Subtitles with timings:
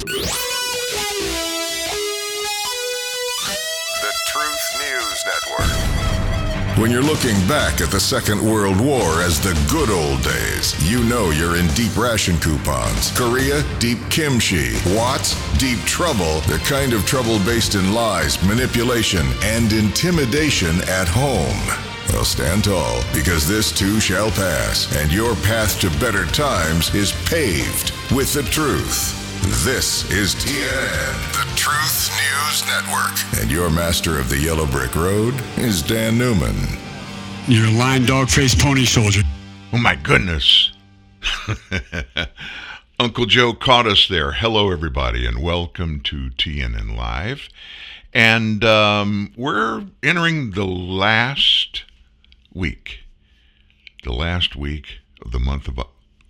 [0.00, 0.32] The
[4.28, 6.78] Truth News Network.
[6.78, 11.04] When you're looking back at the Second World War as the good old days, you
[11.04, 13.10] know you're in deep ration coupons.
[13.14, 14.72] Korea, deep kimchi.
[14.96, 16.40] Watts, deep trouble.
[16.42, 21.76] The kind of trouble based in lies, manipulation, and intimidation at home.
[22.08, 27.12] Well, stand tall, because this too shall pass, and your path to better times is
[27.26, 29.19] paved with the truth.
[29.42, 33.40] This is TNN, the Truth News Network.
[33.40, 36.54] And your master of the Yellow Brick Road is Dan Newman.
[37.46, 39.22] You're a lying dog faced pony soldier.
[39.72, 40.72] Oh my goodness.
[43.00, 44.32] Uncle Joe caught us there.
[44.32, 47.48] Hello, everybody, and welcome to TNN Live.
[48.12, 51.84] And um, we're entering the last
[52.52, 53.00] week,
[54.04, 55.80] the last week of the month of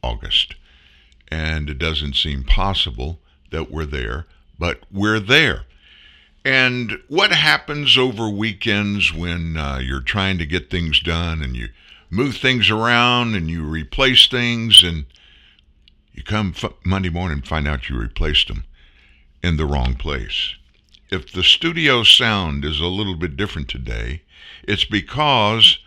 [0.01, 0.55] August.
[1.31, 3.21] And it doesn't seem possible
[3.51, 4.27] that we're there,
[4.59, 5.65] but we're there.
[6.45, 11.69] And what happens over weekends when uh, you're trying to get things done and you
[12.09, 15.05] move things around and you replace things and
[16.13, 18.65] you come f- Monday morning and find out you replaced them
[19.43, 20.55] in the wrong place?
[21.11, 24.23] If the studio sound is a little bit different today,
[24.63, 25.79] it's because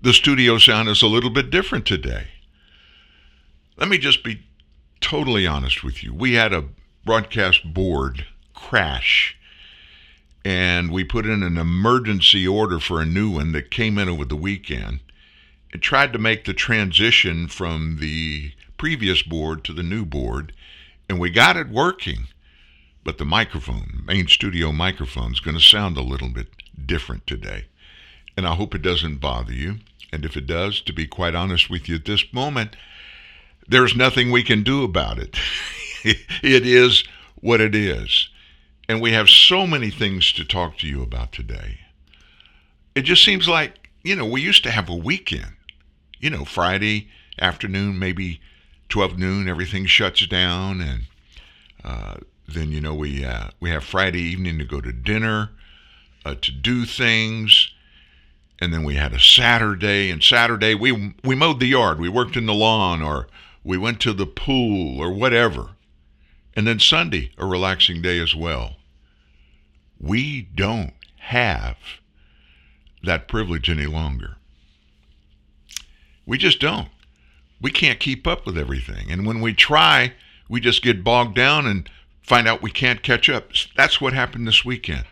[0.00, 2.28] the studio sound is a little bit different today.
[3.76, 4.42] Let me just be
[5.00, 6.14] totally honest with you.
[6.14, 6.64] We had a
[7.04, 9.36] broadcast board crash
[10.44, 14.24] and we put in an emergency order for a new one that came in over
[14.24, 15.00] the weekend.
[15.72, 20.52] It tried to make the transition from the previous board to the new board,
[21.08, 22.28] and we got it working.
[23.04, 26.48] But the microphone, main studio microphone, is going to sound a little bit
[26.86, 27.66] different today.
[28.36, 29.78] And I hope it doesn't bother you.
[30.12, 32.76] And if it does, to be quite honest with you at this moment,
[33.70, 35.36] there's nothing we can do about it.
[36.04, 37.04] it is
[37.40, 38.28] what it is.
[38.88, 41.78] And we have so many things to talk to you about today.
[42.96, 45.52] It just seems like, you know, we used to have a weekend.
[46.18, 47.08] You know, Friday
[47.40, 48.40] afternoon, maybe
[48.88, 50.80] 12 noon, everything shuts down.
[50.80, 51.02] And
[51.84, 52.16] uh,
[52.48, 55.50] then, you know, we, uh, we have Friday evening to go to dinner,
[56.24, 57.70] uh, to do things
[58.62, 62.36] and then we had a Saturday and Saturday we we mowed the yard, we worked
[62.36, 63.26] in the lawn or
[63.64, 65.70] we went to the pool or whatever.
[66.54, 68.76] And then Sunday, a relaxing day as well.
[69.98, 71.76] We don't have
[73.02, 74.36] that privilege any longer.
[76.26, 76.88] We just don't.
[77.60, 79.10] We can't keep up with everything.
[79.10, 80.14] And when we try,
[80.48, 81.88] we just get bogged down and
[82.22, 83.50] find out we can't catch up.
[83.76, 85.04] That's what happened this weekend.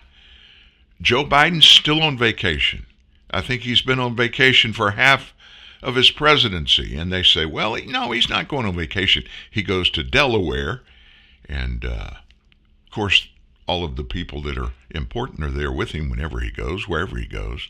[1.01, 2.87] Joe Biden's still on vacation.
[3.31, 5.35] I think he's been on vacation for half
[5.83, 6.97] of his presidency.
[6.97, 9.25] And they say, well, no, he's not going on vacation.
[9.50, 10.83] He goes to Delaware.
[11.49, 12.11] And uh,
[12.87, 13.28] of course,
[13.66, 17.17] all of the people that are important are there with him whenever he goes, wherever
[17.17, 17.69] he goes.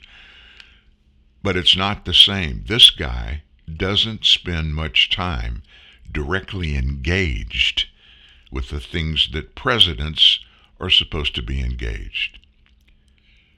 [1.43, 2.65] But it's not the same.
[2.67, 3.43] This guy
[3.77, 5.63] doesn't spend much time
[6.11, 7.87] directly engaged
[8.51, 10.41] with the things that presidents
[10.81, 12.39] are supposed to be engaged.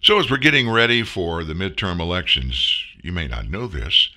[0.03, 4.11] So, as we're getting ready for the midterm elections, you may not know this,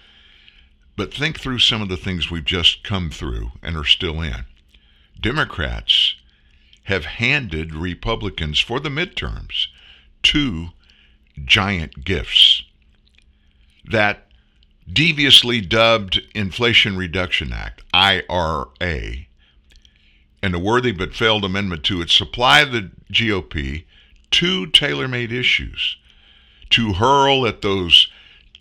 [0.95, 4.45] but think through some of the things we've just come through and are still in.
[5.19, 6.15] Democrats
[6.83, 9.67] have handed Republicans for the midterms
[10.21, 10.69] two
[11.43, 12.63] giant gifts.
[13.85, 14.27] That
[14.91, 19.25] deviously dubbed Inflation Reduction Act, IRA,
[20.41, 23.85] and a worthy but failed amendment to it supply the GOP
[24.31, 25.97] two tailor made issues
[26.69, 28.07] to hurl at those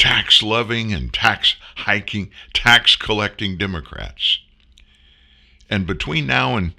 [0.03, 4.41] tax loving and tax hiking, tax collecting Democrats.
[5.71, 6.73] And between now and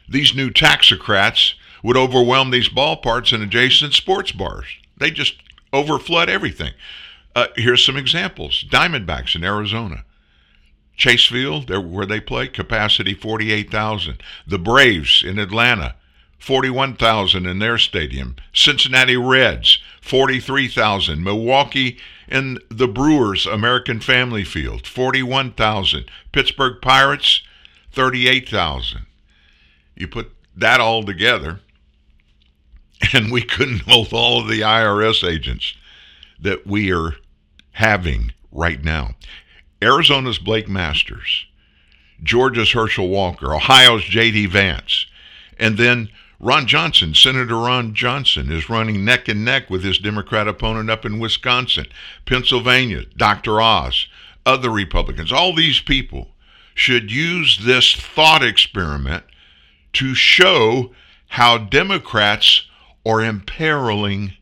[0.08, 4.68] These new taxocrats would overwhelm these ballparks and adjacent sports bars.
[4.98, 5.36] They just
[5.74, 6.72] overflood everything.
[7.36, 10.06] Uh, here's some examples Diamondbacks in Arizona.
[10.96, 14.22] Chase Field, where they play, capacity 48,000.
[14.46, 15.96] The Braves in Atlanta,
[16.38, 18.36] 41,000 in their stadium.
[18.54, 21.24] Cincinnati Reds, 43,000.
[21.24, 21.98] Milwaukee
[22.28, 26.06] and the Brewers American Family Field, 41,000.
[26.32, 27.42] Pittsburgh Pirates,
[27.92, 29.08] 38,000.
[29.96, 31.60] You put that all together,
[33.14, 35.74] and we couldn't hold all of the IRS agents
[36.40, 37.16] that we are
[37.74, 39.16] having right now.
[39.82, 41.46] Arizona's Blake Masters,
[42.22, 44.46] Georgia's Herschel Walker, Ohio's J.D.
[44.48, 45.06] Vance,
[45.60, 46.10] and then
[46.40, 51.06] Ron Johnson, Senator Ron Johnson, is running neck and neck with his Democrat opponent up
[51.06, 51.86] in Wisconsin,
[52.26, 53.62] Pennsylvania, Dr.
[53.62, 54.08] Oz,
[54.46, 55.32] other Republicans.
[55.32, 56.30] All these people
[56.76, 59.24] should use this thought experiment
[59.94, 60.92] to show
[61.30, 62.68] how Democrats
[63.06, 64.34] are imperiling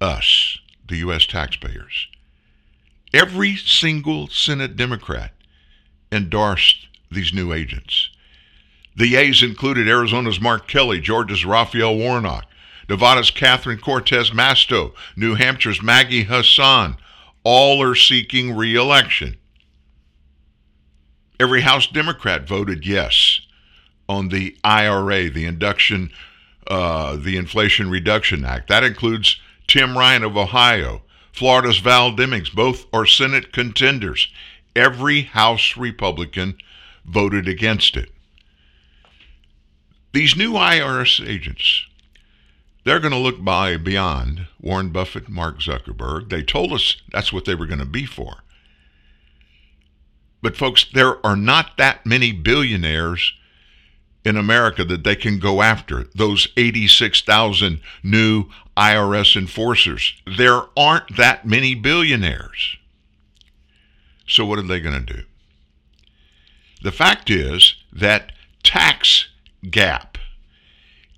[0.00, 1.26] us, the U.S.
[1.26, 2.08] taxpayers.
[3.14, 5.32] Every single Senate Democrat
[6.10, 8.10] endorsed these new agents.
[8.96, 12.46] The yeas included Arizona's Mark Kelly, Georgia's Raphael Warnock,
[12.88, 16.96] Nevada's Catherine Cortez Masto, New Hampshire's Maggie Hassan.
[17.44, 19.36] All are seeking re-election.
[21.40, 23.40] Every House Democrat voted yes
[24.08, 26.10] on the IRA, the Induction,
[26.66, 28.68] uh, the Inflation Reduction Act.
[28.68, 31.02] That includes Tim Ryan of Ohio,
[31.32, 32.52] Florida's Val Demings.
[32.52, 34.28] Both are Senate contenders.
[34.76, 36.56] Every House Republican
[37.04, 38.10] voted against it.
[40.12, 41.86] These new IRS agents,
[42.84, 46.28] they're going to look by beyond Warren Buffett, Mark Zuckerberg.
[46.28, 48.42] They told us that's what they were going to be for.
[50.42, 53.32] But, folks, there are not that many billionaires
[54.24, 58.46] in America that they can go after, those 86,000 new
[58.76, 60.14] IRS enforcers.
[60.26, 62.76] There aren't that many billionaires.
[64.26, 65.22] So, what are they going to do?
[66.82, 68.32] The fact is that
[68.62, 69.28] tax
[69.70, 70.18] gap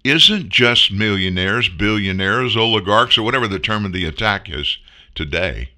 [0.03, 4.79] isn't just millionaires, billionaires, oligarchs, or whatever the term of the attack is
[5.15, 5.71] today.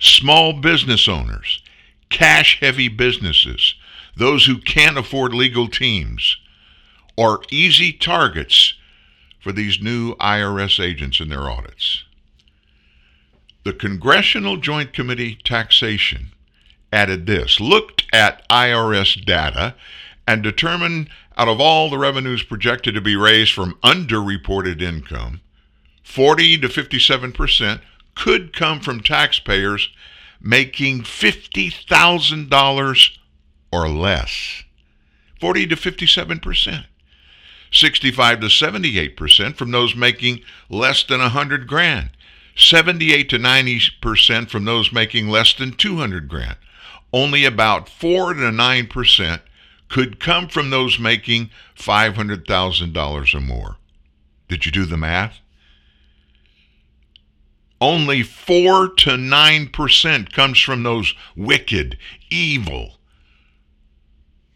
[0.00, 1.62] Small business owners,
[2.10, 3.74] cash heavy businesses,
[4.16, 6.38] those who can't afford legal teams,
[7.16, 8.74] are easy targets
[9.44, 12.02] for these new IRS agents in their audits.
[13.62, 16.30] The Congressional Joint Committee Taxation
[16.90, 19.74] added this looked at IRS data
[20.26, 25.42] and determined out of all the revenues projected to be raised from underreported income,
[26.02, 27.82] 40 to 57 percent
[28.14, 29.90] could come from taxpayers
[30.40, 33.18] making $50,000
[33.72, 34.62] or less.
[35.38, 36.86] 40 to 57 percent.
[37.74, 40.40] 65 to 78 percent from those making
[40.70, 42.10] less than 100 grand.
[42.56, 46.56] 78 to 90 percent from those making less than 200 grand.
[47.12, 49.42] Only about 4 to 9 percent
[49.88, 53.76] could come from those making $500,000 or more.
[54.48, 55.40] Did you do the math?
[57.80, 61.98] Only 4 to 9% comes from those wicked,
[62.30, 62.94] evil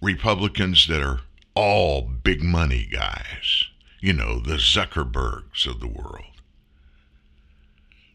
[0.00, 1.20] Republicans that are
[1.58, 3.64] all big money guys.
[3.98, 6.40] You know, the Zuckerbergs of the world.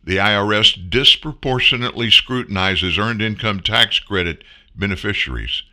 [0.02, 5.64] The IRS disproportionately scrutinizes earned income tax credit beneficiaries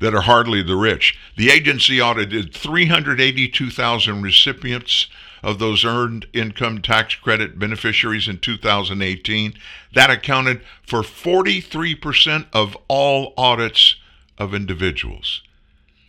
[0.00, 1.18] that are hardly the rich.
[1.36, 5.08] The agency audited 382,000 recipients
[5.42, 9.52] of those earned income tax credit beneficiaries in 2018.
[9.92, 13.96] That accounted for 43% of all audits
[14.38, 15.42] of individuals.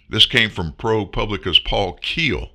[0.09, 2.49] This came from ProPublica's Paul Kiel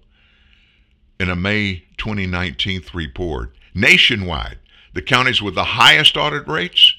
[1.21, 3.55] in a May 2019 report.
[3.75, 4.59] Nationwide,
[4.93, 6.95] the counties with the highest audit rates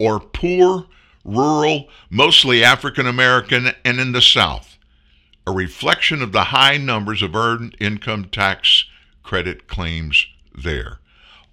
[0.00, 0.86] are poor
[1.24, 4.78] rural, mostly African American, and in the South,
[5.46, 8.86] a reflection of the high numbers of earned income tax
[9.22, 11.00] credit claims there.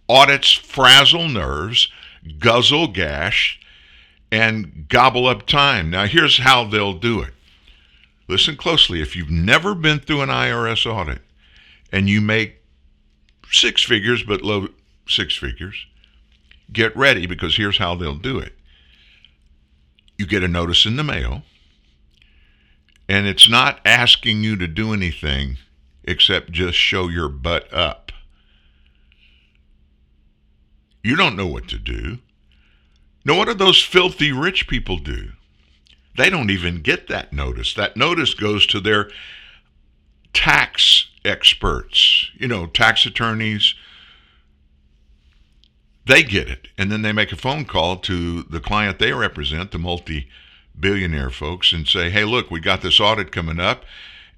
[0.07, 1.89] Audits frazzle nerves,
[2.39, 3.59] guzzle gash,
[4.31, 5.89] and gobble up time.
[5.89, 7.34] Now, here's how they'll do it
[8.27, 11.21] listen closely, if you've never been through an IRS audit
[11.91, 12.61] and you make
[13.51, 14.67] six figures, but low
[15.07, 15.85] six figures,
[16.71, 18.53] get ready because here's how they'll do it.
[20.17, 21.43] You get a notice in the mail,
[23.07, 25.57] and it's not asking you to do anything
[26.03, 28.11] except just show your butt up.
[31.03, 32.19] You don't know what to do.
[33.25, 35.33] Now, what do those filthy rich people do?
[36.15, 37.73] They don't even get that notice.
[37.73, 39.09] That notice goes to their
[40.33, 43.73] tax experts, you know, tax attorneys.
[46.05, 46.67] They get it.
[46.77, 50.29] And then they make a phone call to the client they represent, the multi
[50.79, 53.83] billionaire folks, and say, hey, look, we got this audit coming up.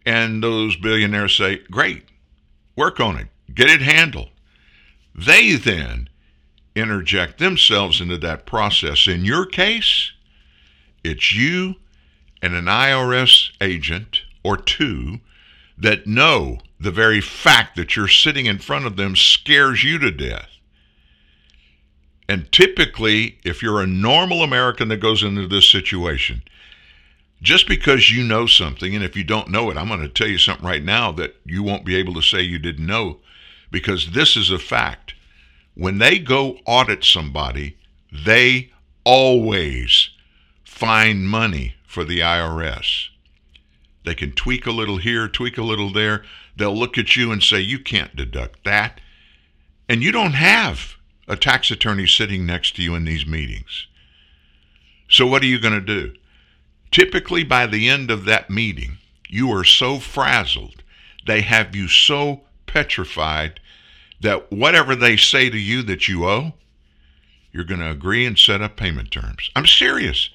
[0.06, 2.06] And those billionaires say, great,
[2.76, 4.30] work on it, get it handled.
[5.14, 6.10] They then
[6.76, 9.08] interject themselves into that process.
[9.08, 10.14] In your case,
[11.08, 11.76] it's you
[12.42, 15.20] and an IRS agent or two
[15.78, 20.12] that know the very fact that you're sitting in front of them scares you to
[20.12, 20.50] death.
[22.30, 26.44] And typically, if you're a normal American that goes into this situation,
[27.42, 30.28] just because you know something, and if you don't know it, I'm going to tell
[30.28, 33.20] you something right now that you won't be able to say you didn't know
[33.72, 35.14] because this is a fact.
[35.76, 37.78] When they go audit somebody,
[38.12, 38.72] they
[39.04, 40.10] always
[40.78, 43.08] find money for the IRS.
[44.06, 46.24] They can tweak a little here, tweak a little there.
[46.56, 49.02] They'll look at you and say, You can't deduct that.
[49.90, 50.96] And you don't have
[51.28, 53.88] a tax attorney sitting next to you in these meetings.
[55.10, 56.14] So, what are you going to do?
[56.92, 60.84] Typically, by the end of that meeting, you are so frazzled,
[61.26, 63.60] they have you so petrified
[64.22, 66.54] that whatever they say to you that you owe,
[67.52, 69.50] you're going to agree and set up payment terms.
[69.56, 70.30] I'm serious.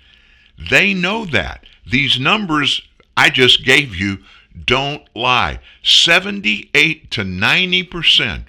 [0.70, 1.64] They know that.
[1.86, 2.82] These numbers
[3.16, 4.18] I just gave you
[4.64, 5.60] don't lie.
[5.82, 8.44] 78 to 90%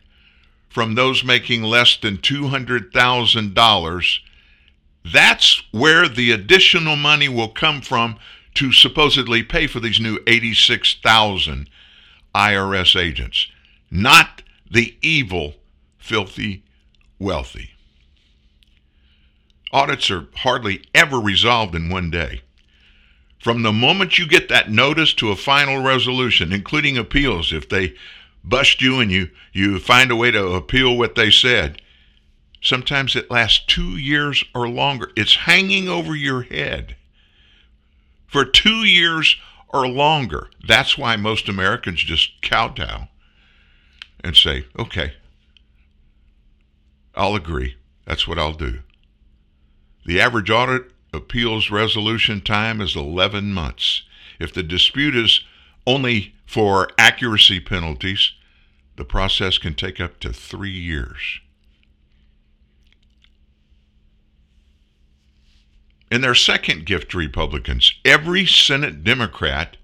[0.70, 4.20] from those making less than $200,000
[5.06, 8.18] that's where the additional money will come from
[8.56, 11.70] to supposedly pay for these new 86,000
[12.34, 13.48] IRS agents,
[13.92, 15.56] not the evil,
[15.98, 16.64] filthy,
[17.20, 17.73] wealthy.
[19.74, 22.42] Audits are hardly ever resolved in one day.
[23.40, 27.96] From the moment you get that notice to a final resolution, including appeals, if they
[28.42, 31.82] bust you and you, you find a way to appeal what they said,
[32.64, 35.12] Sometimes it lasts two years or longer.
[35.18, 36.96] It's hanging over your head
[38.26, 39.36] for two years
[39.68, 40.50] or longer.
[40.66, 43.10] That's why most Americans just kowtow
[44.24, 45.16] and say, okay,
[47.16, 47.76] I'll agree.
[48.06, 48.80] That's what I'll do.
[50.06, 54.04] The average audit appeals resolution time is 11 months.
[54.40, 55.44] If the dispute is
[55.86, 58.32] only for accuracy penalties,
[58.96, 61.40] the process can take up to three years.
[66.12, 69.78] In their second gift to Republicans, every Senate Democrat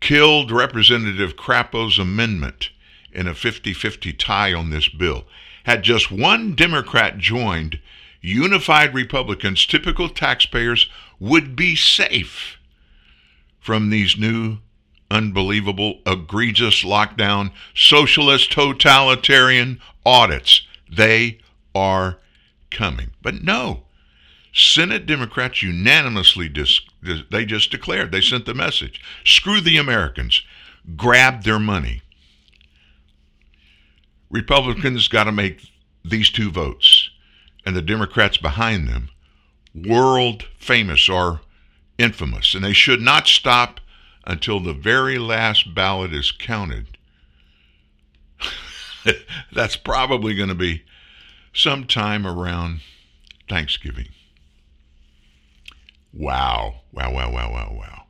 [0.00, 2.70] killed Representative Crapo's amendment
[3.12, 5.24] in a 50 50 tie on this bill.
[5.64, 7.80] Had just one Democrat joined,
[8.26, 10.90] unified Republicans, typical taxpayers,
[11.20, 12.58] would be safe
[13.60, 14.58] from these new,
[15.10, 20.66] unbelievable, egregious lockdown, socialist, totalitarian audits.
[20.90, 21.38] They
[21.74, 22.18] are
[22.70, 23.12] coming.
[23.22, 23.84] But no,
[24.52, 26.80] Senate Democrats unanimously dis-
[27.30, 30.42] they just declared they sent the message screw the Americans
[30.96, 32.00] grab their money
[34.30, 35.60] Republicans got to make
[36.04, 36.95] these two votes
[37.66, 39.10] and the Democrats behind them
[39.74, 41.42] world famous or
[41.98, 43.80] infamous and they should not stop
[44.24, 46.96] until the very last ballot is counted
[49.52, 50.82] that's probably going to be
[51.52, 52.80] sometime around
[53.48, 54.08] Thanksgiving
[56.16, 56.80] Wow.
[56.92, 58.04] Wow, wow, wow, wow, wow.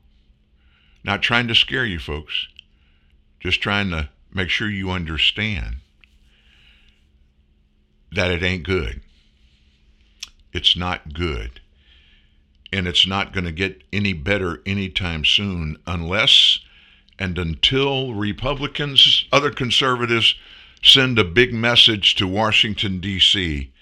[1.03, 2.47] Not trying to scare you folks,
[3.41, 5.77] just trying to make sure you understand
[8.13, 9.03] that it ain't good.
[10.57, 11.61] It's not good.
[12.73, 16.61] And it's not going to get any better anytime soon unless
[17.19, 20.35] and until Republicans, other conservatives,
[20.83, 23.73] send a big message to Washington, D.C.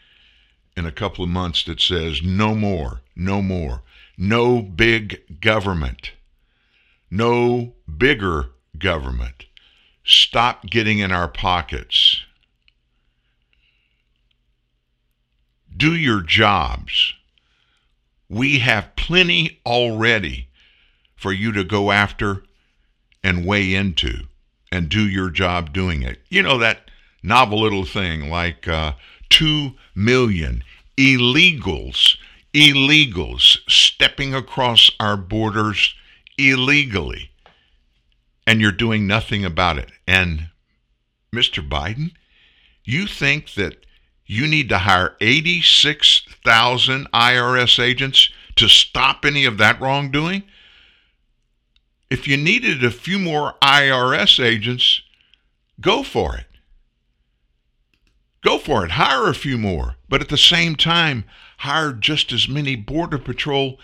[0.77, 3.83] in a couple of months that says, no more, no more.
[4.17, 6.13] No big government.
[7.11, 9.47] No bigger government.
[10.05, 12.24] Stop getting in our pockets.
[15.77, 17.15] Do your jobs.
[18.29, 20.49] We have plenty already
[21.17, 22.45] for you to go after
[23.23, 24.25] and weigh into
[24.71, 26.21] and do your job doing it.
[26.29, 26.91] You know, that
[27.23, 28.93] novel little thing like uh,
[29.31, 30.63] 2 million
[30.97, 32.17] illegals
[32.55, 35.95] illegals stepping across our borders
[36.39, 37.31] illegally,
[38.47, 39.91] and you're doing nothing about it.
[40.07, 40.49] And
[41.35, 41.69] Mr.
[41.69, 42.13] Biden,
[42.85, 43.85] you think that
[44.27, 50.45] you need to hire 86,000 IRS agents to stop any of that wrongdoing?
[52.11, 55.03] If you needed a few more IRS agents,
[55.81, 56.47] go for it.
[58.43, 58.93] Go for it.
[58.93, 59.97] Hire a few more.
[60.09, 61.25] But at the same time,
[61.59, 63.79] hire just as many Border Patrol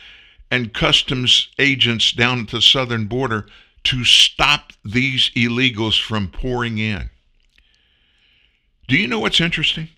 [0.50, 3.46] and Customs agents down at the southern border
[3.84, 7.10] to stop these illegals from pouring in.
[8.86, 9.88] Do you know what's interesting?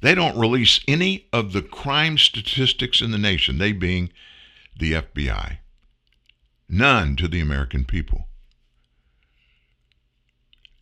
[0.00, 4.10] They don't release any of the crime statistics in the nation, they being
[4.78, 5.58] the FBI.
[6.68, 8.28] None to the American people.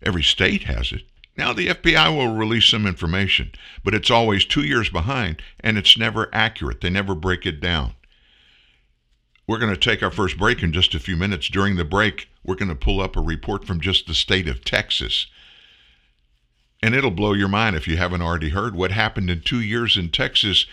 [0.02, 1.02] Every state has it.
[1.36, 3.52] Now, the FBI will release some information,
[3.84, 6.80] but it's always two years behind and it's never accurate.
[6.80, 7.94] They never break it down.
[9.46, 11.48] We're going to take our first break in just a few minutes.
[11.48, 14.64] During the break, we're going to pull up a report from just the state of
[14.64, 15.26] Texas.
[16.82, 19.96] And it'll blow your mind if you haven't already heard what happened in two years
[19.96, 20.66] in Texas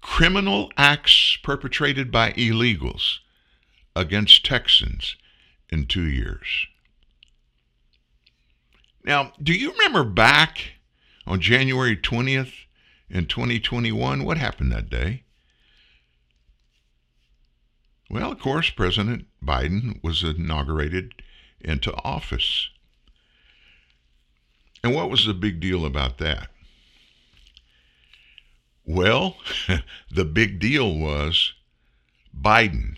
[0.00, 3.18] criminal acts perpetrated by illegals
[3.94, 5.16] against Texans
[5.70, 6.66] in two years.
[9.04, 10.74] Now, do you remember back
[11.26, 12.52] on January 20th
[13.08, 14.24] in 2021?
[14.24, 15.22] What happened that day?
[18.10, 21.14] Well, of course, President Biden was inaugurated
[21.60, 22.68] into office.
[24.82, 26.48] And what was the big deal about that?
[28.84, 29.36] Well,
[30.10, 31.52] the big deal was
[32.38, 32.96] Biden.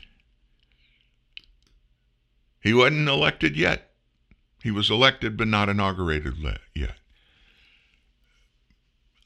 [2.60, 3.90] He wasn't elected yet.
[4.62, 6.36] He was elected but not inaugurated
[6.74, 6.96] yet.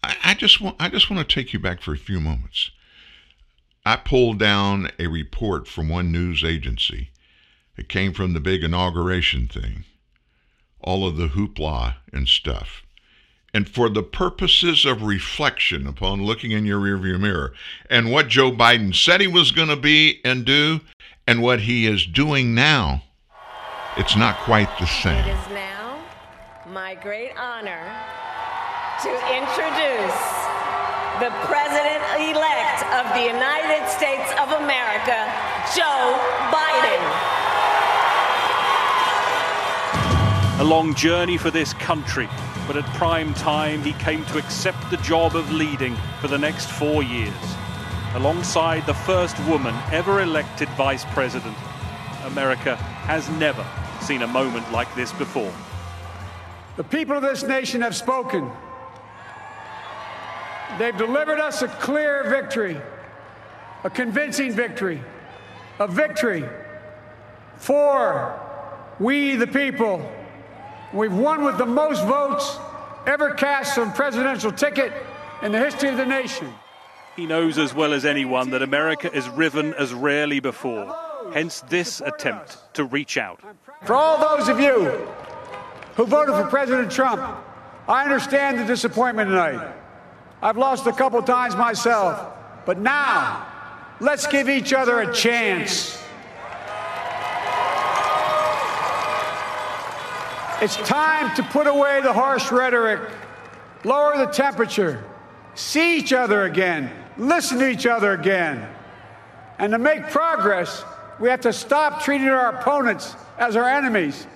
[0.02, 2.72] I, I just want I just want to take you back for a few moments.
[3.86, 7.10] I pulled down a report from one news agency.
[7.76, 9.84] It came from the big inauguration thing
[10.80, 12.82] all of the hoopla and stuff.
[13.54, 17.54] And for the purposes of reflection upon looking in your rearview mirror
[17.88, 20.80] and what Joe Biden said he was going to be and do
[21.26, 23.02] and what he is doing now,
[23.96, 25.24] it's not quite the same.
[25.26, 25.98] It is now
[26.68, 27.82] my great honor
[29.02, 30.20] to introduce
[31.18, 35.26] the President elect of the United States of America,
[35.74, 36.14] Joe
[36.52, 37.57] Biden.
[40.58, 42.28] A long journey for this country,
[42.66, 46.68] but at prime time he came to accept the job of leading for the next
[46.68, 47.32] four years.
[48.14, 51.56] Alongside the first woman ever elected vice president,
[52.24, 53.64] America has never
[54.00, 55.54] seen a moment like this before.
[56.76, 58.50] The people of this nation have spoken.
[60.76, 62.80] They've delivered us a clear victory,
[63.84, 65.00] a convincing victory,
[65.78, 66.44] a victory
[67.58, 68.40] for
[68.98, 70.17] we the people
[70.92, 72.58] We've won with the most votes
[73.06, 74.92] ever cast on presidential ticket
[75.42, 76.52] in the history of the nation.
[77.14, 80.96] He knows as well as anyone that America is riven as rarely before.
[81.32, 83.40] Hence this attempt to reach out.
[83.84, 84.84] For all those of you
[85.96, 87.20] who voted for President Trump,
[87.86, 89.74] I understand the disappointment tonight.
[90.40, 93.46] I've lost a couple times myself, but now
[94.00, 95.97] let's give each other a chance.
[100.60, 103.00] It's time to put away the harsh rhetoric,
[103.84, 105.04] lower the temperature,
[105.54, 108.68] see each other again, listen to each other again.
[109.58, 110.84] And to make progress,
[111.20, 114.26] we have to stop treating our opponents as our enemies.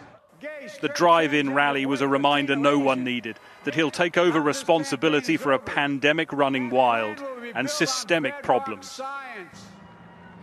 [0.80, 5.37] The drive in rally was a reminder no one needed that he'll take over responsibility
[5.37, 7.20] for a pandemic running wild
[7.52, 9.00] and systemic problems.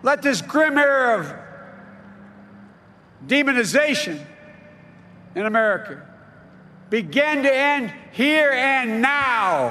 [0.04, 1.34] Let this grim era of
[3.26, 4.26] demonization
[5.36, 6.06] in America
[6.90, 9.70] begin to end here and now.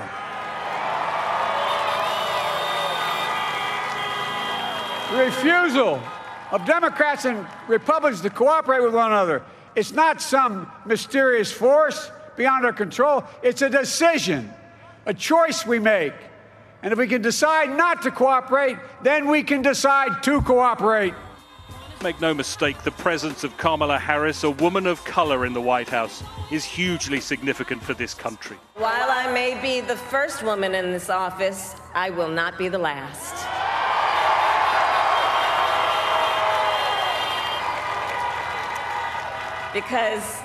[5.10, 6.00] The refusal
[6.52, 9.42] of Democrats and Republicans to cooperate with one another.
[9.74, 13.24] It's not some mysterious force beyond our control.
[13.42, 14.52] It's a decision,
[15.06, 16.14] a choice we make.
[16.82, 21.14] And if we can decide not to cooperate, then we can decide to cooperate.
[22.00, 25.88] Make no mistake, the presence of Kamala Harris, a woman of color in the White
[25.88, 28.56] House, is hugely significant for this country.
[28.76, 32.78] While I may be the first woman in this office, I will not be the
[32.78, 33.34] last.
[39.74, 40.38] Because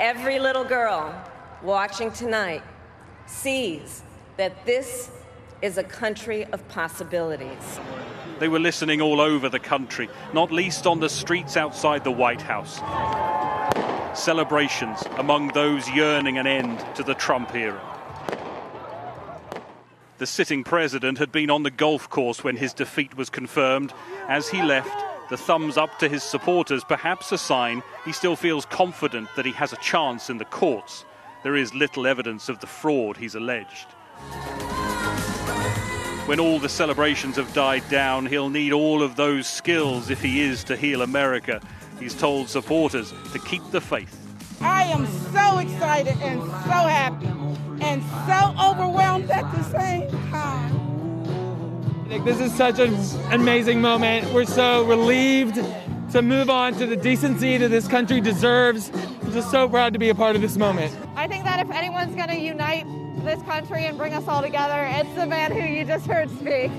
[0.00, 1.14] every little girl
[1.62, 2.62] watching tonight
[3.26, 4.02] sees
[4.38, 5.10] that this
[5.64, 7.80] is a country of possibilities.
[8.38, 12.42] They were listening all over the country, not least on the streets outside the White
[12.42, 12.82] House.
[14.12, 17.80] Celebrations among those yearning an end to the Trump era.
[20.18, 23.94] The sitting president had been on the golf course when his defeat was confirmed.
[24.28, 28.66] As he left, the thumbs up to his supporters, perhaps a sign he still feels
[28.66, 31.06] confident that he has a chance in the courts.
[31.42, 33.86] There is little evidence of the fraud he's alleged.
[36.26, 40.40] When all the celebrations have died down, he'll need all of those skills if he
[40.40, 41.60] is to heal America.
[42.00, 44.18] He's told supporters to keep the faith.
[44.62, 47.26] I am so excited and so happy
[47.82, 52.24] and so overwhelmed at the same time.
[52.24, 52.94] This is such an
[53.30, 54.32] amazing moment.
[54.32, 55.56] We're so relieved
[56.12, 58.90] to move on to the decency that this country deserves.
[59.22, 60.96] I'm just so proud to be a part of this moment.
[61.16, 62.86] I think that if anyone's going to unite
[63.24, 66.70] this country and bring us all together, it's the man who you just heard speak.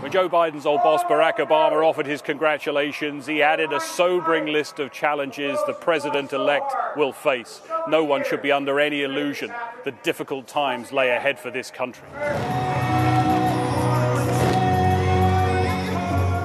[0.00, 4.80] When Joe Biden's old boss Barack Obama offered his congratulations, he added a sobering list
[4.80, 7.60] of challenges the president elect will face.
[7.88, 9.52] No one should be under any illusion
[9.84, 12.08] that difficult times lay ahead for this country.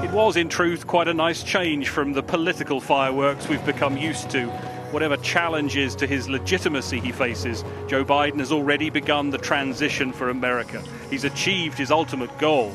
[0.04, 4.30] It was, in truth, quite a nice change from the political fireworks we've become used
[4.32, 4.52] to.
[4.91, 10.30] Whatever challenges to his legitimacy he faces, Joe Biden has already begun the transition for
[10.30, 10.82] America.
[11.10, 12.73] He's achieved his ultimate goal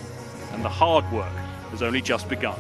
[0.53, 1.33] and the hard work
[1.71, 2.59] has only just begun.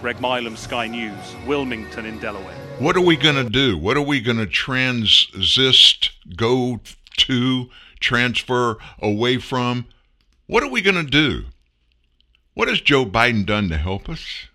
[0.00, 2.54] Greg Milam, Sky News, Wilmington in Delaware.
[2.78, 3.76] What are we going to do?
[3.76, 6.80] What are we going to transist, go
[7.18, 9.86] to, transfer away from?
[10.46, 11.44] What are we going to do?
[12.54, 14.46] What has Joe Biden done to help us?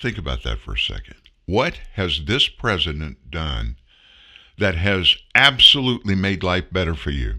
[0.00, 1.16] Think about that for a second.
[1.46, 3.76] What has this president done
[4.58, 7.36] that has absolutely made life better for you?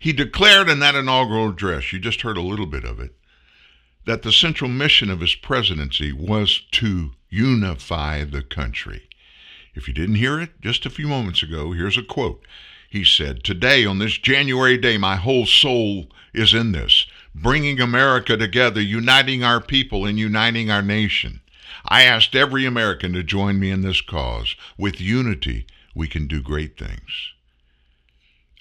[0.00, 3.14] He declared in that inaugural address, you just heard a little bit of it,
[4.06, 9.08] that the central mission of his presidency was to unify the country.
[9.74, 12.44] If you didn't hear it just a few moments ago, here's a quote.
[12.90, 18.36] He said, Today, on this January day, my whole soul is in this, bringing America
[18.36, 21.40] together, uniting our people, and uniting our nation.
[21.86, 24.56] I asked every American to join me in this cause.
[24.78, 27.32] With unity, we can do great things.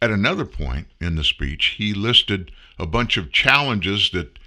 [0.02, 4.38] At another point in the speech, he listed a bunch of challenges that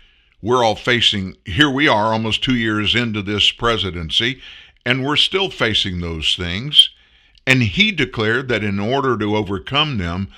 [0.42, 1.36] we're all facing.
[1.46, 4.40] Here we are, almost two years into this presidency,
[4.84, 6.90] and we're still facing those things.
[7.46, 10.28] And he declared that in order to overcome them,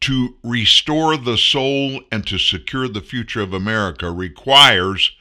[0.00, 5.12] to restore the soul and to secure the future of America requires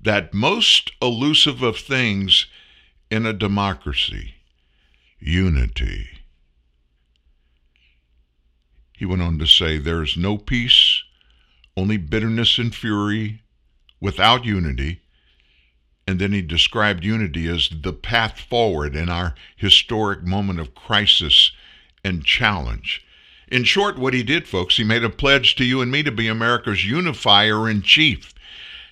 [0.00, 2.46] that most elusive of things
[3.10, 4.34] in a democracy
[5.18, 6.08] unity.
[8.92, 11.02] He went on to say, There is no peace,
[11.76, 13.42] only bitterness and fury
[14.00, 15.00] without unity.
[16.06, 21.50] And then he described unity as the path forward in our historic moment of crisis
[22.04, 23.04] and challenge.
[23.48, 26.12] In short, what he did, folks, he made a pledge to you and me to
[26.12, 28.32] be America's unifier in chief.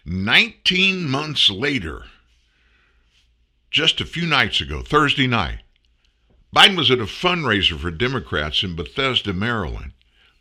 [0.04, 2.04] 19 months later,
[3.70, 5.60] just a few nights ago, Thursday night,
[6.54, 9.92] Biden was at a fundraiser for Democrats in Bethesda, Maryland,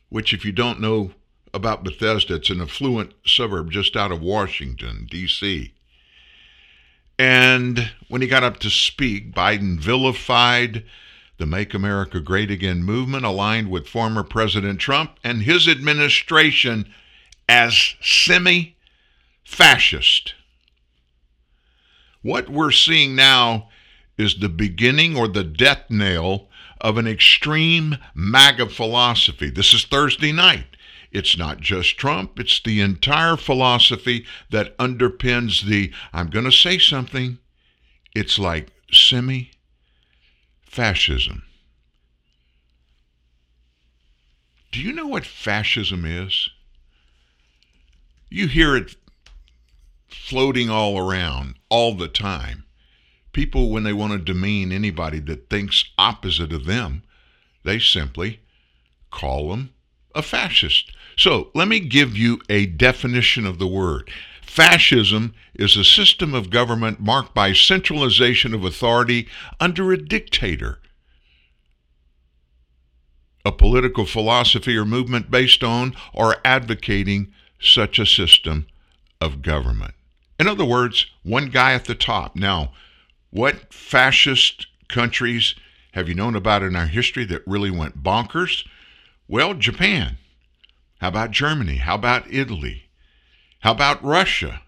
[0.10, 1.12] which, if you don't know
[1.54, 5.74] about Bethesda, it's an affluent suburb just out of Washington, D.C.
[7.18, 10.84] And when he got up to speak, Biden vilified
[11.38, 16.92] the Make America Great Again movement, aligned with former President Trump and his administration
[17.50, 18.73] as semi
[19.54, 20.34] fascist.
[22.24, 23.70] What we're seeing now
[24.18, 26.48] is the beginning or the death knell
[26.82, 29.50] of an extreme MAGA philosophy.
[29.50, 30.66] This is Thursday night.
[31.12, 36.80] It's not just Trump, it's the entire philosophy that underpins the I'm going to say
[36.80, 37.38] something.
[38.16, 39.52] It's like semi
[40.64, 41.44] fascism.
[44.72, 46.50] Do you know what fascism is?
[48.32, 48.96] You hear it
[50.14, 52.64] floating all around all the time
[53.34, 57.04] people, when they want to demean anybody that thinks opposite of them,
[57.64, 58.40] they simply
[59.12, 59.72] call them
[60.16, 60.92] a fascist.
[61.18, 64.10] So let me give you a definition of the word.
[64.42, 69.28] Fascism is a system of government marked by centralization of authority
[69.60, 70.80] under a dictator.
[73.46, 78.68] A political philosophy or movement based on or advocating such a system
[79.20, 79.96] of government.
[80.40, 82.36] In other words, one guy at the top.
[82.36, 82.74] Now,
[83.30, 85.56] what fascist countries
[85.94, 88.66] have you known about in our history that really went bonkers?
[89.28, 90.18] Well, Japan.
[91.00, 91.78] How about Germany?
[91.78, 92.84] How about Italy?
[93.60, 94.62] How about Russia?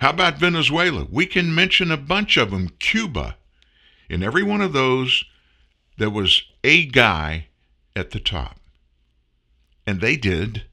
[0.00, 1.06] How about Venezuela?
[1.10, 2.70] We can mention a bunch of them.
[2.78, 3.36] Cuba.
[4.08, 5.24] In every one of those,
[5.96, 7.46] there was a guy
[7.96, 8.58] at the top.
[9.86, 10.64] And they did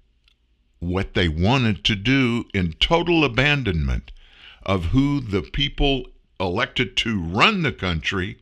[0.82, 4.12] what they wanted to do in total abandonment
[4.64, 6.08] of who the people
[6.40, 8.40] elected to run the country.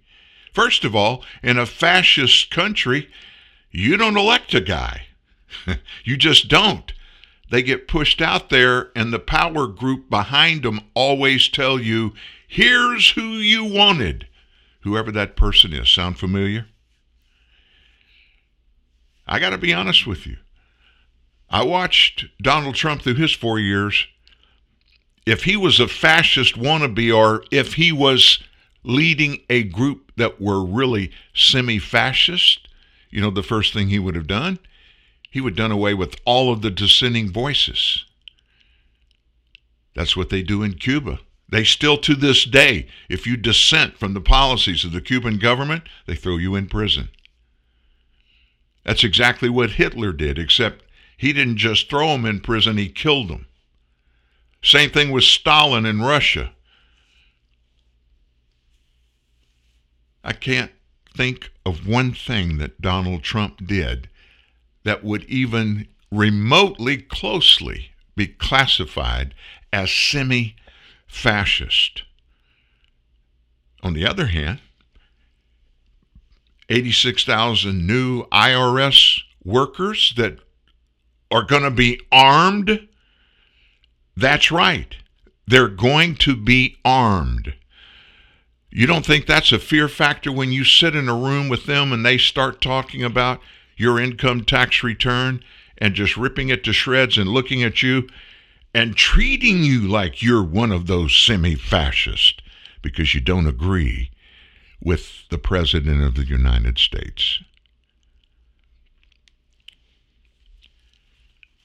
[0.53, 3.09] First of all, in a fascist country,
[3.71, 5.07] you don't elect a guy.
[6.05, 6.93] you just don't.
[7.51, 12.13] They get pushed out there, and the power group behind them always tell you,
[12.47, 14.27] here's who you wanted.
[14.81, 15.89] Whoever that person is.
[15.89, 16.67] Sound familiar?
[19.27, 20.37] I got to be honest with you.
[21.49, 24.07] I watched Donald Trump through his four years.
[25.25, 28.39] If he was a fascist wannabe or if he was
[28.83, 32.67] leading a group that were really semi fascist,
[33.09, 34.59] you know, the first thing he would have done,
[35.29, 38.05] he would have done away with all of the dissenting voices.
[39.95, 41.19] That's what they do in Cuba.
[41.49, 45.83] They still, to this day, if you dissent from the policies of the Cuban government,
[46.05, 47.09] they throw you in prison.
[48.85, 50.83] That's exactly what Hitler did, except
[51.19, 53.45] he didn't just throw them in prison, he killed them.
[54.63, 56.53] Same thing with Stalin in Russia.
[60.23, 60.71] I can't
[61.17, 64.07] think of one thing that Donald Trump did
[64.85, 69.35] that would even remotely closely be classified
[69.73, 70.55] as semi
[71.05, 72.03] fascist.
[73.83, 74.61] On the other hand,
[76.69, 80.39] 86,000 new IRS workers that
[81.31, 82.87] are going to be armed.
[84.15, 84.95] That's right.
[85.47, 87.53] They're going to be armed.
[88.71, 91.91] You don't think that's a fear factor when you sit in a room with them
[91.91, 93.41] and they start talking about
[93.75, 95.43] your income tax return
[95.79, 98.07] and just ripping it to shreds and looking at you
[98.73, 102.35] and treating you like you're one of those semi fascists
[102.81, 104.11] because you don't agree
[104.81, 107.39] with the President of the United States.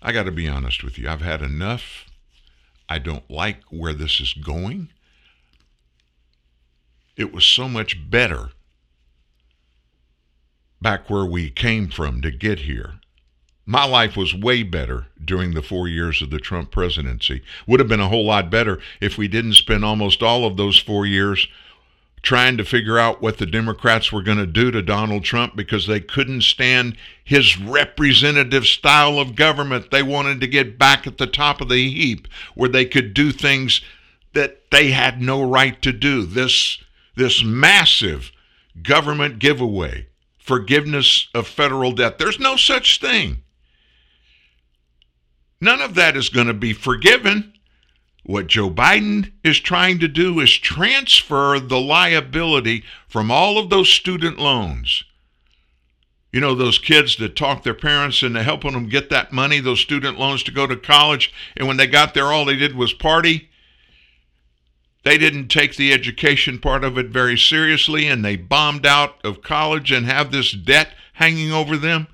[0.06, 1.08] I got to be honest with you.
[1.08, 2.04] I've had enough.
[2.90, 4.90] I don't like where this is going.
[7.16, 8.50] It was so much better
[10.82, 12.96] back where we came from to get here.
[13.64, 17.40] My life was way better during the four years of the Trump presidency.
[17.66, 20.78] Would have been a whole lot better if we didn't spend almost all of those
[20.78, 21.48] four years
[22.24, 25.87] trying to figure out what the Democrats were going to do to Donald Trump because
[25.87, 29.90] they couldn't stand his representative style of government.
[29.90, 33.30] They wanted to get back at the top of the heap where they could do
[33.30, 33.82] things
[34.32, 36.24] that they had no right to do.
[36.24, 36.78] This
[37.14, 38.32] this massive
[38.82, 40.08] government giveaway,
[40.38, 42.18] forgiveness of federal debt.
[42.18, 43.42] There's no such thing.
[45.60, 47.53] None of that is going to be forgiven.
[48.24, 53.90] What Joe Biden is trying to do is transfer the liability from all of those
[53.90, 55.04] student loans.
[56.32, 59.80] You know, those kids that talk their parents into helping them get that money, those
[59.80, 62.94] student loans to go to college, and when they got there, all they did was
[62.94, 63.50] party.
[65.04, 69.42] They didn't take the education part of it very seriously, and they bombed out of
[69.42, 72.08] college and have this debt hanging over them.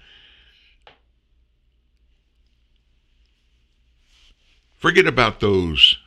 [4.80, 5.98] Forget about those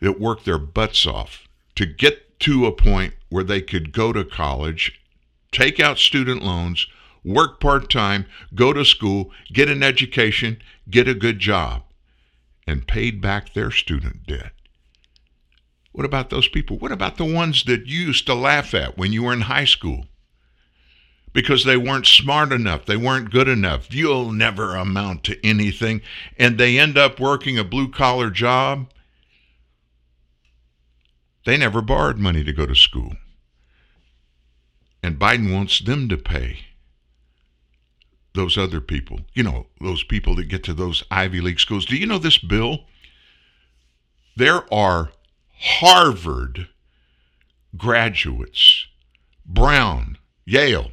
[0.00, 4.24] that worked their butts off to get to a point where they could go to
[4.24, 5.00] college,
[5.52, 6.88] take out student loans,
[7.24, 11.84] work part time, go to school, get an education, get a good job,
[12.66, 14.50] and paid back their student debt.
[15.92, 16.78] What about those people?
[16.78, 19.66] What about the ones that you used to laugh at when you were in high
[19.66, 20.06] school?
[21.36, 23.94] Because they weren't smart enough, they weren't good enough.
[23.94, 26.00] You'll never amount to anything.
[26.38, 28.88] And they end up working a blue collar job.
[31.44, 33.12] They never borrowed money to go to school.
[35.02, 36.60] And Biden wants them to pay
[38.32, 41.84] those other people, you know, those people that get to those Ivy League schools.
[41.84, 42.86] Do you know this bill?
[44.36, 45.10] There are
[45.58, 46.68] Harvard
[47.76, 48.86] graduates,
[49.44, 50.92] Brown, Yale,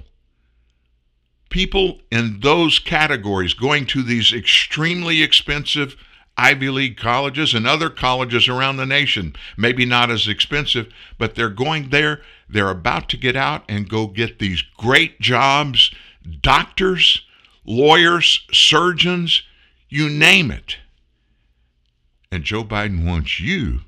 [1.53, 5.95] people in those categories going to these extremely expensive
[6.35, 9.35] Ivy League colleges and other colleges around the nation.
[9.55, 12.21] Maybe not as expensive, but they're going there.
[12.49, 15.91] They're about to get out and go get these great jobs
[16.41, 17.21] doctors,
[17.65, 19.43] lawyers, surgeons,
[19.89, 20.77] you name it.
[22.31, 23.81] And Joe Biden wants you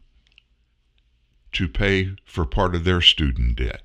[1.54, 3.85] to pay for part of their student debt.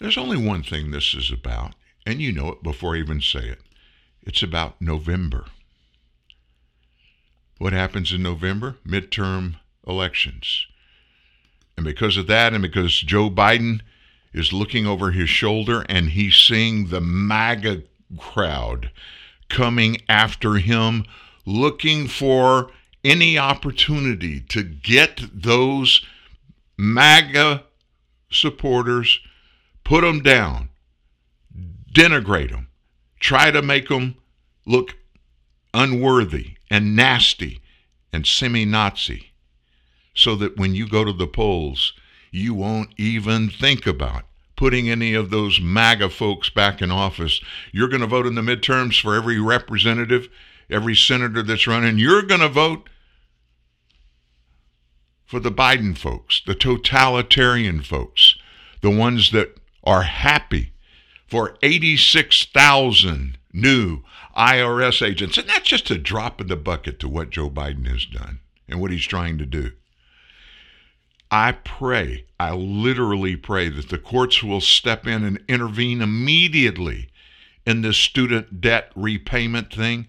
[0.00, 1.74] There's only one thing this is about,
[2.06, 3.60] and you know it before I even say it.
[4.22, 5.44] It's about November.
[7.58, 8.76] What happens in November?
[8.86, 10.66] Midterm elections.
[11.76, 13.82] And because of that, and because Joe Biden
[14.32, 17.82] is looking over his shoulder and he's seeing the MAGA
[18.18, 18.90] crowd
[19.50, 21.04] coming after him,
[21.44, 22.70] looking for
[23.04, 26.04] any opportunity to get those
[26.78, 27.64] MAGA
[28.30, 29.20] supporters,
[29.90, 30.68] put them down,
[31.92, 32.68] denigrate them,
[33.18, 34.14] try to make them
[34.64, 34.96] look
[35.74, 37.60] unworthy and nasty
[38.12, 39.32] and semi Nazi,
[40.14, 41.92] so that when you go to the polls,
[42.30, 44.22] you won't even think about
[44.54, 47.40] putting any of those MAGA folks back in office.
[47.72, 50.28] You're going to vote in the midterms for every representative,
[50.70, 51.98] every senator that's running.
[51.98, 52.88] You're going to vote
[55.26, 58.36] for the Biden folks, the totalitarian folks,
[58.82, 60.72] the ones that are happy
[61.26, 64.02] for 86,000 new
[64.36, 65.38] IRS agents.
[65.38, 68.80] And that's just a drop in the bucket to what Joe Biden has done and
[68.80, 69.72] what he's trying to do.
[71.30, 77.08] I pray, I literally pray that the courts will step in and intervene immediately
[77.64, 80.08] in this student debt repayment thing.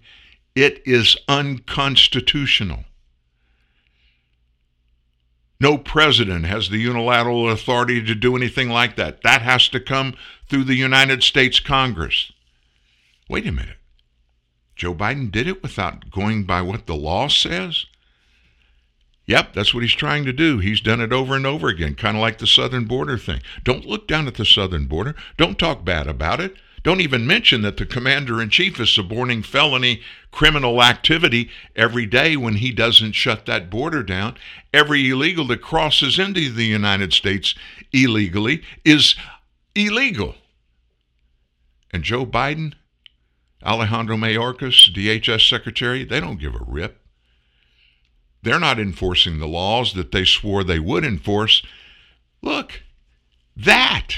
[0.56, 2.84] It is unconstitutional.
[5.62, 9.22] No president has the unilateral authority to do anything like that.
[9.22, 10.16] That has to come
[10.48, 12.32] through the United States Congress.
[13.28, 13.76] Wait a minute.
[14.74, 17.86] Joe Biden did it without going by what the law says?
[19.26, 20.58] Yep, that's what he's trying to do.
[20.58, 23.40] He's done it over and over again, kind of like the southern border thing.
[23.62, 25.14] Don't look down at the southern border.
[25.36, 26.56] Don't talk bad about it.
[26.82, 32.36] Don't even mention that the commander in chief is suborning felony criminal activity every day
[32.36, 34.36] when he doesn't shut that border down.
[34.74, 37.54] Every illegal that crosses into the United States
[37.92, 39.14] illegally is
[39.76, 40.34] illegal.
[41.92, 42.74] And Joe Biden,
[43.64, 46.98] Alejandro Mayorkas, DHS secretary, they don't give a rip.
[48.42, 51.62] They're not enforcing the laws that they swore they would enforce.
[52.40, 52.82] Look,
[53.56, 54.16] that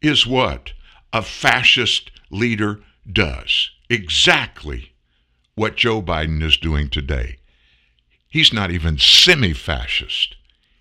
[0.00, 0.72] is what
[1.12, 3.70] a fascist leader does.
[3.88, 4.92] Exactly
[5.54, 7.38] what Joe Biden is doing today.
[8.28, 10.36] He's not even semi fascist.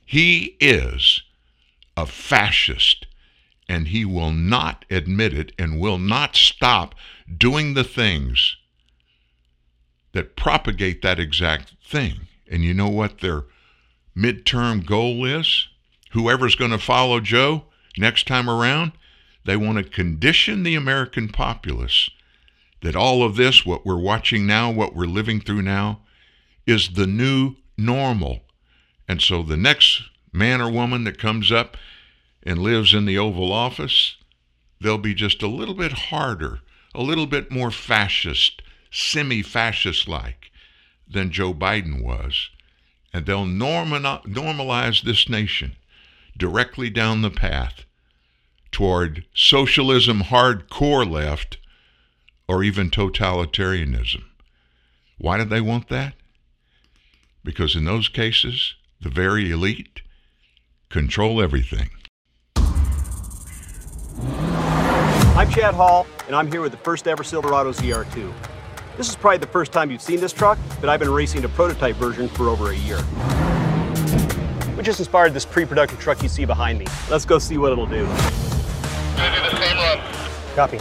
[0.05, 1.21] He is
[1.95, 3.07] a fascist,
[3.67, 6.95] and he will not admit it and will not stop
[7.37, 8.57] doing the things
[10.13, 12.27] that propagate that exact thing.
[12.49, 13.45] And you know what their
[14.15, 15.67] midterm goal is?
[16.11, 17.65] Whoever's going to follow Joe
[17.97, 18.93] next time around,
[19.47, 22.09] they want to condition the American populace
[22.81, 26.01] that all of this, what we're watching now, what we're living through now,
[26.65, 28.41] is the new normal.
[29.07, 30.01] And so the next
[30.33, 31.77] man or woman that comes up
[32.43, 34.17] and lives in the Oval Office,
[34.81, 36.59] they'll be just a little bit harder,
[36.93, 40.51] a little bit more fascist, semi fascist like
[41.09, 42.49] than Joe Biden was.
[43.13, 45.77] And they'll normalize this nation
[46.37, 47.85] directly down the path
[48.71, 51.57] toward socialism, hardcore left,
[52.47, 54.23] or even totalitarianism.
[55.17, 56.13] Why do they want that?
[57.43, 60.01] Because in those cases, the very elite
[60.89, 61.89] control everything.
[65.35, 68.33] I'm Chad Hall, and I'm here with the first ever Silverado ZR2.
[68.97, 71.49] This is probably the first time you've seen this truck, but I've been racing a
[71.49, 72.97] prototype version for over a year.
[74.75, 76.87] We just inspired this pre-production truck you see behind me.
[77.09, 78.07] Let's go see what it'll do.
[79.17, 79.99] Gonna do the same run.
[80.55, 80.79] Copy.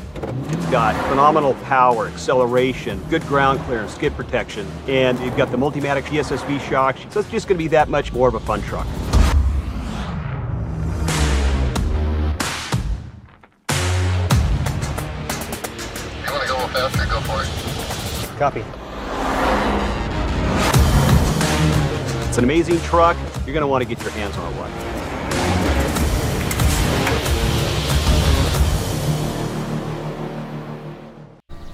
[0.54, 6.02] It's got phenomenal power, acceleration, good ground clearance, skid protection, and you've got the Multimatic
[6.04, 8.86] DSSV shocks, so it's just gonna be that much more of a fun truck.
[16.24, 17.06] You wanna go a little faster?
[17.06, 18.38] Go for it.
[18.38, 18.64] Copy.
[22.28, 23.16] It's an amazing truck.
[23.46, 24.95] You're going to want to get your hands on one.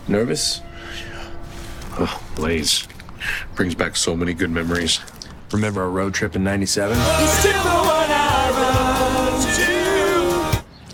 [0.09, 0.61] Nervous?
[1.99, 2.87] Oh, Blaze.
[3.55, 5.00] Brings back so many good memories.
[5.53, 6.96] Remember our road trip in 97?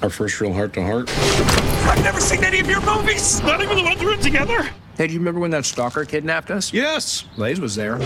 [0.03, 1.09] Our first real heart to heart?
[1.89, 3.41] I've never seen any of your movies!
[3.43, 4.69] Not even the ones we're in together!
[4.97, 6.73] Hey, do you remember when that stalker kidnapped us?
[6.73, 7.23] Yes!
[7.37, 7.97] Blaze was there.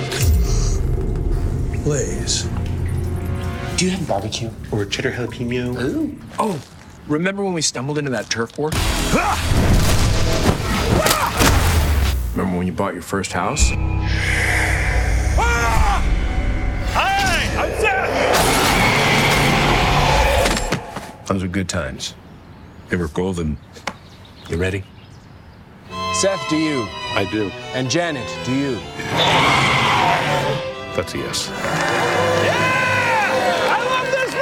[1.82, 2.44] Blaze.
[3.76, 4.50] Do you have barbecue?
[4.70, 5.80] Or cheddar jalapeno?
[5.82, 6.16] Ooh.
[6.38, 6.60] Oh,
[7.08, 8.70] remember when we stumbled into that turf war?
[8.70, 9.71] Remember
[12.62, 13.72] when you bought your first house?
[15.36, 16.00] Ah!
[16.92, 17.42] Hi!
[17.58, 17.72] I'm
[21.26, 22.14] Those were good times.
[22.88, 23.58] They were golden.
[24.48, 24.84] You ready?
[26.14, 26.86] Seth, do you?
[27.16, 27.50] I do.
[27.74, 28.76] And Janet, do you?
[30.94, 31.50] That's a yes.
[33.72, 34.32] I love this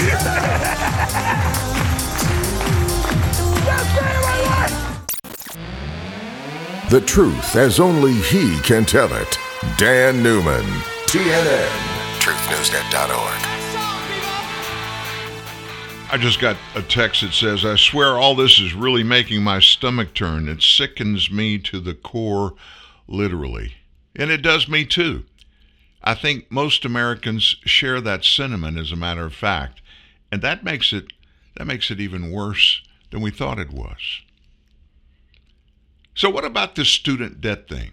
[0.00, 0.82] lady!
[6.88, 9.38] The truth as only he can tell it.
[9.76, 10.62] Dan Newman,
[11.06, 11.68] TNN,
[12.20, 13.42] truthnewsnet.org.
[16.12, 19.58] I just got a text that says, I swear all this is really making my
[19.58, 20.48] stomach turn.
[20.48, 22.54] It sickens me to the core,
[23.08, 23.74] literally.
[24.14, 25.24] And it does me too.
[26.04, 29.82] I think most Americans share that sentiment as a matter of fact.
[30.30, 31.06] And that makes it
[31.56, 34.20] that makes it even worse than we thought it was.
[36.16, 37.92] So what about this student debt thing?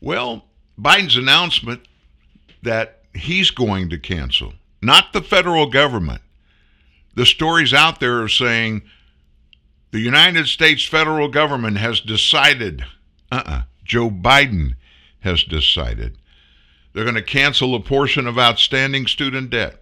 [0.00, 0.44] Well,
[0.78, 1.86] Biden's announcement
[2.62, 6.20] that he's going to cancel, not the federal government.
[7.14, 8.82] The stories out there are saying
[9.92, 12.84] the United States federal government has decided,
[13.30, 14.74] uh-uh, Joe Biden
[15.20, 16.18] has decided
[16.92, 19.80] they're going to cancel a portion of outstanding student debt.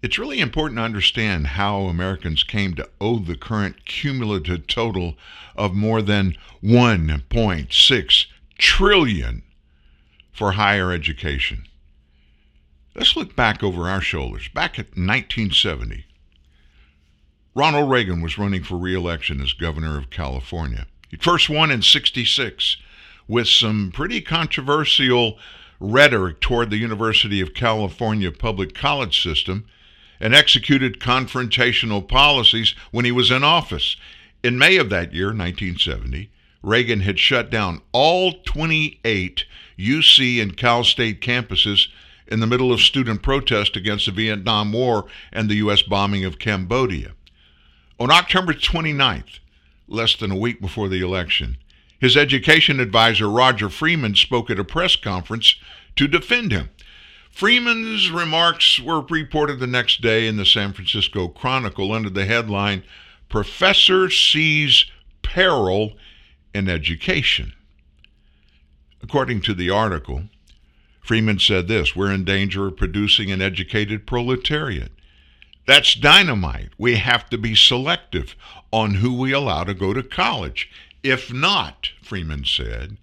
[0.00, 5.16] It's really important to understand how Americans came to owe the current cumulative total
[5.56, 8.26] of more than 1.6
[8.58, 9.42] trillion
[10.32, 11.64] for higher education.
[12.94, 14.48] Let's look back over our shoulders.
[14.48, 16.04] Back at 1970,
[17.56, 20.86] Ronald Reagan was running for re-election as governor of California.
[21.08, 22.76] He first won in 66
[23.26, 25.38] with some pretty controversial
[25.80, 29.64] rhetoric toward the University of California public college system
[30.20, 33.96] and executed confrontational policies when he was in office.
[34.42, 36.30] In May of that year, 1970,
[36.62, 39.44] Reagan had shut down all 28
[39.78, 41.88] UC and Cal State campuses
[42.26, 45.82] in the middle of student protest against the Vietnam War and the U.S.
[45.82, 47.12] bombing of Cambodia.
[47.98, 49.38] On October 29th,
[49.88, 51.56] less than a week before the election,
[51.98, 55.56] his education advisor, Roger Freeman, spoke at a press conference
[55.96, 56.70] to defend him.
[57.38, 62.82] Freeman's remarks were reported the next day in the San Francisco Chronicle under the headline
[63.28, 64.86] Professor Sees
[65.22, 65.92] Peril
[66.52, 67.52] in Education.
[69.00, 70.24] According to the article,
[71.00, 74.90] Freeman said this We're in danger of producing an educated proletariat.
[75.64, 76.70] That's dynamite.
[76.76, 78.34] We have to be selective
[78.72, 80.68] on who we allow to go to college.
[81.04, 82.96] If not, Freeman said,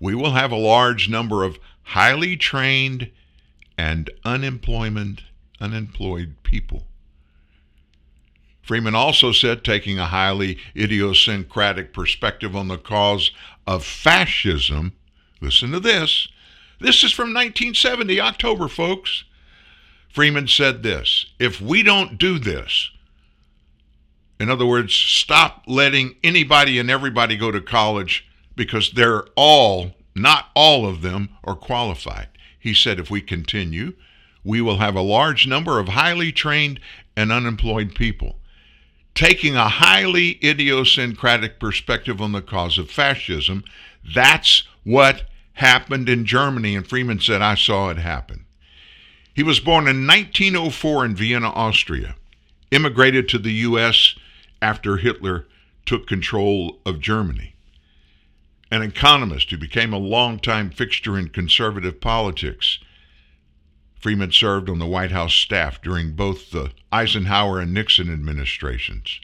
[0.00, 3.10] we will have a large number of highly trained
[3.78, 5.22] and unemployment
[5.60, 6.84] unemployed people.
[8.62, 13.30] Freeman also said, taking a highly idiosyncratic perspective on the cause
[13.66, 14.92] of fascism,
[15.40, 16.28] listen to this.
[16.80, 19.24] This is from 1970, October, folks.
[20.08, 22.90] Freeman said this If we don't do this,
[24.38, 30.46] in other words, stop letting anybody and everybody go to college because they're all, not
[30.54, 32.28] all of them, are qualified.
[32.66, 33.92] He said, if we continue,
[34.42, 36.80] we will have a large number of highly trained
[37.16, 38.40] and unemployed people.
[39.14, 43.62] Taking a highly idiosyncratic perspective on the cause of fascism,
[44.12, 46.74] that's what happened in Germany.
[46.74, 48.46] And Freeman said, I saw it happen.
[49.32, 52.16] He was born in 1904 in Vienna, Austria,
[52.72, 54.16] immigrated to the U.S.
[54.60, 55.46] after Hitler
[55.84, 57.54] took control of Germany.
[58.70, 62.78] An economist who became a longtime fixture in conservative politics.
[63.98, 69.20] Freeman served on the White House staff during both the Eisenhower and Nixon administrations.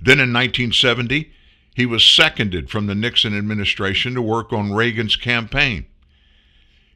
[0.00, 1.32] Then in 1970,
[1.74, 5.86] he was seconded from the Nixon administration to work on Reagan's campaign.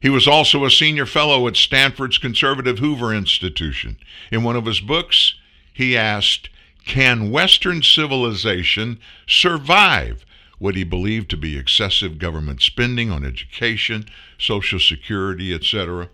[0.00, 3.96] He was also a senior fellow at Stanford's Conservative Hoover Institution.
[4.30, 5.34] In one of his books,
[5.72, 6.50] he asked,
[6.84, 10.23] Can Western civilization survive
[10.58, 14.06] what he believed to be excessive government spending on education,
[14.38, 16.08] Social Security, etc.?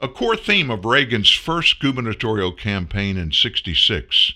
[0.00, 4.34] A core theme of Reagan's first gubernatorial campaign in 66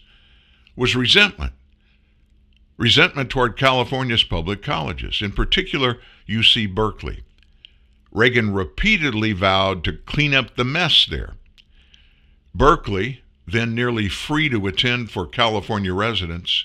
[0.74, 1.52] was resentment.
[2.78, 7.24] Resentment toward California's public colleges, in particular UC Berkeley.
[8.10, 11.34] Reagan repeatedly vowed to clean up the mess there.
[12.54, 16.64] Berkeley, then nearly free to attend for California residents,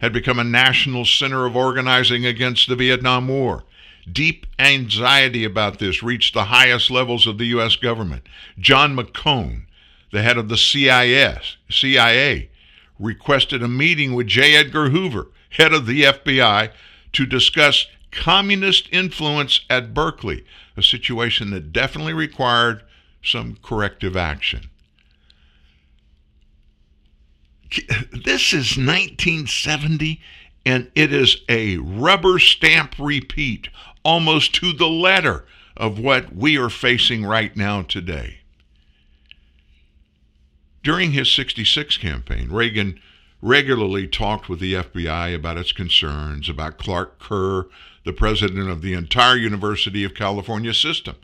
[0.00, 3.64] had become a national center of organizing against the Vietnam War
[4.10, 7.74] Deep anxiety about this reached the highest levels of the U.S.
[7.74, 8.22] government.
[8.56, 9.62] John McCone,
[10.12, 12.50] the head of the CIS, CIA,
[13.00, 14.54] requested a meeting with J.
[14.54, 16.70] Edgar Hoover, head of the FBI,
[17.12, 20.44] to discuss communist influence at Berkeley,
[20.76, 22.84] a situation that definitely required
[23.24, 24.70] some corrective action.
[28.12, 30.20] This is 1970,
[30.64, 33.68] and it is a rubber stamp repeat
[34.04, 35.44] almost to the letter
[35.76, 38.38] of what we are facing right now today.
[40.82, 43.00] During his 66 campaign, Reagan
[43.42, 47.66] regularly talked with the FBI about its concerns about Clark Kerr,
[48.04, 51.16] the president of the entire University of California system.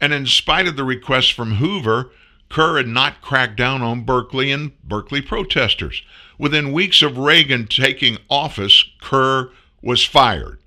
[0.00, 2.10] And in spite of the request from Hoover,
[2.48, 6.02] Kerr had not cracked down on Berkeley and Berkeley protesters.
[6.38, 9.50] Within weeks of Reagan taking office, Kerr
[9.82, 10.58] was fired.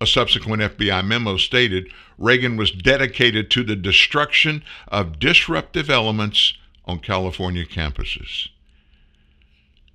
[0.00, 6.54] A subsequent FBI memo stated Reagan was dedicated to the destruction of disruptive elements
[6.84, 8.48] on California campuses.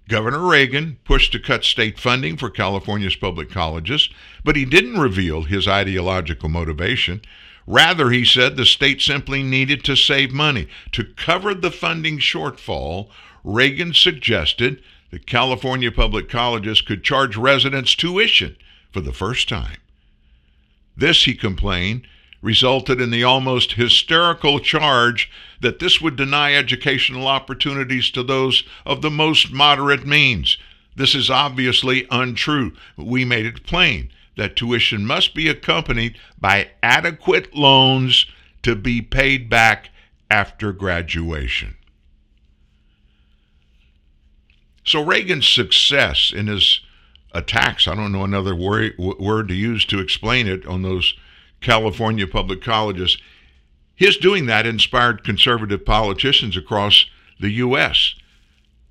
[0.09, 4.09] Governor Reagan pushed to cut state funding for California's public colleges,
[4.43, 7.21] but he didn't reveal his ideological motivation.
[7.71, 10.67] Rather, he said the state simply needed to save money.
[10.91, 13.07] To cover the funding shortfall,
[13.45, 18.57] Reagan suggested that California public colleges could charge residents tuition
[18.91, 19.77] for the first time.
[20.97, 22.05] This, he complained,
[22.41, 29.01] resulted in the almost hysterical charge that this would deny educational opportunities to those of
[29.01, 30.57] the most moderate means.
[30.97, 32.73] This is obviously untrue.
[32.97, 38.25] We made it plain that tuition must be accompanied by adequate loans
[38.63, 39.89] to be paid back
[40.29, 41.75] after graduation.
[44.83, 46.81] So Reagan's success in his
[47.33, 51.13] attacks, I don't know another word, word to use to explain it, on those
[51.61, 53.17] California public colleges,
[53.95, 57.05] his doing that inspired conservative politicians across
[57.39, 58.15] the U.S.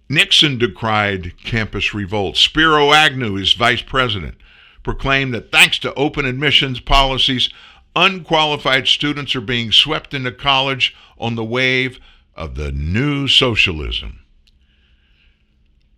[0.08, 2.36] Nixon decried campus revolt.
[2.36, 4.36] Spiro Agnew, his vice president,
[4.82, 7.50] proclaimed that thanks to open admissions policies,
[7.94, 11.98] unqualified students are being swept into college on the wave
[12.34, 14.20] of the new socialism.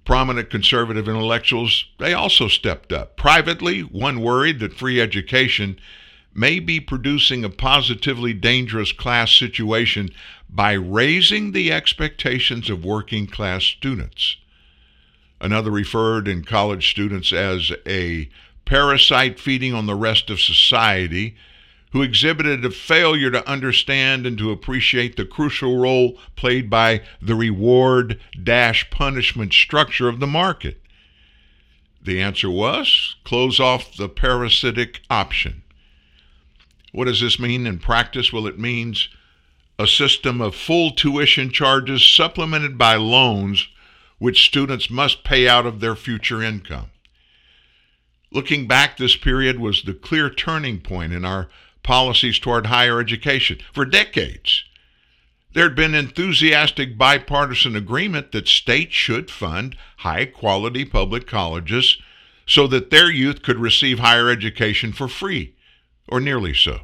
[0.05, 3.17] Prominent conservative intellectuals, they also stepped up.
[3.17, 5.79] Privately, one worried that free education
[6.35, 10.11] may be producing a positively dangerous class situation
[10.49, 14.37] by raising the expectations of working class students.
[15.41, 18.29] Another referred in college students as a
[18.65, 21.37] parasite feeding on the rest of society,
[21.93, 27.35] who exhibited a failure to understand and to appreciate the crucial role played by the
[27.35, 30.81] reward dash punishment structure of the market.
[32.03, 35.63] The answer was close off the parasitic option.
[36.93, 38.33] What does this mean in practice?
[38.33, 39.09] Well, it means
[39.79, 43.69] a system of full tuition charges supplemented by loans
[44.19, 46.87] which students must pay out of their future income.
[48.33, 51.51] Looking back, this period was the clear turning point in our
[51.83, 53.59] policies toward higher education.
[53.75, 54.65] For decades,
[55.53, 61.99] there had been enthusiastic bipartisan agreement that states should fund high quality public colleges
[62.47, 65.55] so that their youth could receive higher education for free,
[66.09, 66.81] or nearly so.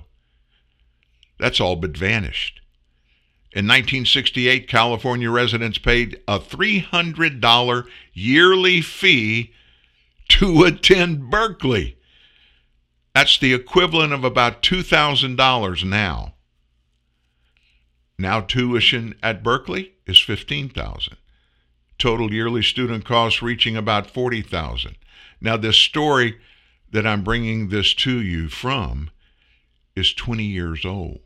[1.38, 2.60] That's all but vanished.
[3.52, 9.54] In 1968, California residents paid a $300 yearly fee
[10.28, 11.98] to attend Berkeley.
[13.14, 16.34] That's the equivalent of about $2,000 now.
[18.18, 21.16] Now tuition at Berkeley is 15,000.
[21.98, 24.96] Total yearly student costs reaching about 40,000.
[25.40, 26.38] Now this story
[26.90, 29.10] that I'm bringing this to you from
[29.96, 31.20] is 20 years old.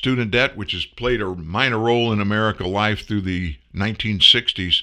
[0.00, 4.82] Student debt, which has played a minor role in American life through the 1960s,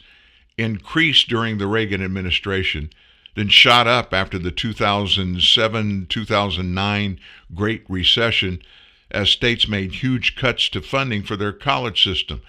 [0.59, 2.91] increased during the Reagan administration,
[3.33, 7.19] then shot up after the 2007 2009
[7.55, 8.61] Great Recession
[9.09, 12.43] as states made huge cuts to funding for their college system.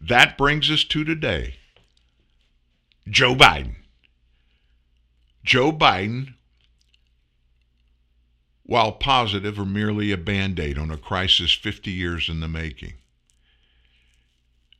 [0.00, 1.56] That brings us to today.
[3.06, 3.74] Joe Biden.
[5.44, 6.35] Joe Biden
[8.66, 12.94] while positive, are merely a band aid on a crisis 50 years in the making.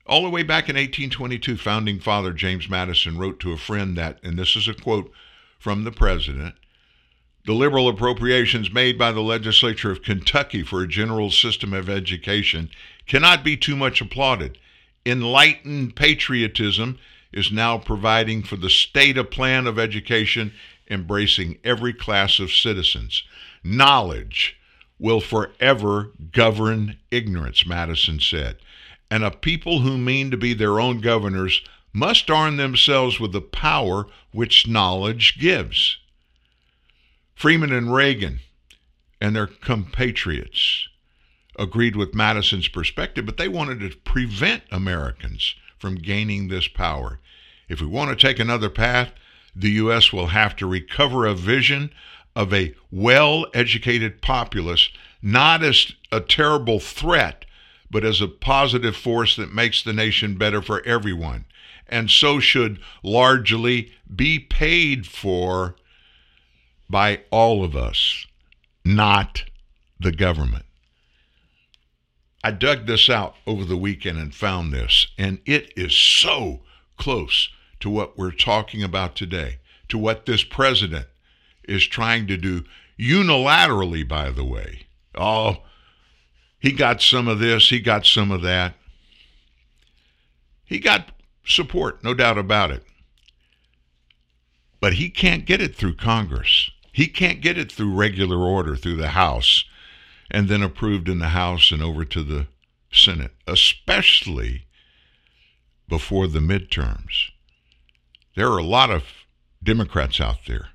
[0.05, 4.18] All the way back in 1822, founding father James Madison wrote to a friend that,
[4.22, 5.11] and this is a quote
[5.59, 6.55] from the president,
[7.45, 12.70] the liberal appropriations made by the legislature of Kentucky for a general system of education
[13.07, 14.59] cannot be too much applauded.
[15.05, 16.99] Enlightened patriotism
[17.32, 20.53] is now providing for the state a plan of education
[20.91, 23.22] embracing every class of citizens.
[23.68, 24.56] Knowledge
[24.98, 28.58] will forever govern ignorance, Madison said.
[29.10, 31.62] And a people who mean to be their own governors
[31.92, 35.98] must arm themselves with the power which knowledge gives.
[37.34, 38.40] Freeman and Reagan
[39.20, 40.88] and their compatriots
[41.58, 47.18] agreed with Madison's perspective, but they wanted to prevent Americans from gaining this power.
[47.68, 49.12] If we want to take another path,
[49.54, 50.12] the U.S.
[50.12, 51.90] will have to recover a vision
[52.37, 54.91] of a well educated populace,
[55.22, 57.47] not as a terrible threat,
[57.91, 61.47] but as a positive force that makes the nation better for everyone.
[61.89, 65.76] And so should largely be paid for
[66.91, 68.26] by all of us,
[68.84, 69.45] not
[69.99, 70.66] the government.
[72.45, 76.61] I dug this out over the weekend and found this, and it is so
[76.97, 77.49] close
[77.80, 79.59] to what we're talking about today,
[79.89, 81.07] to what this president
[81.66, 82.64] is trying to do
[82.98, 84.86] unilaterally, by the way.
[85.14, 85.62] Oh,
[86.58, 88.74] he got some of this, he got some of that.
[90.64, 91.12] He got
[91.44, 92.82] support, no doubt about it.
[94.80, 96.70] But he can't get it through Congress.
[96.92, 99.64] He can't get it through regular order through the House
[100.30, 102.46] and then approved in the House and over to the
[102.90, 104.66] Senate, especially
[105.88, 107.30] before the midterms.
[108.34, 109.04] There are a lot of
[109.62, 110.68] Democrats out there.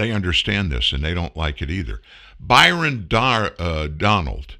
[0.00, 2.00] They understand this and they don't like it either.
[2.40, 4.56] Byron Dar- uh, Donald,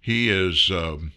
[0.00, 1.12] he is um,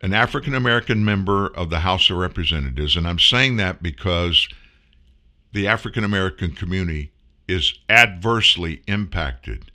[0.00, 4.48] an African American member of the House of Representatives, and I'm saying that because
[5.52, 7.12] the African American community
[7.46, 9.70] is adversely impacted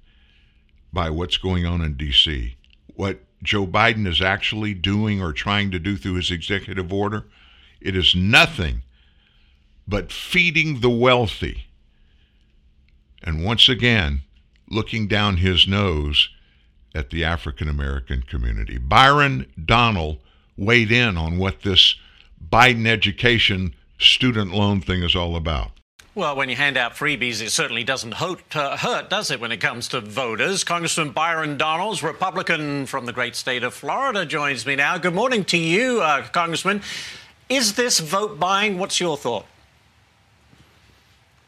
[0.92, 2.58] by what's going on in D.C.
[2.96, 7.28] What Joe Biden is actually doing or trying to do through his executive order,
[7.80, 8.82] it is nothing
[9.88, 11.68] but feeding the wealthy.
[13.24, 14.22] And once again,
[14.70, 16.30] looking down his nose
[16.94, 18.78] at the African American community.
[18.78, 20.18] Byron Donald
[20.58, 21.96] weighed in on what this
[22.52, 25.72] Biden education student loan thing is all about.
[26.16, 29.52] Well, when you hand out freebies, it certainly doesn't hurt, uh, hurt, does it, when
[29.52, 30.64] it comes to voters?
[30.64, 34.98] Congressman Byron Donalds, Republican from the great state of Florida, joins me now.
[34.98, 36.82] Good morning to you, uh, Congressman.
[37.48, 38.80] Is this vote buying?
[38.80, 39.46] What's your thought?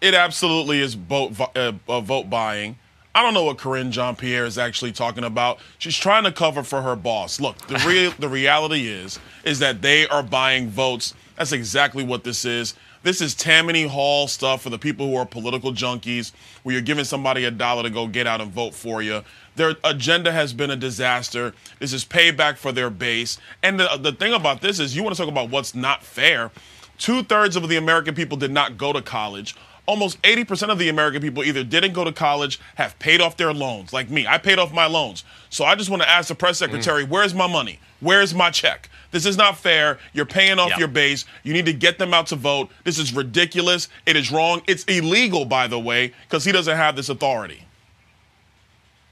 [0.01, 1.71] It absolutely is vote, uh,
[2.01, 2.75] vote buying.
[3.13, 5.59] I don't know what Karine Jean Pierre is actually talking about.
[5.77, 7.39] She's trying to cover for her boss.
[7.39, 11.13] Look, the real the reality is is that they are buying votes.
[11.35, 12.73] That's exactly what this is.
[13.03, 16.31] This is Tammany Hall stuff for the people who are political junkies,
[16.63, 19.23] where you're giving somebody a dollar to go get out and vote for you.
[19.55, 21.53] Their agenda has been a disaster.
[21.79, 23.39] This is payback for their base.
[23.63, 26.51] And the, the thing about this is, you want to talk about what's not fair.
[26.99, 29.55] Two thirds of the American people did not go to college
[29.91, 33.53] almost 80% of the American people either didn't go to college, have paid off their
[33.53, 34.25] loans, like me.
[34.25, 35.25] I paid off my loans.
[35.49, 37.09] So I just want to ask the press secretary, mm.
[37.09, 37.77] where's my money?
[37.99, 38.89] Where's my check?
[39.11, 39.99] This is not fair.
[40.13, 40.79] You're paying off yep.
[40.79, 41.25] your base.
[41.43, 42.69] You need to get them out to vote.
[42.85, 43.89] This is ridiculous.
[44.05, 44.61] It is wrong.
[44.65, 47.65] It's illegal, by the way, because he doesn't have this authority.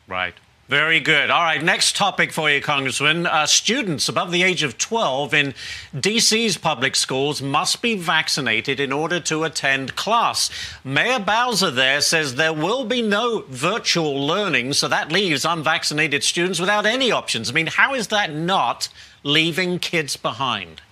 [0.08, 0.36] Right.
[0.70, 1.32] Very good.
[1.32, 3.26] All right, next topic for you, Congressman.
[3.26, 5.56] Uh, students above the age of 12 in
[6.00, 10.52] D.C.'s public schools must be vaccinated in order to attend class.
[10.84, 16.60] Mayor Bowser there says there will be no virtual learning, so that leaves unvaccinated students
[16.60, 17.50] without any options.
[17.50, 18.90] I mean, how is that not
[19.24, 20.84] leaving kids behind?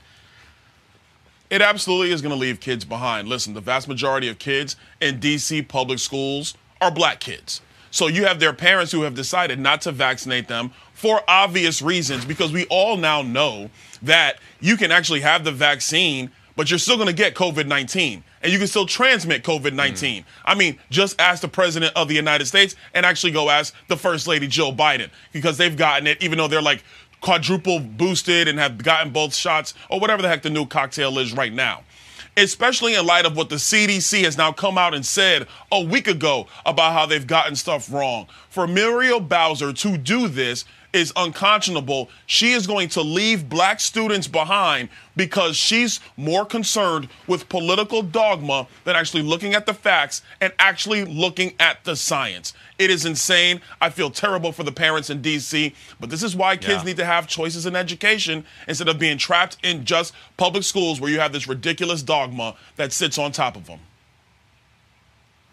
[1.51, 3.28] It absolutely is going to leave kids behind.
[3.28, 5.61] Listen, the vast majority of kids in D.C.
[5.61, 7.61] public schools are black kids.
[7.97, 12.25] So you have their parents who have decided not to vaccinate them for obvious reasons
[12.25, 13.71] because we all now know
[14.03, 18.23] that you can actually have the vaccine, but you're still going to get COVID 19
[18.43, 20.21] and you can still transmit COVID 19.
[20.21, 20.25] Mm.
[20.45, 23.97] I mean, just ask the president of the United States and actually go ask the
[23.97, 26.83] first lady, Jill Biden, because they've gotten it, even though they're like
[27.21, 31.33] quadruple boosted and have gotten both shots or whatever the heck the new cocktail is
[31.33, 31.81] right now
[32.38, 36.07] especially in light of what the CDC has now come out and said a week
[36.07, 38.27] ago about how they've gotten stuff wrong.
[38.49, 40.63] For Muriel Bowser to do this
[40.93, 42.09] is unconscionable.
[42.25, 48.67] She is going to leave black students behind because she's more concerned with political dogma
[48.83, 52.53] than actually looking at the facts and actually looking at the science.
[52.77, 53.61] It is insane.
[53.81, 56.83] I feel terrible for the parents in DC, but this is why kids yeah.
[56.83, 61.09] need to have choices in education instead of being trapped in just public schools where
[61.09, 63.79] you have this ridiculous dogma that sits on top of them.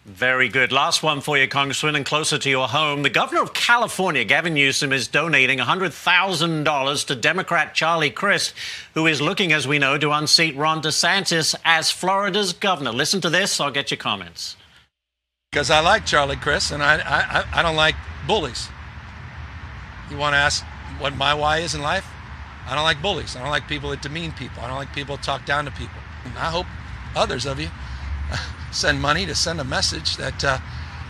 [0.05, 0.71] Very good.
[0.71, 3.03] Last one for you, Congressman, and closer to your home.
[3.03, 8.53] The governor of California, Gavin Newsom, is donating $100,000 to Democrat Charlie Crist,
[8.93, 12.93] who is looking, as we know, to unseat Ron DeSantis as Florida's governor.
[12.93, 13.59] Listen to this.
[13.59, 14.57] I'll get your comments.
[15.51, 17.95] Because I like Charlie Crist, and I, I, I don't like
[18.27, 18.69] bullies.
[20.11, 20.63] You want to ask
[20.99, 22.07] what my why is in life?
[22.67, 23.37] I don't like bullies.
[23.37, 24.63] I don't like people that demean people.
[24.63, 25.97] I don't like people that talk down to people.
[26.37, 26.67] I hope
[27.17, 27.71] others of you
[28.72, 30.59] send money to send a message that uh,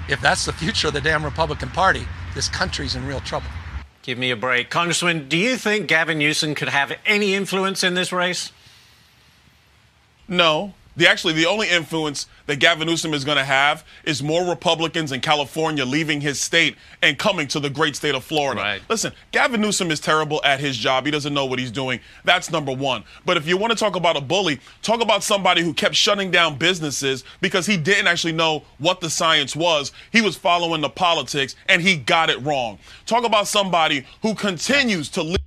[0.09, 3.49] if that's the future of the damn Republican Party, this country's in real trouble.
[4.03, 4.69] Give me a break.
[4.69, 8.53] Congressman, do you think Gavin Newsom could have any influence in this race?
[10.29, 14.49] No, The actually the only influence that Gavin Newsom is going to have is more
[14.49, 18.61] Republicans in California leaving his state and coming to the great state of Florida.
[18.61, 18.83] Right.
[18.89, 21.05] Listen, Gavin Newsom is terrible at his job.
[21.05, 22.01] He doesn't know what he's doing.
[22.25, 23.05] That's number one.
[23.25, 26.31] But if you want to talk about a bully, talk about somebody who kept shutting
[26.31, 29.93] down businesses because he didn't actually know what the science was.
[30.13, 32.79] He was following the politics and he got it wrong.
[33.07, 35.39] Talk about somebody who continues to lead.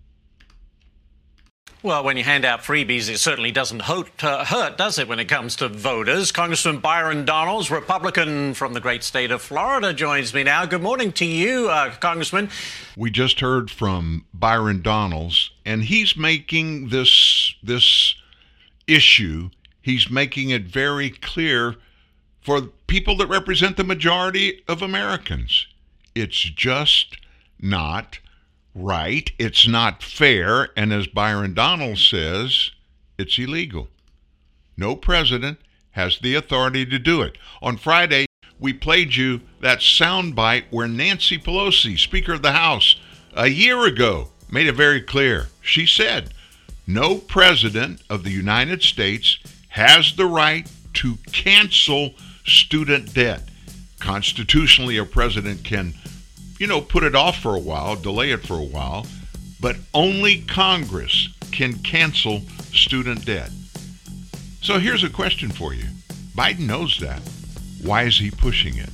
[1.84, 5.20] Well, when you hand out freebies, it certainly doesn't hurt, uh, hurt, does it, when
[5.20, 6.32] it comes to voters?
[6.32, 10.66] Congressman Byron Donalds, Republican from the great state of Florida, joins me now.
[10.66, 12.50] Good morning to you, uh, Congressman.
[12.98, 18.16] We just heard from Byron Donalds, and he's making this this
[18.88, 19.52] issue.
[19.80, 21.76] He's making it very clear
[22.42, 25.68] for people that represent the majority of Americans.
[26.16, 27.18] It's just
[27.60, 28.18] not
[28.78, 29.32] right.
[29.40, 30.70] It's not fair.
[30.78, 32.72] And as Byron Donald says,
[33.18, 33.88] it's illegal.
[34.78, 35.60] No president
[35.92, 37.38] has the authority to do it.
[37.62, 38.28] On Friday,
[38.60, 42.96] we played you that soundbite where Nancy Pelosi, Speaker of the House,
[43.36, 45.48] a year ago made it very clear.
[45.62, 46.34] She said,
[46.86, 52.14] No president of the United States has the right to cancel
[52.46, 53.44] student debt.
[54.00, 55.94] Constitutionally, a president can
[56.60, 59.06] you know, put it off for a while, delay it for a while,
[59.60, 62.42] but only Congress can cancel
[62.74, 63.50] student debt.
[64.62, 65.86] So here's a question for you
[66.36, 67.22] Biden knows that.
[67.82, 68.90] Why is he pushing it?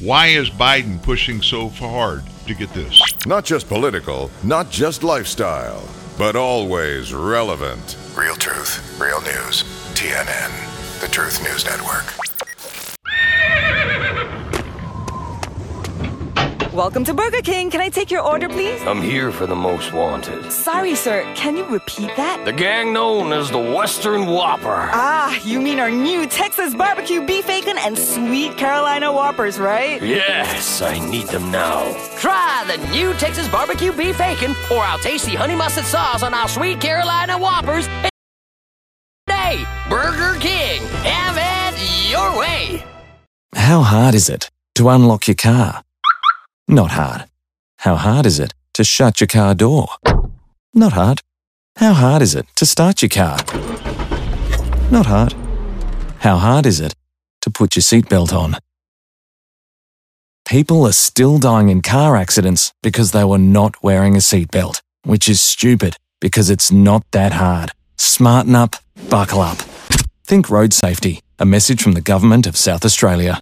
[0.00, 3.00] Why is Biden pushing so hard to get this?
[3.26, 7.96] Not just political, not just lifestyle, but always relevant.
[8.16, 9.64] Real truth, real news.
[9.94, 12.27] TNN, the Truth News Network.
[16.78, 17.70] Welcome to Burger King.
[17.72, 18.80] Can I take your order, please?
[18.82, 20.52] I'm here for the most wanted.
[20.52, 21.24] Sorry, sir.
[21.34, 22.44] Can you repeat that?
[22.44, 24.88] The gang known as the Western Whopper.
[24.92, 30.00] Ah, you mean our new Texas barbecue beef bacon and sweet Carolina Whoppers, right?
[30.00, 31.82] Yes, I need them now.
[32.20, 36.48] Try the new Texas barbecue beef bacon or our tasty honey mustard sauce on our
[36.48, 37.88] sweet Carolina Whoppers.
[39.26, 40.80] Today, Burger King.
[41.02, 42.84] Have it your way.
[43.56, 45.82] How hard is it to unlock your car?
[46.70, 47.24] Not hard.
[47.78, 49.88] How hard is it to shut your car door?
[50.74, 51.22] Not hard.
[51.76, 53.38] How hard is it to start your car?
[54.90, 55.34] Not hard.
[56.18, 56.94] How hard is it
[57.40, 58.58] to put your seatbelt on?
[60.44, 65.26] People are still dying in car accidents because they were not wearing a seatbelt, which
[65.26, 67.70] is stupid because it's not that hard.
[67.96, 68.76] Smarten up,
[69.08, 69.56] buckle up.
[70.24, 71.20] Think road safety.
[71.38, 73.40] A message from the Government of South Australia.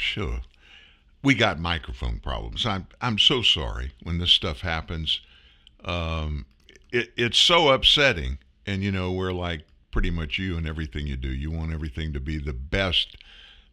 [0.00, 0.40] Sure.
[1.22, 2.66] We got microphone problems.
[2.66, 5.20] I'm I'm so sorry when this stuff happens.
[5.84, 6.46] Um,
[6.92, 11.16] it, it's so upsetting, and you know we're like pretty much you and everything you
[11.16, 11.28] do.
[11.28, 13.16] You want everything to be the best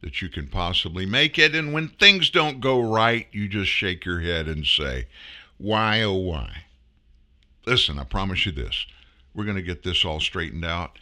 [0.01, 4.05] that you can possibly make it, and when things don't go right, you just shake
[4.05, 5.07] your head and say,
[5.57, 6.65] "Why oh why?"
[7.65, 8.85] Listen, I promise you this:
[9.33, 10.97] we're going to get this all straightened out,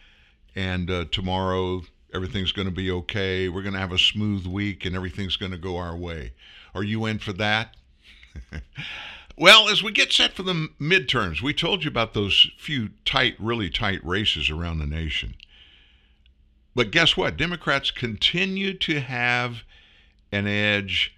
[0.56, 1.84] and uh, tomorrow
[2.14, 3.50] everything's going to be okay.
[3.50, 6.34] We're going to have a smooth week and everything's going to go our way.
[6.74, 7.76] Are you in for that?
[9.38, 13.36] well, as we get set for the midterms, we told you about those few tight,
[13.40, 15.36] really tight races around the nation.
[16.76, 17.38] But guess what?
[17.38, 19.64] Democrats continue to have
[20.32, 21.16] an edge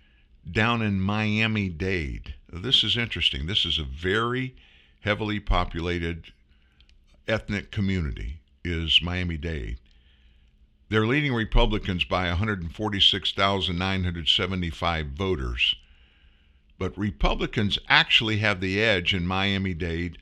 [0.49, 2.33] down in Miami Dade.
[2.51, 3.47] This is interesting.
[3.47, 4.55] This is a very
[5.01, 6.31] heavily populated
[7.27, 9.77] ethnic community is Miami Dade.
[10.91, 15.75] They're leading Republicans by 146,975 voters.
[16.77, 20.17] But Republicans actually have the edge in Miami Dade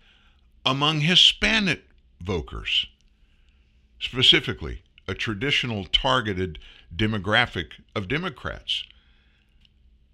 [0.64, 1.86] among Hispanic
[2.22, 2.86] voters,
[4.00, 6.60] specifically a traditional targeted
[6.96, 8.84] demographic of Democrats.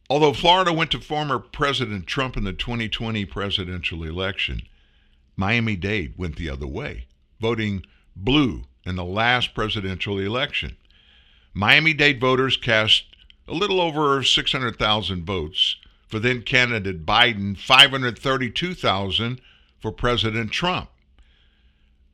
[0.10, 4.62] Although Florida went to former President Trump in the 2020 presidential election,
[5.36, 7.08] Miami Dade went the other way,
[7.42, 7.84] voting
[8.16, 10.78] blue in the last presidential election.
[11.54, 13.06] Miami Dade voters cast
[13.48, 15.78] a little over 600,000 votes
[16.08, 19.42] for then candidate Biden, 532,000
[19.80, 20.90] for President Trump.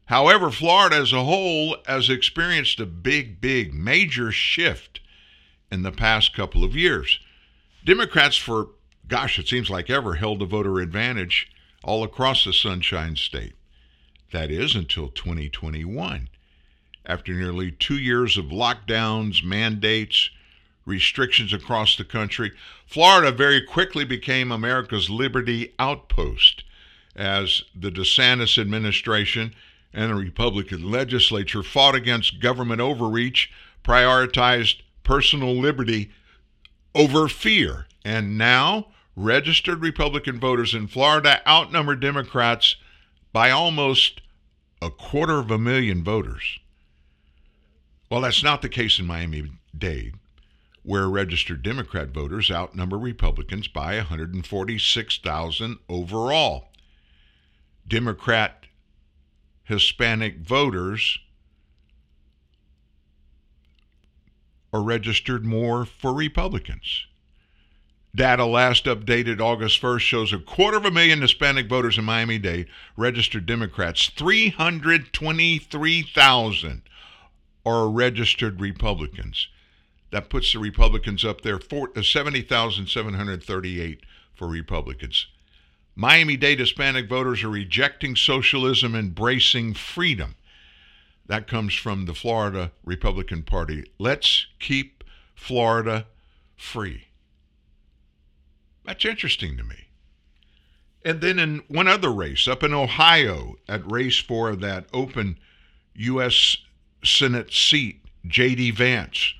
[0.05, 4.99] However, Florida as a whole has experienced a big, big, major shift
[5.71, 7.19] in the past couple of years.
[7.85, 8.69] Democrats, for
[9.07, 11.51] gosh, it seems like ever, held a voter advantage
[11.83, 13.53] all across the Sunshine State.
[14.31, 16.29] That is until 2021.
[17.05, 20.29] After nearly two years of lockdowns, mandates,
[20.85, 22.51] restrictions across the country,
[22.85, 26.63] Florida very quickly became America's liberty outpost
[27.15, 29.53] as the DeSantis administration
[29.93, 33.51] and the Republican legislature fought against government overreach,
[33.83, 36.11] prioritized personal liberty
[36.95, 37.87] over fear.
[38.05, 42.75] And now, registered Republican voters in Florida outnumber Democrats
[43.33, 44.21] by almost
[44.81, 46.59] a quarter of a million voters.
[48.11, 50.15] Well, that's not the case in Miami Dade,
[50.83, 56.67] where registered Democrat voters outnumber Republicans by 146,000 overall.
[57.87, 58.65] Democrat
[59.63, 61.19] Hispanic voters
[64.73, 67.05] are registered more for Republicans.
[68.13, 72.39] Data last updated August 1st shows a quarter of a million Hispanic voters in Miami
[72.39, 74.09] Dade registered Democrats.
[74.09, 76.81] 323,000
[77.65, 79.47] are registered Republicans.
[80.11, 84.01] That puts the Republicans up there, uh, 70,738
[84.33, 85.27] for Republicans.
[85.95, 90.35] Miami Dade Hispanic voters are rejecting socialism, embracing freedom.
[91.27, 93.85] That comes from the Florida Republican Party.
[93.99, 95.03] Let's keep
[95.35, 96.07] Florida
[96.57, 97.07] free.
[98.85, 99.87] That's interesting to me.
[101.03, 105.37] And then in one other race up in Ohio, at race four of that open
[105.95, 106.57] U.S.
[107.03, 108.71] Senate seat, J.D.
[108.71, 109.33] Vance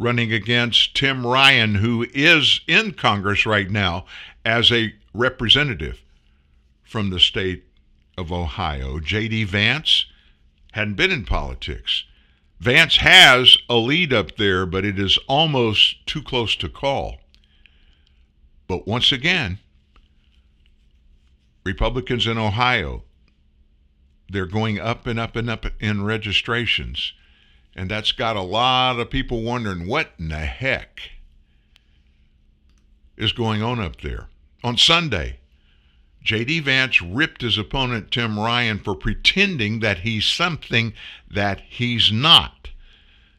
[0.00, 4.06] running against Tim Ryan, who is in Congress right now
[4.46, 6.00] as a representative
[6.82, 7.64] from the state
[8.16, 8.98] of Ohio.
[8.98, 9.44] J.D.
[9.44, 10.06] Vance
[10.72, 12.04] hadn't been in politics.
[12.60, 17.18] Vance has a lead up there, but it is almost too close to call.
[18.66, 19.58] But once again,
[21.64, 23.02] Republicans in Ohio,
[24.30, 27.12] they're going up and up and up in registrations.
[27.74, 31.00] And that's got a lot of people wondering what in the heck
[33.16, 34.28] is going on up there.
[34.62, 35.38] On Sunday,
[36.22, 36.60] J.D.
[36.60, 40.92] Vance ripped his opponent Tim Ryan for pretending that he's something
[41.30, 42.68] that he's not.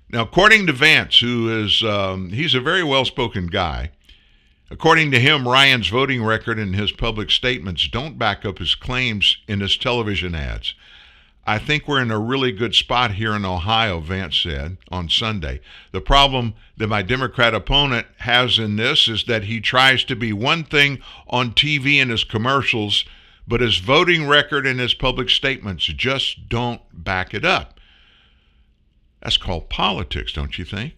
[0.09, 3.91] Now, according to Vance, who is um, he's a very well-spoken guy,
[4.71, 9.35] According to him, Ryan's voting record and his public statements don't back up his claims
[9.45, 10.75] in his television ads.
[11.45, 15.59] I think we're in a really good spot here in Ohio, Vance said on Sunday.
[15.91, 20.31] The problem that my Democrat opponent has in this is that he tries to be
[20.31, 23.05] one thing on TV and his commercials,
[23.47, 27.79] but his voting record and his public statements just don't back it up.
[29.21, 30.93] That's called politics, don't you think?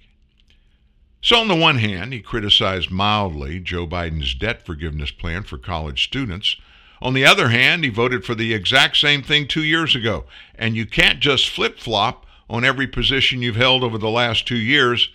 [1.21, 6.03] So, on the one hand, he criticized mildly Joe Biden's debt forgiveness plan for college
[6.03, 6.57] students.
[7.03, 10.23] On the other hand, he voted for the exact same thing two years ago.
[10.55, 14.55] And you can't just flip flop on every position you've held over the last two
[14.55, 15.09] years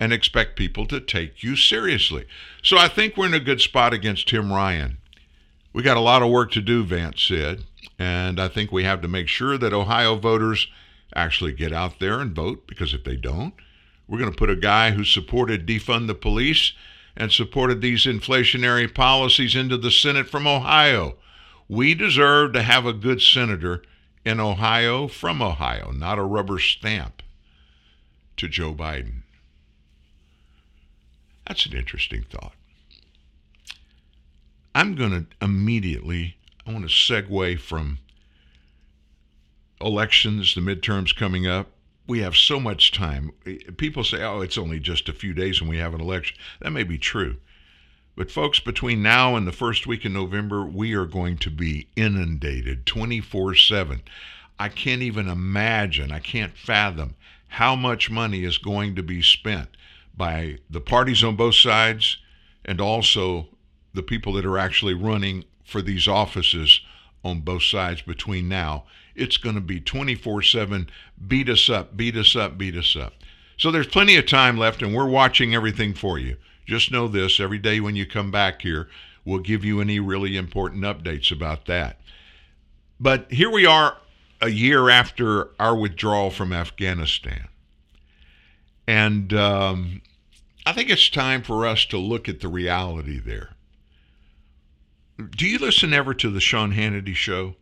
[0.00, 2.24] and expect people to take you seriously.
[2.62, 4.96] So I think we're in a good spot against Tim Ryan.
[5.74, 7.64] We got a lot of work to do, Vance said.
[7.98, 10.68] And I think we have to make sure that Ohio voters
[11.14, 13.52] actually get out there and vote because if they don't,
[14.08, 16.72] we're going to put a guy who supported defund the police
[17.14, 21.16] and supported these inflationary policies into the Senate from Ohio.
[21.68, 23.82] We deserve to have a good senator
[24.24, 27.22] in Ohio from Ohio, not a rubber stamp
[28.36, 29.22] to Joe Biden.
[31.46, 32.54] That's an interesting thought.
[34.74, 36.36] I'm going to immediately,
[36.66, 37.98] I want to segue from
[39.80, 41.68] elections, the midterms coming up,
[42.06, 43.32] we have so much time.
[43.76, 46.36] People say, oh, it's only just a few days and we have an election.
[46.60, 47.36] That may be true.
[48.16, 51.88] But, folks, between now and the first week in November, we are going to be
[51.96, 54.02] inundated 24 7.
[54.58, 57.14] I can't even imagine, I can't fathom
[57.48, 59.68] how much money is going to be spent
[60.16, 62.16] by the parties on both sides
[62.64, 63.48] and also
[63.92, 66.80] the people that are actually running for these offices
[67.22, 68.84] on both sides between now
[69.16, 70.88] it's going to be 24 7
[71.26, 73.14] beat us up, beat us up, beat us up.
[73.56, 76.36] So there's plenty of time left, and we're watching everything for you.
[76.66, 78.88] Just know this every day when you come back here,
[79.24, 82.00] we'll give you any really important updates about that.
[82.98, 83.96] But here we are
[84.40, 87.48] a year after our withdrawal from Afghanistan.
[88.86, 90.02] And um,
[90.64, 93.50] I think it's time for us to look at the reality there.
[95.30, 97.54] Do you listen ever to the Sean Hannity show?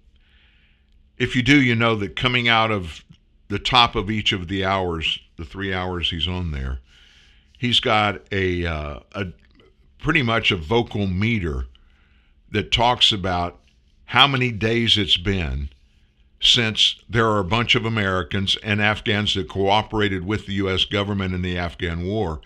[1.19, 3.05] If you do, you know that coming out of
[3.49, 6.81] the top of each of the hours, the three hours he's on there,
[7.65, 9.27] he's got a, uh, a
[9.99, 11.67] pretty much a vocal meter
[12.51, 13.59] that talks about
[14.05, 15.71] how many days it's been
[16.41, 20.85] since there are a bunch of Americans and Afghans that cooperated with the U.S.
[20.85, 22.43] government in the Afghan war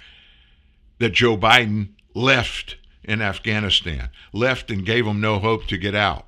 [0.98, 6.26] that Joe Biden left in Afghanistan, left and gave them no hope to get out.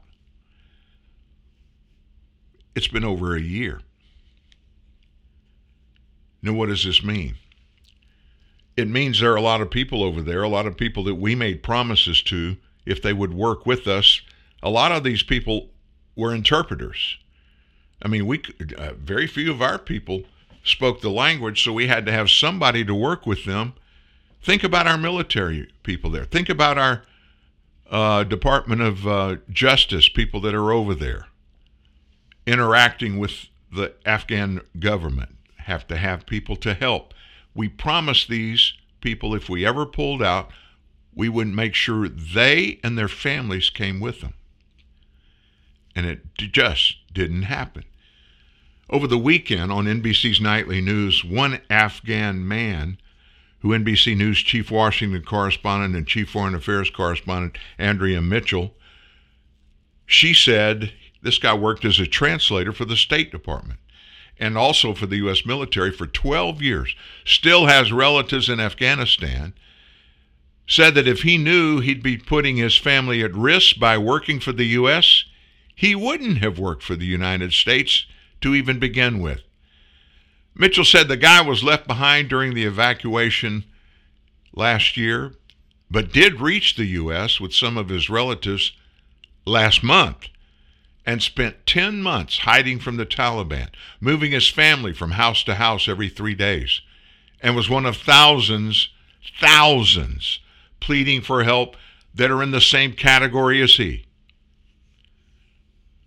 [2.74, 3.82] It's been over a year.
[6.43, 7.36] Now, what does this mean?
[8.76, 11.16] It means there are a lot of people over there, a lot of people that
[11.16, 12.56] we made promises to
[12.86, 14.22] if they would work with us.
[14.62, 15.68] A lot of these people
[16.16, 17.18] were interpreters.
[18.02, 18.42] I mean, we
[18.76, 20.22] uh, very few of our people
[20.64, 23.74] spoke the language, so we had to have somebody to work with them.
[24.42, 26.24] Think about our military people there.
[26.24, 27.02] Think about our
[27.90, 31.26] uh, Department of uh, Justice people that are over there
[32.46, 35.36] interacting with the Afghan government.
[35.58, 37.14] Have to have people to help.
[37.55, 40.51] We promised these people if we ever pulled out,
[41.14, 44.34] we would make sure they and their families came with them.
[45.94, 47.84] And it just didn't happen.
[48.88, 52.98] Over the weekend on NBC's Nightly News, one Afghan man,
[53.61, 58.74] who NBC News chief Washington correspondent and chief foreign affairs correspondent Andrea Mitchell,
[60.07, 60.92] she said
[61.22, 63.79] this guy worked as a translator for the State Department
[64.41, 65.45] and also for the U.S.
[65.45, 69.53] military for 12 years, still has relatives in Afghanistan,
[70.66, 74.53] said that if he knew he'd be putting his family at risk by working for
[74.53, 75.24] the U.S.,
[75.74, 78.07] he wouldn't have worked for the United States
[78.41, 79.43] to even begin with.
[80.55, 83.64] Mitchell said the guy was left behind during the evacuation
[84.55, 85.34] last year,
[85.91, 87.41] but did reach the U.S.
[87.41, 88.72] with some of his relatives
[89.45, 90.28] last month
[91.07, 93.68] and spent 10 months hiding from the Taliban,
[94.01, 96.80] moving his family from house to house every three days,
[97.40, 98.90] and was one of thousands,
[99.40, 100.40] thousands
[100.80, 101.76] pleading for help
[102.14, 104.07] that are in the same category as he.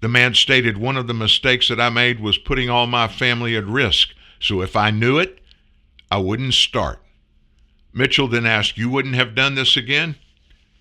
[0.02, 3.56] The man stated, One of the mistakes that I made was putting all my family
[3.56, 4.10] at risk.
[4.40, 5.40] So if I knew it,
[6.12, 7.00] I wouldn't start.
[7.94, 10.18] Mitchell then asked, You wouldn't have done this again?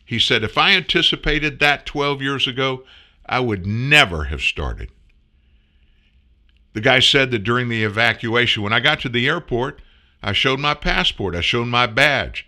[0.05, 2.83] He said, If I anticipated that 12 years ago,
[3.27, 4.91] I would never have started.
[6.73, 9.81] The guy said that during the evacuation, when I got to the airport,
[10.23, 12.47] I showed my passport, I showed my badge.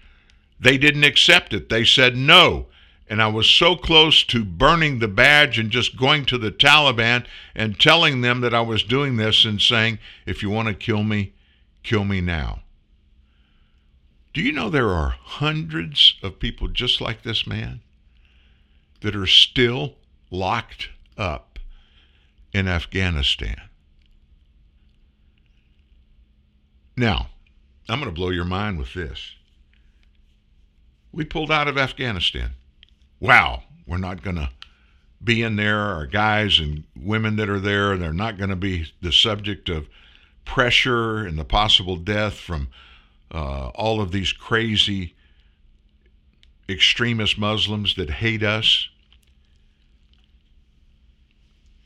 [0.59, 1.69] They didn't accept it.
[1.69, 2.67] They said no
[3.09, 7.27] and I was so close to burning the badge and just going to the Taliban
[7.55, 11.03] and telling them that I was doing this and saying, if you want to kill
[11.03, 11.35] me,
[11.83, 12.63] kill me now.
[14.33, 17.83] Do you know there are hundreds of people just like this man
[19.03, 19.95] that are still
[20.35, 21.59] locked up
[22.53, 23.57] in Afghanistan?
[26.97, 27.29] Now,
[27.89, 29.33] I'm going to blow your mind with this.
[31.13, 32.53] We pulled out of Afghanistan
[33.25, 34.51] wow, we're not going to
[35.23, 35.79] be in there.
[35.79, 39.89] Our guys and women that are there, they're not going to be the subject of
[40.45, 42.69] pressure and the possible death from
[43.33, 45.15] uh, all of these crazy
[46.69, 48.91] extremist Muslims that hate us.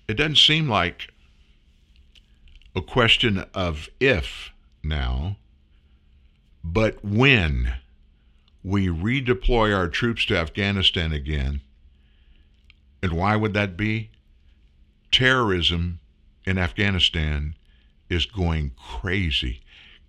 [0.09, 1.13] It doesn't seem like
[2.75, 4.51] a question of if
[4.83, 5.37] now,
[6.65, 7.75] but when
[8.69, 11.61] we redeploy our troops to Afghanistan again.
[13.03, 14.11] And why would that be?
[15.11, 16.01] Terrorism
[16.45, 17.55] in Afghanistan
[18.11, 19.63] is going crazy.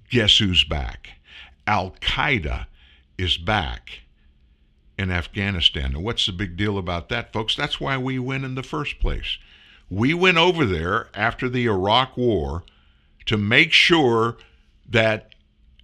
[0.09, 1.09] Guess who's back?
[1.67, 2.65] Al Qaeda
[3.17, 4.01] is back
[4.97, 5.95] in Afghanistan.
[5.95, 7.55] And what's the big deal about that, folks?
[7.55, 9.37] That's why we win in the first place.
[9.89, 12.63] We went over there after the Iraq War
[13.25, 14.37] to make sure
[14.87, 15.29] that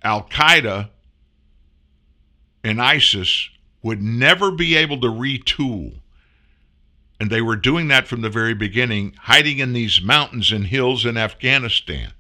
[0.03, 0.89] Al Qaeda
[2.63, 3.49] and ISIS
[3.81, 5.99] would never be able to retool.
[7.19, 11.05] And they were doing that from the very beginning, hiding in these mountains and hills
[11.05, 12.13] in Afghanistan.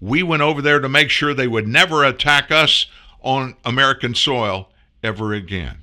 [0.00, 2.86] We went over there to make sure they would never attack us
[3.20, 4.68] on American soil
[5.02, 5.82] ever again.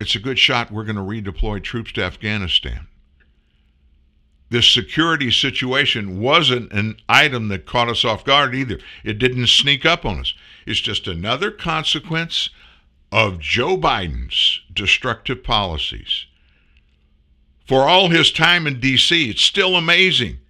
[0.00, 2.86] It's a good shot we're going to redeploy troops to Afghanistan
[4.50, 8.78] this security situation wasn't an item that caught us off guard either.
[9.04, 10.34] It didn't sneak up on us.
[10.66, 12.50] It's just another consequence
[13.12, 16.26] of Joe Biden's destructive policies.
[17.66, 20.40] For all his time in D.C., it's still amazing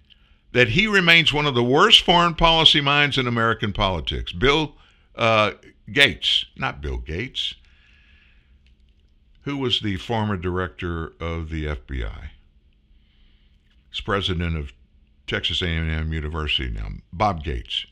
[0.51, 4.31] that he remains one of the worst foreign policy minds in American politics.
[4.33, 4.73] Bill
[5.15, 5.51] uh,
[5.91, 7.53] Gates, not Bill Gates.
[9.43, 12.29] Who was the former director of the FBI.
[13.89, 14.71] He's president of
[15.27, 17.85] Texas A&M University now, Bob Gates.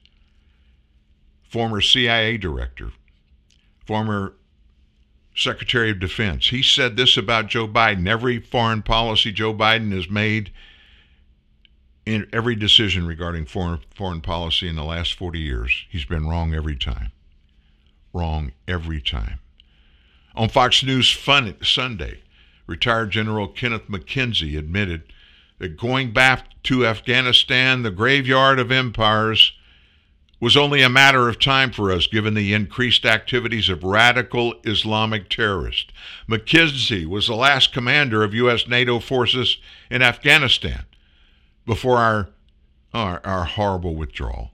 [1.49, 2.91] Former CIA director,
[3.85, 4.33] former
[5.35, 6.49] Secretary of Defense.
[6.49, 8.07] He said this about Joe Biden.
[8.07, 10.51] Every foreign policy Joe Biden has made
[12.05, 16.53] in every decision regarding foreign foreign policy in the last 40 years, he's been wrong
[16.53, 17.11] every time.
[18.13, 19.39] Wrong every time.
[20.35, 22.19] On Fox News Fun Sunday,
[22.67, 25.03] retired General Kenneth McKenzie admitted
[25.57, 29.53] that going back to Afghanistan, the graveyard of empires,
[30.39, 35.29] was only a matter of time for us given the increased activities of radical Islamic
[35.29, 35.91] terrorists.
[36.29, 38.67] McKenzie was the last commander of U.S.
[38.67, 39.57] NATO forces
[39.91, 40.85] in Afghanistan
[41.65, 42.29] before our,
[42.93, 44.51] our, our horrible withdrawal.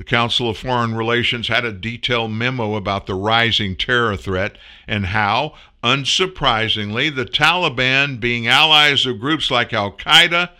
[0.00, 4.56] The Council of Foreign Relations had a detailed memo about the rising terror threat
[4.88, 5.52] and how,
[5.84, 10.52] unsurprisingly, the Taliban, being allies of groups like Al Qaeda,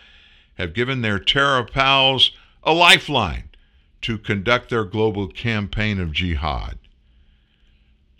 [0.58, 2.32] have given their terror pals
[2.62, 3.48] a lifeline
[4.02, 6.78] to conduct their global campaign of jihad.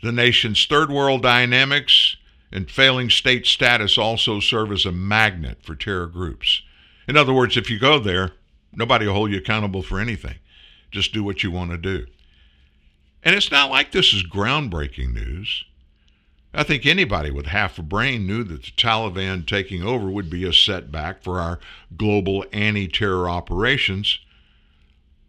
[0.02, 2.16] The nation's third world dynamics
[2.50, 6.62] and failing state status also serve as a magnet for terror groups.
[7.06, 8.32] In other words, if you go there,
[8.72, 10.36] nobody will hold you accountable for anything.
[10.90, 12.06] Just do what you want to do.
[13.22, 15.64] And it's not like this is groundbreaking news.
[16.52, 20.44] I think anybody with half a brain knew that the Taliban taking over would be
[20.44, 21.60] a setback for our
[21.96, 24.18] global anti terror operations.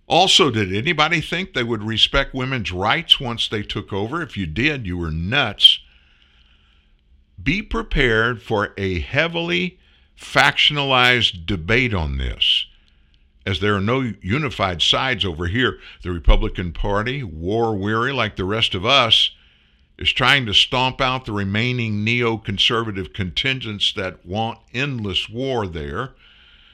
[0.08, 4.22] Also, did anybody think they would respect women's rights once they took over?
[4.22, 5.80] If you did, you were nuts.
[7.42, 9.80] Be prepared for a heavily
[10.18, 12.66] factionalized debate on this
[13.46, 15.80] as there are no unified sides over here.
[16.04, 19.32] The Republican Party, war weary like the rest of us,
[19.98, 26.14] is trying to stomp out the remaining neoconservative contingents that want endless war there.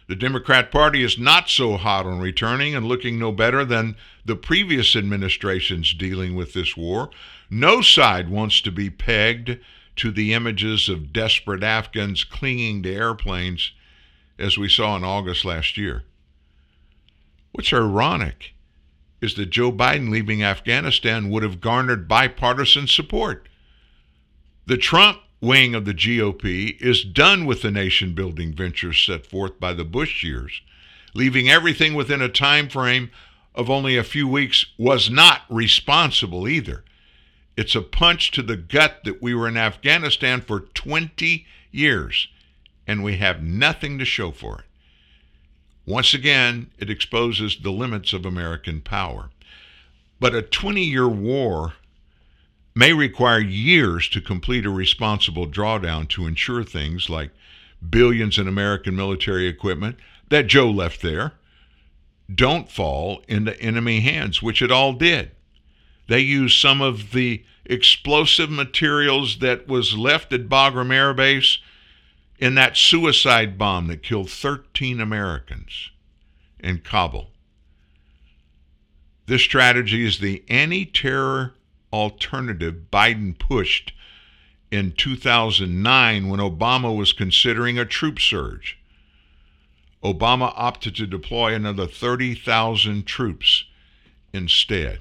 [0.08, 4.38] The Democrat Party is not so hot on returning and looking no better than the
[4.38, 7.10] previous administrations dealing with this war.
[7.50, 9.60] No side wants to be pegged
[9.98, 13.72] to the images of desperate Afghans clinging to airplanes
[14.40, 16.04] as we saw in August last year.
[17.58, 18.54] What's ironic
[19.20, 23.50] is that Joe Biden leaving Afghanistan would have garnered bipartisan support.
[24.68, 29.60] The Trump wing of the GOP is done with the nation building ventures set forth
[29.60, 30.62] by the Bush years.
[31.16, 33.10] Leaving everything within a time frame
[33.56, 36.84] of only a few weeks was not responsible either.
[37.58, 42.28] It's a punch to the gut that we were in Afghanistan for 20 years
[42.86, 44.67] and we have nothing to show for it.
[45.88, 49.30] Once again, it exposes the limits of American power.
[50.20, 51.76] But a 20 year war
[52.76, 57.32] may require years to complete a responsible drawdown to ensure things like
[57.90, 59.96] billions in American military equipment
[60.28, 61.32] that Joe left there
[62.34, 65.32] don't fall into enemy hands, which it all did.
[66.10, 71.60] They used some of the explosive materials that was left at Bagram Air Base
[72.38, 75.90] in that suicide bomb that killed 13 Americans
[76.60, 77.32] in Kabul.
[79.26, 81.54] This strategy is the anti terror
[81.92, 83.94] alternative Biden pushed
[84.72, 88.78] in 2009 when Obama was considering a troop surge.
[90.04, 93.66] Obama opted to deploy another 30,000 troops
[94.32, 95.00] instead.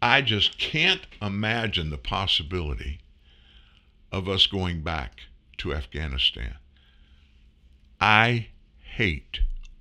[0.00, 3.00] I just can't imagine the possibility
[4.12, 5.22] of us going back
[5.58, 6.54] to Afghanistan.
[8.00, 8.48] I
[8.80, 9.40] hate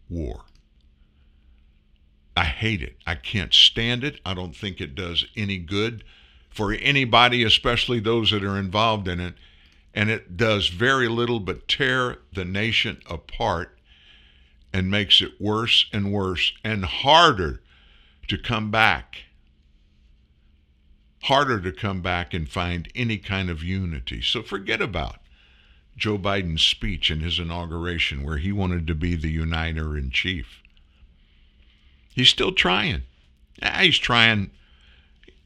[0.09, 0.41] war.
[2.35, 2.97] I hate it.
[3.05, 4.21] I can't stand it.
[4.25, 6.03] I don't think it does any good
[6.49, 9.33] for anybody, especially those that are involved in it.
[9.93, 13.79] And it does very little but tear the nation apart
[14.71, 17.61] and makes it worse and worse and harder
[18.27, 19.23] to come back.
[21.23, 24.21] Harder to come back and find any kind of unity.
[24.21, 25.17] So forget about
[25.97, 30.61] Joe Biden's speech in his inauguration, where he wanted to be the uniter in chief.
[32.13, 33.03] He's still trying.
[33.61, 34.51] Ah, he's trying.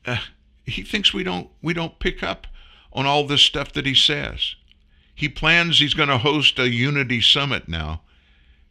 [0.05, 0.17] Uh,
[0.65, 2.47] he thinks we don't we don't pick up
[2.93, 4.55] on all this stuff that he says.
[5.15, 8.01] He plans he's going to host a unity summit now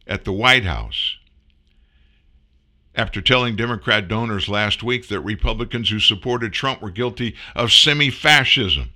[0.06, 1.16] at the White House.
[2.94, 8.10] After telling Democrat donors last week that Republicans who supported Trump were guilty of semi
[8.10, 8.90] fascism.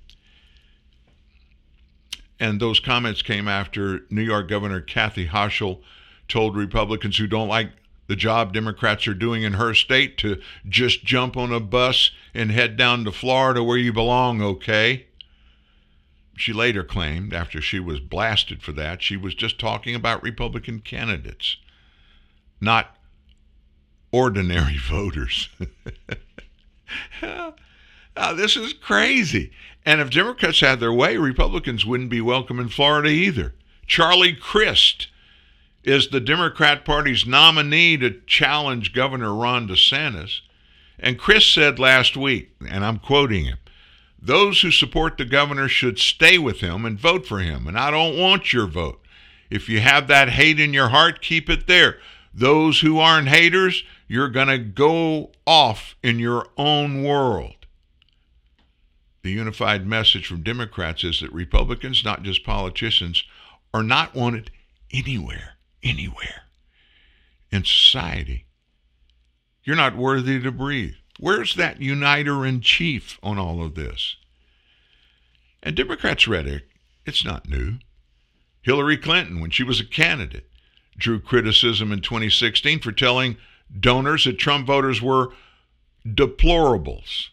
[2.39, 5.81] And those comments came after New York Governor Kathy Hochul
[6.27, 7.71] told Republicans who don't like
[8.07, 12.51] the job Democrats are doing in her state to just jump on a bus and
[12.51, 15.05] head down to Florida where you belong, okay?
[16.37, 20.79] she later claimed, after she was blasted for that, she was just talking about Republican
[20.79, 21.57] candidates,
[22.59, 22.97] not
[24.11, 25.49] ordinary voters.
[27.21, 27.55] now,
[28.17, 29.51] ah, this is crazy.
[29.85, 33.53] And if Democrats had their way, Republicans wouldn't be welcome in Florida either.
[33.85, 35.07] Charlie Crist
[35.83, 40.41] is the Democrat Party's nominee to challenge Governor Ron DeSantis.
[40.97, 43.57] And Crist said last week, and I'm quoting him,
[44.19, 47.67] those who support the governor should stay with him and vote for him.
[47.67, 48.99] And I don't want your vote.
[49.51, 51.99] If you have that hate in your heart, keep it there.
[52.33, 57.64] Those who aren't haters, you're going to go off in your own world.
[59.25, 63.23] The unified message from Democrats is that Republicans, not just politicians,
[63.73, 64.51] are not wanted
[64.93, 66.43] anywhere, anywhere
[67.49, 68.45] in society.
[69.63, 70.93] You're not worthy to breathe.
[71.19, 74.15] Where's that uniter in chief on all of this?
[75.63, 76.65] And Democrats' rhetoric,
[77.07, 77.79] it's not new.
[78.61, 80.51] Hillary Clinton, when she was a candidate,
[80.99, 83.37] drew criticism in 2016 for telling
[83.79, 85.33] donors that Trump voters were
[86.07, 87.29] deplorables.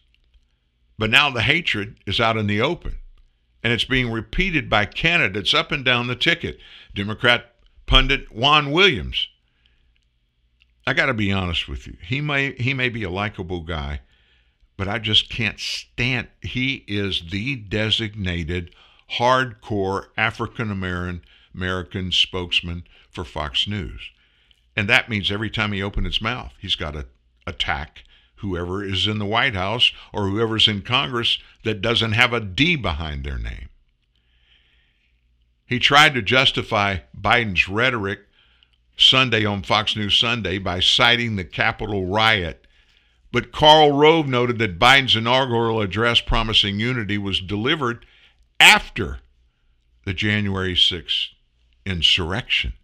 [1.03, 2.99] But now the hatred is out in the open,
[3.61, 6.61] and it's being repeated by candidates up and down the ticket.
[6.95, 7.57] Democrat
[7.87, 9.27] pundit Juan Williams
[10.87, 11.97] I got to be honest with you.
[12.07, 14.03] He may he may be a likable guy,
[14.77, 16.29] but I just can't stand.
[16.41, 18.73] He is the designated
[19.19, 21.23] hardcore African American
[21.53, 24.03] American spokesman for Fox News,
[24.77, 27.07] and that means every time he opens his mouth, he's got to
[27.45, 28.05] attack
[28.43, 32.77] whoever is in the White House or whoever's in Congress that doesn't have a D
[32.77, 33.69] behind their name.
[35.65, 38.21] He tried to justify Biden's rhetoric
[38.97, 42.67] Sunday on Fox News Sunday by citing the Capitol riot.
[43.31, 48.05] But Karl Rove noted that Biden's inaugural address promising unity was delivered
[48.61, 49.21] after
[50.05, 51.29] the January 6th
[51.87, 52.75] insurrection.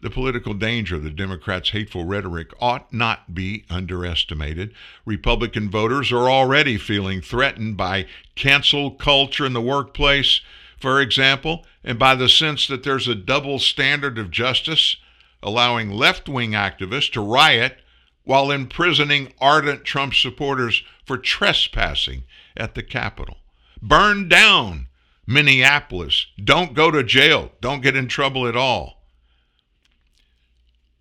[0.00, 4.72] The political danger of the Democrats' hateful rhetoric ought not be underestimated.
[5.04, 8.06] Republican voters are already feeling threatened by
[8.36, 10.40] cancel culture in the workplace,
[10.78, 14.96] for example, and by the sense that there's a double standard of justice,
[15.42, 17.78] allowing left wing activists to riot
[18.22, 22.22] while imprisoning ardent Trump supporters for trespassing
[22.56, 23.38] at the Capitol.
[23.82, 24.86] Burn down
[25.26, 26.26] Minneapolis.
[26.42, 27.50] Don't go to jail.
[27.60, 28.97] Don't get in trouble at all.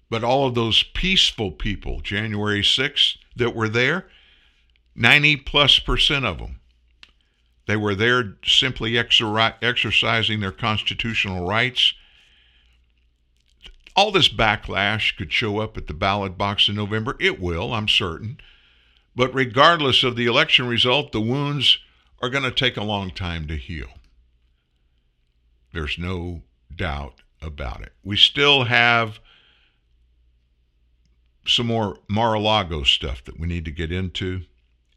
[0.09, 4.07] But all of those peaceful people, January 6th, that were there,
[4.95, 6.59] 90 plus percent of them
[7.67, 11.93] they were there simply exercising their constitutional rights.
[13.95, 17.17] All this backlash could show up at the ballot box in November.
[17.19, 18.39] It will, I'm certain.
[19.15, 21.79] But regardless of the election result, the wounds
[22.21, 23.89] are going to take a long time to heal.
[25.73, 26.43] There's no
[26.73, 27.91] doubt about it.
[28.03, 29.19] We still have
[31.47, 34.43] some more Mar a Lago stuff that we need to get into.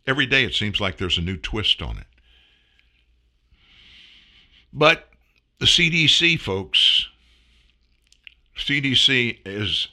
[0.06, 2.06] Every day it seems like there's a new twist on it.
[4.72, 5.08] But
[5.58, 7.08] the CDC, folks,
[8.56, 9.88] CDC is,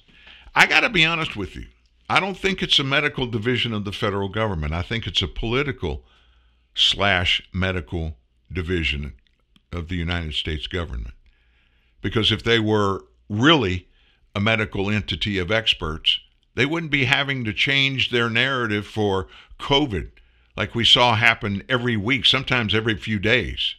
[0.55, 1.65] I got to be honest with you,
[2.09, 4.73] I don't think it's a medical division of the federal government.
[4.73, 6.03] I think it's a political
[6.73, 8.17] slash medical
[8.51, 9.13] division
[9.71, 11.13] of the United States government.
[12.01, 13.89] Because if they were really
[14.33, 16.19] a medical entity of experts,
[16.57, 19.27] they wouldn't be having to change their narrative for
[19.59, 20.09] COVID
[20.55, 23.75] like we saw happen every week, sometimes every few days.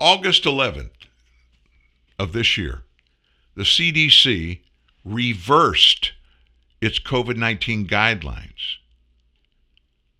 [0.00, 0.90] August 11th
[2.18, 2.82] of this year,
[3.54, 4.58] the CDC
[5.04, 6.14] reversed
[6.80, 8.78] its COVID 19 guidelines.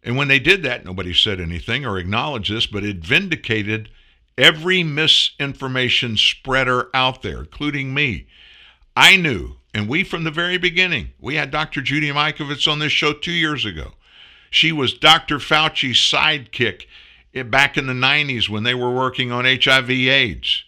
[0.04, 3.90] And when they did that, nobody said anything or acknowledged this, but it vindicated
[4.38, 8.28] every misinformation spreader out there, including me.
[8.94, 11.80] I knew, and we from the very beginning, we had Dr.
[11.80, 13.92] Judy Mikovits on this show two years ago.
[14.50, 15.38] She was Dr.
[15.38, 16.86] Fauci's sidekick
[17.50, 20.64] back in the 90s when they were working on HIV AIDS.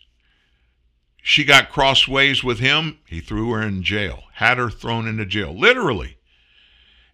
[1.21, 2.99] She got crossways with him.
[3.07, 6.17] He threw her in jail, had her thrown into jail, literally.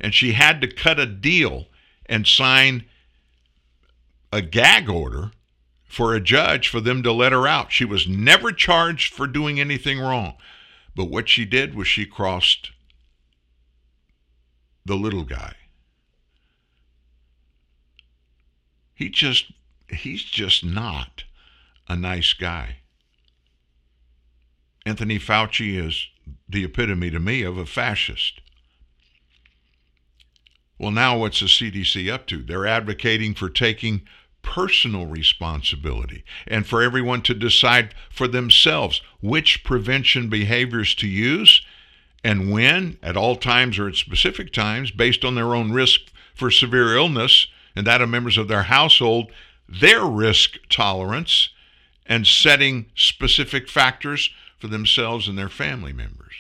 [0.01, 1.67] And she had to cut a deal
[2.07, 2.85] and sign
[4.33, 5.33] a gag order
[5.85, 7.73] for a judge for them to let her out.
[7.73, 10.35] She was never charged for doing anything wrong.
[10.99, 12.73] But what she did was she crossed
[14.85, 15.55] the little guy.
[18.97, 19.53] He just
[19.89, 21.23] he's just not
[21.89, 22.79] a nice guy.
[24.85, 26.09] Anthony Fauci is
[26.49, 28.41] the epitome to me of a fascist.
[30.81, 32.43] Well, now what's the CDC up to?
[32.43, 34.03] They're advocating for taking
[34.49, 41.61] personal responsibility and for everyone to decide for themselves which prevention behaviors to use
[42.25, 46.01] and when, at all times or at specific times, based on their own risk
[46.35, 47.47] for severe illness
[47.77, 49.31] and that of members of their household,
[49.69, 51.51] their risk tolerance,
[52.07, 56.33] and setting specific factors for themselves and their family members.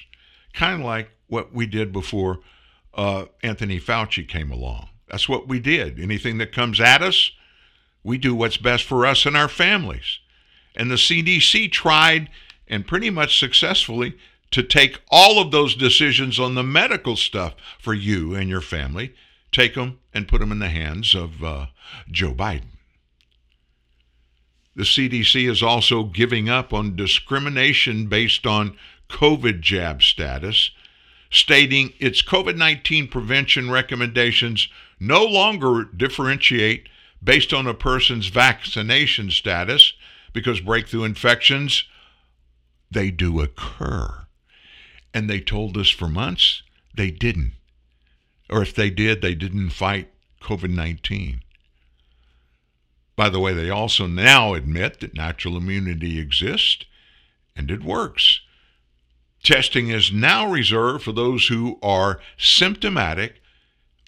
[0.54, 2.40] Kind of like what we did before
[2.94, 4.88] uh, Anthony Fauci came along.
[5.08, 6.00] That's what we did.
[6.00, 7.32] Anything that comes at us,
[8.02, 10.18] we do what's best for us and our families.
[10.74, 12.30] And the CDC tried,
[12.68, 14.16] and pretty much successfully,
[14.50, 19.14] to take all of those decisions on the medical stuff for you and your family,
[19.52, 21.66] take them and put them in the hands of uh,
[22.10, 22.78] Joe Biden.
[24.74, 28.76] The CDC is also giving up on discrimination based on
[29.08, 30.70] COVID jab status,
[31.30, 34.68] stating its COVID 19 prevention recommendations
[35.00, 36.88] no longer differentiate
[37.22, 39.92] based on a person's vaccination status
[40.32, 41.84] because breakthrough infections
[42.90, 44.26] they do occur.
[45.12, 46.62] And they told us for months
[46.96, 47.52] they didn't.
[48.48, 51.40] Or if they did they didn't fight covid-19
[53.18, 56.84] by the way they also now admit that natural immunity exists
[57.56, 58.42] and it works.
[59.42, 63.42] Testing is now reserved for those who are symptomatic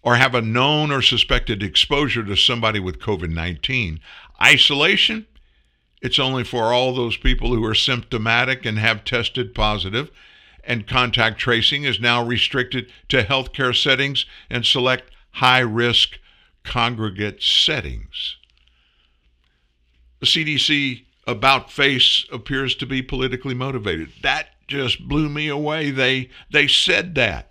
[0.03, 4.01] or have a known or suspected exposure to somebody with COVID 19.
[4.43, 5.27] Isolation,
[6.01, 10.11] it's only for all those people who are symptomatic and have tested positive.
[10.65, 16.19] And contact tracing is now restricted to healthcare settings and select high risk
[16.65, 18.37] congregate settings.
[20.21, 24.11] The CDC about face appears to be politically motivated.
[24.23, 25.91] That just blew me away.
[25.91, 27.50] They they said that.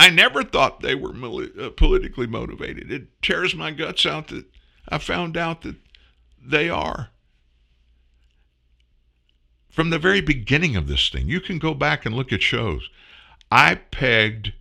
[0.00, 2.90] I never thought they were uh, politically motivated.
[2.90, 4.46] It tears my guts out that
[4.88, 5.76] I found out that
[6.42, 7.10] they are.
[9.68, 12.88] From the very beginning of this thing, you can go back and look at shows.
[13.52, 14.54] I pegged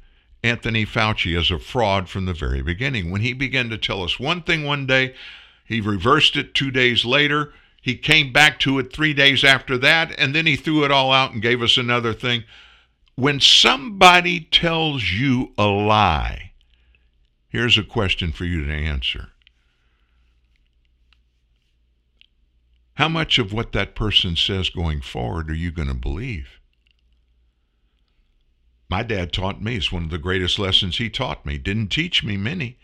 [0.43, 3.09] Anthony Fauci as a fraud from the very beginning.
[3.09, 5.15] When he began to tell us one thing one day,
[5.63, 7.53] he reversed it two days later.
[7.81, 11.13] He came back to it three days after that, and then he threw it all
[11.13, 12.43] out and gave us another thing
[13.19, 16.53] when somebody tells you a lie,
[17.49, 19.29] here's a question for you to answer.
[22.93, 26.59] How much of what that person says going forward are you going to believe?
[28.89, 31.57] My dad taught me, it's one of the greatest lessons he taught me.
[31.57, 32.79] Didn't teach me many,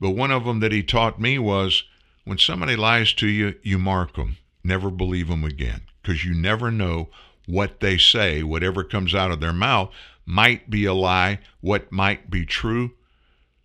[0.00, 1.84] but one of them that he taught me was
[2.24, 4.38] when somebody lies to you, you mark them.
[4.64, 7.10] Never believe them again because you never know
[7.46, 9.90] what they say, whatever comes out of their mouth,
[10.24, 12.92] might be a lie, what might be true.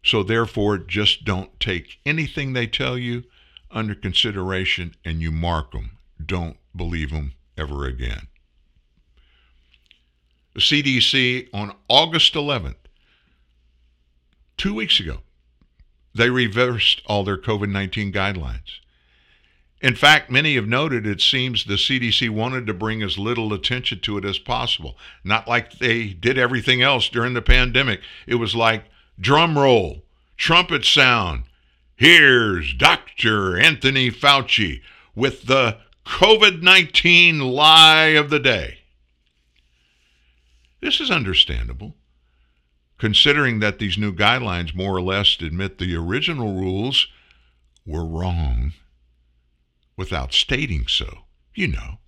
[0.04, 3.24] So therefore, just don't take anything they tell you
[3.70, 5.91] under consideration and you mark them.
[6.24, 8.28] Don't believe them ever again.
[10.54, 12.76] The CDC on August 11th,
[14.58, 15.20] two weeks ago,
[16.16, 18.80] they reversed all their COVID 19 guidelines.
[19.80, 23.99] In fact, many have noted it seems the CDC wanted to bring as little attention
[24.02, 24.98] to it as possible.
[25.24, 28.02] Not like they did everything else during the pandemic.
[28.26, 28.86] It was like
[29.20, 30.04] drum roll,
[30.36, 31.44] trumpet sound.
[31.95, 33.60] Here's Dr.
[33.60, 34.82] Anthony Fauci
[35.14, 38.80] with the COVID 19 lie of the day.
[40.82, 41.95] This is understandable,
[42.98, 47.08] considering that these new guidelines more or less admit the original rules
[47.86, 48.74] were wrong
[49.98, 51.26] without stating so.
[51.53, 51.99] You know.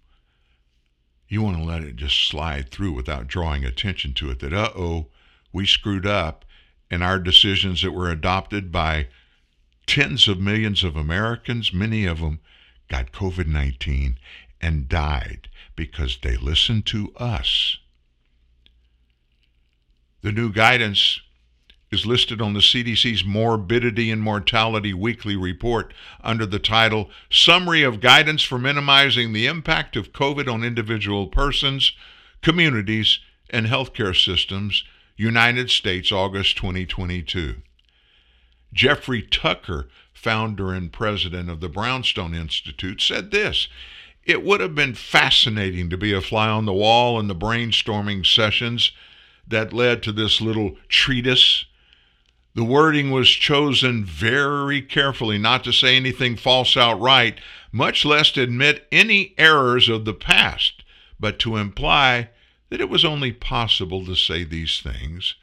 [1.27, 4.71] You want to let it just slide through without drawing attention to it that, uh
[4.75, 5.07] oh,
[5.51, 6.45] we screwed up,
[6.89, 9.07] and our decisions that were adopted by
[9.85, 12.39] tens of millions of Americans, many of them
[12.87, 14.17] got COVID 19
[14.61, 17.77] and died because they listened to us.
[20.21, 21.21] The new guidance
[21.91, 25.93] is listed on the CDC's Morbidity and Mortality Weekly Report
[26.23, 31.93] under the title Summary of Guidance for Minimizing the Impact of COVID on Individual Persons,
[32.41, 34.83] Communities, and Healthcare Systems,
[35.17, 37.55] United States, August 2022.
[38.71, 43.67] Jeffrey Tucker, founder and president of the Brownstone Institute, said this
[44.23, 48.23] It would have been fascinating to be a fly on the wall in the brainstorming
[48.25, 48.91] sessions
[49.47, 51.65] that led to this little treatise
[52.55, 57.39] the wording was chosen very carefully not to say anything false outright,
[57.71, 60.83] much less to admit any errors of the past,
[61.19, 62.29] but to imply
[62.69, 65.35] that it was only possible to say these things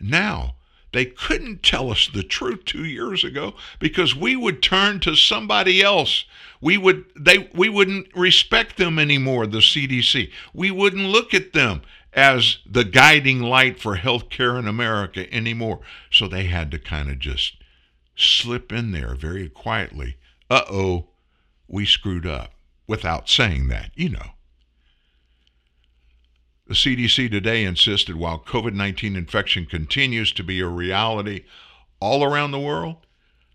[0.00, 0.54] now
[0.92, 5.82] They couldn't tell us the truth two years ago because we would turn to somebody
[5.82, 6.24] else.
[6.60, 10.30] We would they we wouldn't respect them anymore, the CDC.
[10.54, 11.82] We wouldn't look at them
[12.12, 15.80] as the guiding light for healthcare in America anymore.
[16.10, 17.56] So they had to kind of just
[18.16, 20.16] slip in there very quietly.
[20.50, 21.08] Uh oh,
[21.68, 22.52] we screwed up
[22.86, 24.32] without saying that, you know.
[26.66, 31.44] The CDC today insisted while COVID 19 infection continues to be a reality
[32.00, 32.96] all around the world,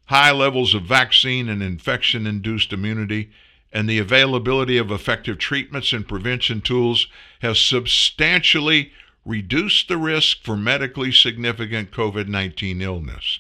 [0.06, 3.32] high levels of vaccine and infection induced immunity
[3.72, 7.08] and the availability of effective treatments and prevention tools
[7.44, 8.94] has substantially
[9.26, 13.40] reduced the risk for medically significant COVID 19 illness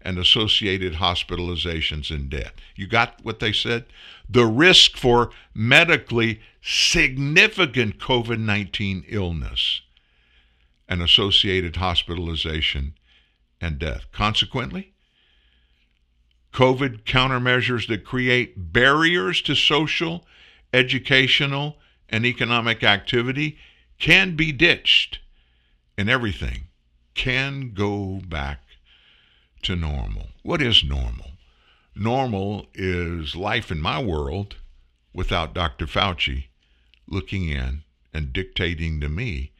[0.00, 2.54] and associated hospitalizations and death.
[2.74, 3.84] You got what they said?
[4.28, 9.82] The risk for medically significant COVID 19 illness
[10.88, 12.94] and associated hospitalization
[13.60, 14.06] and death.
[14.12, 14.94] Consequently,
[16.54, 20.24] COVID countermeasures that create barriers to social,
[20.72, 21.76] educational,
[22.12, 23.56] and economic activity
[23.98, 25.18] can be ditched,
[25.96, 26.64] and everything
[27.14, 28.60] can go back
[29.62, 30.28] to normal.
[30.42, 31.30] What is normal?
[31.94, 34.56] Normal is life in my world
[35.14, 35.86] without Dr.
[35.86, 36.44] Fauci
[37.06, 37.82] looking in
[38.12, 39.52] and dictating to me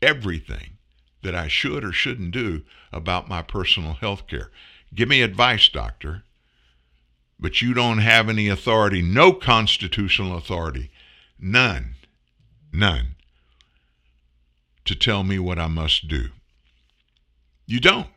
[0.00, 0.78] everything
[1.22, 2.62] that I should or shouldn't do
[2.92, 4.50] about my personal health care.
[4.94, 6.22] Give me advice, doctor,
[7.38, 10.90] but you don't have any authority, no constitutional authority,
[11.38, 11.94] none,
[12.72, 13.16] none,
[14.84, 16.28] to tell me what I must do.
[17.66, 18.08] You don't.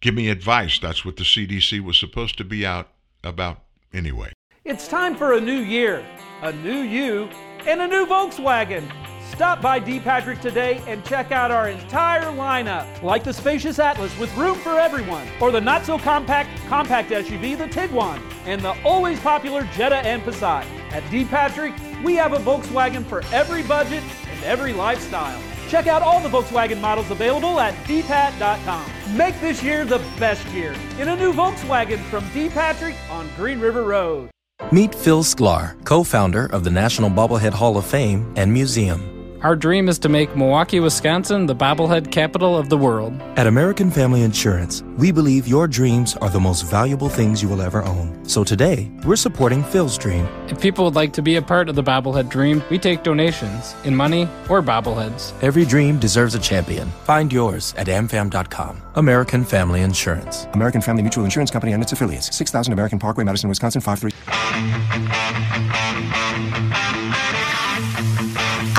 [0.00, 0.78] Give me advice.
[0.78, 2.88] That's what the CDC was supposed to be out
[3.22, 3.62] about
[3.92, 4.32] anyway.
[4.64, 6.04] It's time for a new year,
[6.42, 7.28] a new you,
[7.66, 8.90] and a new Volkswagen.
[9.32, 9.98] Stop by D.
[9.98, 14.78] Patrick today and check out our entire lineup, like the spacious Atlas with room for
[14.78, 19.96] everyone, or the not so compact compact SUV, the Tiguan, and the always popular Jetta
[19.96, 20.64] and Passat.
[20.90, 21.24] At D.
[21.24, 21.72] Patrick,
[22.04, 25.40] we have a Volkswagen for every budget and every lifestyle.
[25.68, 28.84] Check out all the Volkswagen models available at dpat.com.
[29.16, 32.48] Make this year the best year in a new Volkswagen from D.
[32.48, 34.30] Patrick on Green River Road.
[34.70, 39.21] Meet Phil Sklar, co founder of the National Bobblehead Hall of Fame and Museum.
[39.42, 43.20] Our dream is to make Milwaukee, Wisconsin the bobblehead capital of the world.
[43.36, 47.60] At American Family Insurance, we believe your dreams are the most valuable things you will
[47.60, 48.24] ever own.
[48.24, 50.28] So today, we're supporting Phil's dream.
[50.46, 53.74] If people would like to be a part of the bobblehead dream, we take donations
[53.82, 55.32] in money or bobbleheads.
[55.42, 56.86] Every dream deserves a champion.
[57.02, 58.80] Find yours at amfam.com.
[58.94, 60.46] American Family Insurance.
[60.52, 62.32] American Family Mutual Insurance Company and its affiliates.
[62.36, 64.12] 6000 American Parkway, Madison, Wisconsin 53.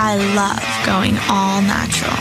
[0.05, 2.11] I love going all natural.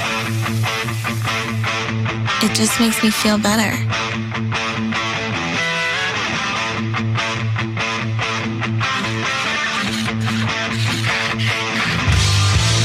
[2.45, 3.73] It just makes me feel better.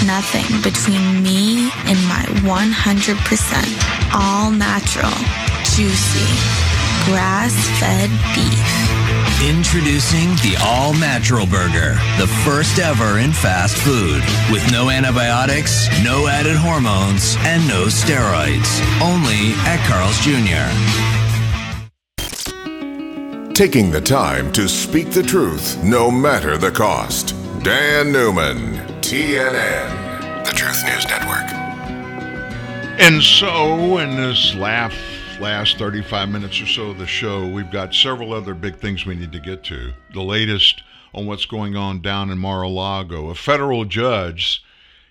[0.07, 5.13] Nothing between me and my 100% all natural,
[5.75, 6.25] juicy,
[7.05, 8.96] grass fed beef.
[9.45, 16.25] Introducing the All Natural Burger, the first ever in fast food, with no antibiotics, no
[16.27, 18.81] added hormones, and no steroids.
[18.99, 20.65] Only at Carl's Jr.
[23.53, 27.35] Taking the time to speak the truth, no matter the cost.
[27.61, 31.47] Dan Newman, TNN, the Truth News Network.
[32.99, 34.95] And so, in this laugh
[35.39, 39.15] last 35 minutes or so of the show, we've got several other big things we
[39.15, 39.93] need to get to.
[40.13, 40.81] The latest
[41.13, 43.29] on what's going on down in Mar a Lago.
[43.29, 44.63] A federal judge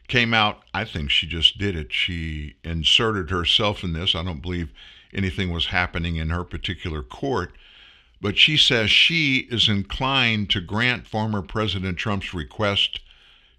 [0.09, 1.93] came out, I think she just did it.
[1.93, 4.17] She inserted herself in this.
[4.17, 4.73] I don't believe
[5.15, 7.53] anything was happening in her particular court.
[8.21, 13.01] But she says she is inclined to grant former President Trump's request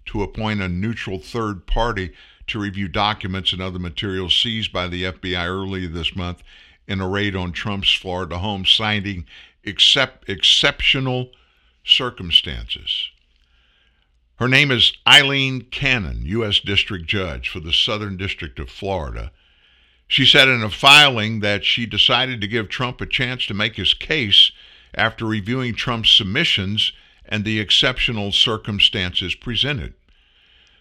[0.06, 2.12] to appoint a neutral third party
[2.48, 6.42] to review documents and other materials seized by the FBI early this month
[6.86, 9.26] in a raid on Trump's Florida home, citing
[9.62, 11.30] except, exceptional
[11.84, 13.10] circumstances.
[14.36, 16.60] Her name is Aileen Cannon, U.S.
[16.60, 19.32] District Judge for the Southern District of Florida.
[20.06, 23.76] She said in a filing that she decided to give Trump a chance to make
[23.76, 24.52] his case
[24.94, 26.92] after reviewing Trump's submissions
[27.26, 29.94] and the exceptional circumstances presented.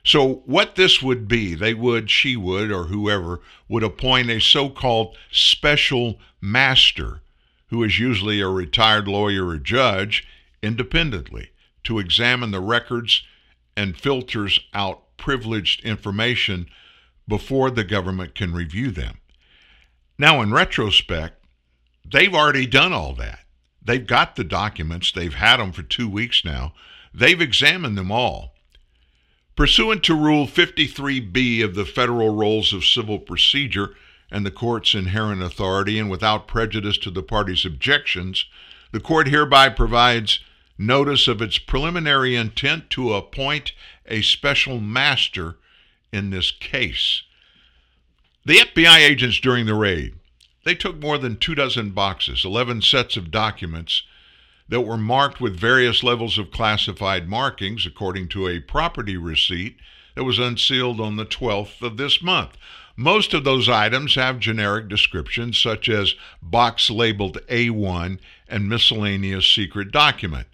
[0.04, 4.70] So, what this would be, they would, she would, or whoever would appoint a so
[4.70, 7.22] called special master,
[7.68, 10.26] who is usually a retired lawyer or judge,
[10.64, 11.50] independently
[11.84, 13.24] to examine the records
[13.76, 16.68] and filters out privileged information
[17.28, 19.18] before the government can review them.
[20.18, 21.44] Now, in retrospect,
[22.10, 23.40] they've already done all that.
[23.82, 26.74] They've got the documents, they've had them for two weeks now,
[27.14, 28.54] they've examined them all.
[29.58, 33.96] Pursuant to Rule 53B of the Federal Rules of Civil Procedure
[34.30, 38.46] and the court's inherent authority, and without prejudice to the parties' objections,
[38.92, 40.42] the court hereby provides
[40.78, 43.72] notice of its preliminary intent to appoint
[44.06, 45.58] a special master
[46.14, 47.24] in this case.
[48.46, 50.14] The FBI agents during the raid,
[50.66, 54.04] they took more than two dozen boxes, 11 sets of documents
[54.70, 59.78] that were marked with various levels of classified markings according to a property receipt
[60.16, 62.58] that was unsealed on the 12th of this month.
[62.96, 69.92] Most of those items have generic descriptions such as box labeled A1 and miscellaneous secret
[69.92, 70.48] document.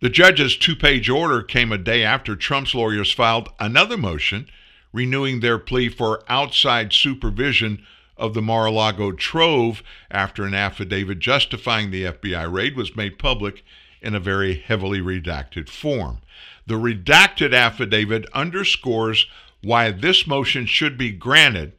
[0.00, 4.48] The judge's two page order came a day after Trump's lawyers filed another motion
[4.92, 7.84] renewing their plea for outside supervision
[8.18, 13.18] of the Mar a Lago trove after an affidavit justifying the FBI raid was made
[13.18, 13.64] public
[14.02, 16.18] in a very heavily redacted form.
[16.66, 19.26] The redacted affidavit underscores
[19.62, 21.72] why this motion should be granted,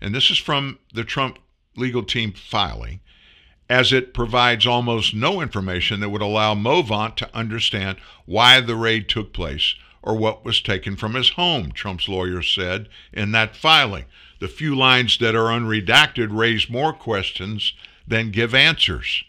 [0.00, 1.38] and this is from the Trump
[1.76, 3.00] legal team filing,
[3.68, 9.08] as it provides almost no information that would allow Movant to understand why the raid
[9.08, 9.74] took place
[10.08, 14.06] or what was taken from his home, Trump's lawyer said in that filing.
[14.40, 17.74] The few lines that are unredacted raise more questions
[18.06, 19.22] than give answers.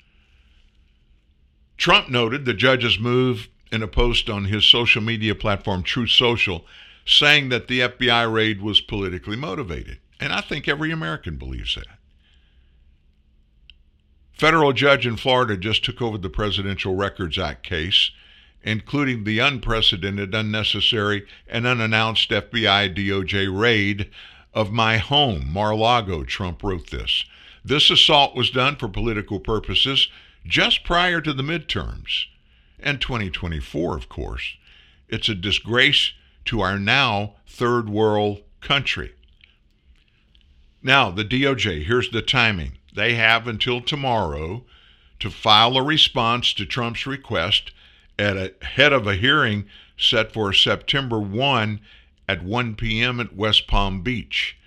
[1.75, 6.65] Trump noted the judge's move in a post on his social media platform, Truth Social,
[7.05, 9.99] saying that the FBI raid was politically motivated.
[10.21, 11.87] And I think every American believes that.
[14.31, 18.11] Federal judge in Florida just took over the Presidential Records Act case
[18.63, 24.09] including the unprecedented, unnecessary, and unannounced FBI DOJ raid
[24.53, 27.25] of my home, Mar Lago, Trump wrote this.
[27.63, 30.09] This assault was done for political purposes
[30.45, 32.25] just prior to the midterms
[32.79, 34.55] and 2024, of course.
[35.07, 36.13] It's a disgrace
[36.45, 39.13] to our now third world country.
[40.81, 42.77] Now, the DOJ, here's the timing.
[42.95, 44.63] They have until tomorrow
[45.19, 47.71] to file a response to Trump's request
[48.19, 49.65] at a head of a hearing
[49.97, 51.79] set for September 1
[52.27, 53.19] at 1 p.m.
[53.19, 54.57] at West Palm Beach.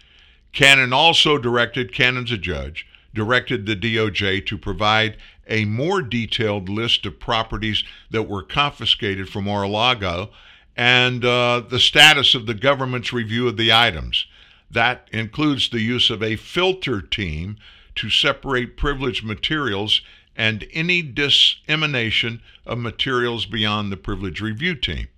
[0.53, 5.17] Cannon also directed, Cannon's a judge, directed the DOJ to provide
[5.47, 10.31] a more detailed list of properties that were confiscated from Mar-a-Lago
[10.77, 14.27] and uh, the status of the government's review of the items.
[14.71, 17.57] That includes the use of a filter team
[17.97, 20.01] to separate privileged materials
[20.37, 25.09] and any dissemination of materials beyond the privilege review team.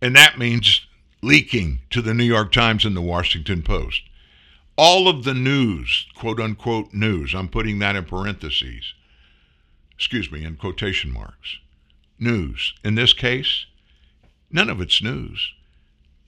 [0.00, 0.86] And that means
[1.22, 4.02] leaking to the New York Times and the Washington Post.
[4.76, 8.92] All of the news, quote unquote news, I'm putting that in parentheses,
[9.94, 11.58] excuse me, in quotation marks,
[12.18, 12.74] news.
[12.84, 13.66] In this case,
[14.50, 15.52] none of it's news.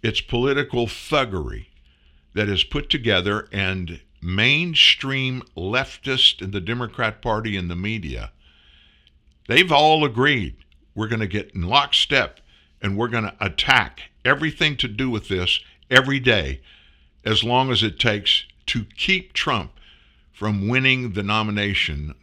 [0.02, 1.66] It's political thuggery
[2.35, 8.32] that is put together and mainstream leftist in the Democrat Party and the media,
[9.47, 10.57] they've all agreed
[10.97, 12.40] we're going to get in lockstep
[12.82, 16.61] and we're going to attack everything to do with this every day
[17.24, 19.70] as long as it takes to keep Trump
[20.32, 22.15] from winning the nomination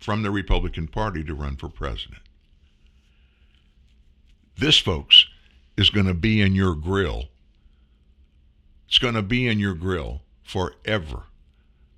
[0.00, 2.22] from the Republican Party to run for president.
[4.58, 5.26] This, folks,
[5.76, 7.26] is going to be in your grill.
[8.88, 11.24] It's going to be in your grill forever.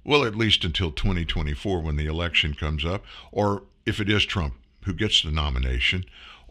[0.05, 4.55] Well, at least until 2024 when the election comes up, or if it is Trump
[4.85, 6.05] who gets the nomination,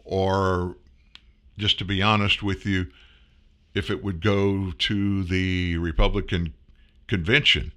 [0.04, 0.76] or
[1.56, 2.88] just to be honest with you,
[3.74, 6.52] if it would go to the Republican
[7.06, 7.72] convention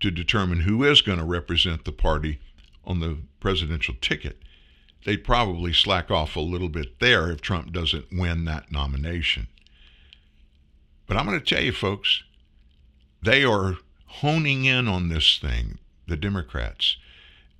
[0.00, 2.40] to determine who is going to represent the party
[2.84, 4.42] on the presidential ticket,
[5.04, 9.46] they'd probably slack off a little bit there if Trump doesn't win that nomination.
[11.06, 12.22] But I'm going to tell you, folks,
[13.22, 13.76] they are
[14.20, 16.96] honing in on this thing, the Democrats.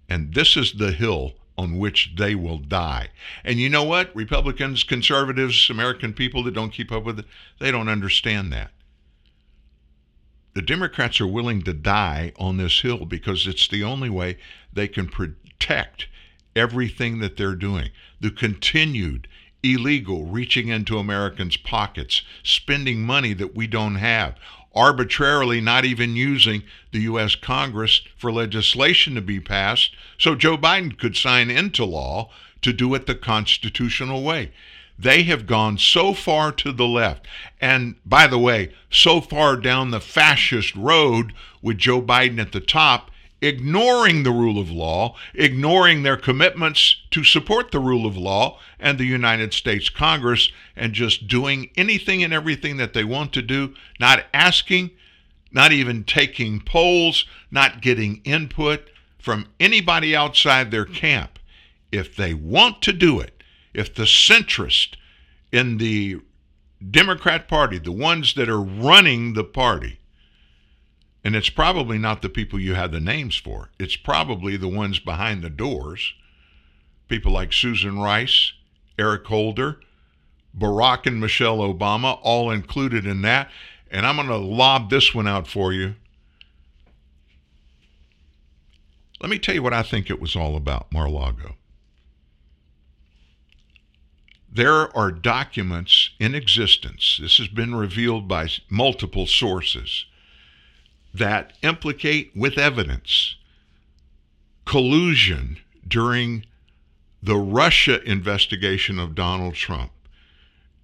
[0.09, 3.09] And this is the hill on which they will die.
[3.45, 4.15] And you know what?
[4.15, 7.27] Republicans, conservatives, American people that don't keep up with it,
[7.61, 8.71] they don't understand that.
[10.55, 14.39] The Democrats are willing to die on this hill because it's the only way
[14.73, 16.07] they can protect
[16.55, 17.91] everything that they're doing.
[18.21, 19.27] The continued
[19.65, 24.37] illegal reaching into Americans' pockets, spending money that we don't have,
[24.75, 27.35] arbitrarily not even using the U.S.
[27.35, 32.31] Congress for legislation to be passed so Joe Biden could sign into law
[32.63, 34.51] to do it the constitutional way.
[34.99, 37.27] They have gone so far to the left.
[37.61, 42.61] And by the way, so far down the fascist road with Joe Biden at the
[42.61, 43.11] top,
[43.45, 48.99] ignoring the rule of law, ignoring their commitments to support the rule of law and
[48.99, 53.75] the United States Congress, and just doing anything and everything that they want to do,
[54.01, 54.91] not asking,
[55.53, 58.89] not even taking polls, not getting input
[59.19, 61.39] from anybody outside their camp.
[61.93, 63.43] If they want to do it,
[63.73, 64.97] if the centrist
[65.53, 66.21] in the
[66.91, 69.99] Democrat Party, the ones that are running the party,
[71.25, 73.71] and it's probably not the people you have the names for.
[73.79, 76.13] It's probably the ones behind the doors.
[77.09, 78.53] People like Susan Rice,
[78.99, 79.81] Eric Holder,
[80.57, 83.51] Barack and Michelle Obama, all included in that.
[83.91, 85.95] And I'm going to lob this one out for you.
[89.21, 91.55] Let me tell you what I think it was all about, Mar-a-Lago.
[94.53, 97.19] There are documents in existence.
[97.21, 100.05] This has been revealed by multiple sources
[101.15, 103.37] that implicate with evidence
[104.65, 106.45] collusion during
[107.23, 109.93] the Russia investigation of Donald Trump.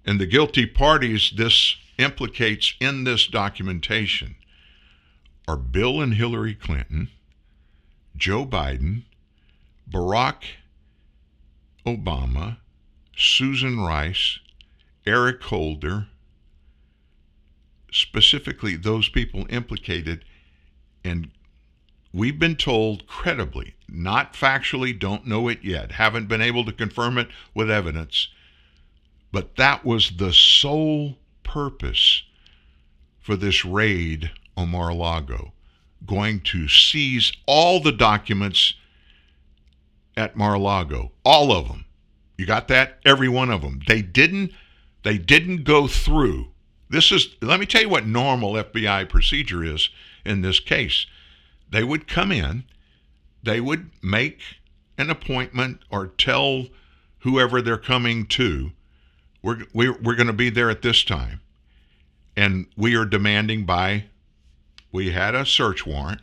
[0.05, 4.35] And the guilty parties this implicates in this documentation
[5.47, 7.09] are Bill and Hillary Clinton,
[8.15, 9.03] Joe Biden,
[9.89, 10.43] Barack
[11.85, 12.57] Obama,
[13.15, 14.39] Susan Rice,
[15.05, 16.07] Eric Holder,
[17.91, 20.25] specifically those people implicated.
[21.03, 21.31] And
[22.13, 27.17] we've been told credibly, not factually, don't know it yet, haven't been able to confirm
[27.17, 28.29] it with evidence,
[29.31, 32.23] but that was the sole purpose
[33.19, 35.53] for this raid on Mar-a-Lago,
[36.05, 38.73] going to seize all the documents
[40.17, 41.85] at Mar-a-Lago, all of them.
[42.37, 42.99] You got that?
[43.05, 43.81] Every one of them.
[43.87, 44.51] They didn't
[45.03, 46.50] they didn't go through
[46.91, 49.89] this is, let me tell you what normal FBI procedure is
[50.25, 51.05] in this case.
[51.69, 52.65] They would come in,
[53.41, 54.41] they would make
[54.97, 56.67] an appointment or tell
[57.19, 58.71] whoever they're coming to,
[59.41, 61.41] we're, we're, we're going to be there at this time.
[62.35, 64.05] And we are demanding by,
[64.91, 66.21] we had a search warrant.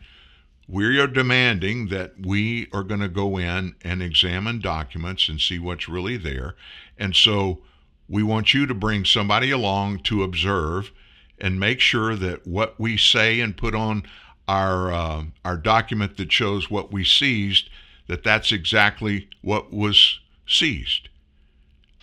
[0.69, 5.59] We are demanding that we are going to go in and examine documents and see
[5.59, 6.57] what's really there.
[6.99, 7.61] And so
[8.09, 10.91] we want you to bring somebody along to observe
[11.39, 14.03] and make sure that what we say and put on
[14.47, 17.69] our uh, our document that shows what we seized
[18.07, 21.11] that that's exactly what was seized.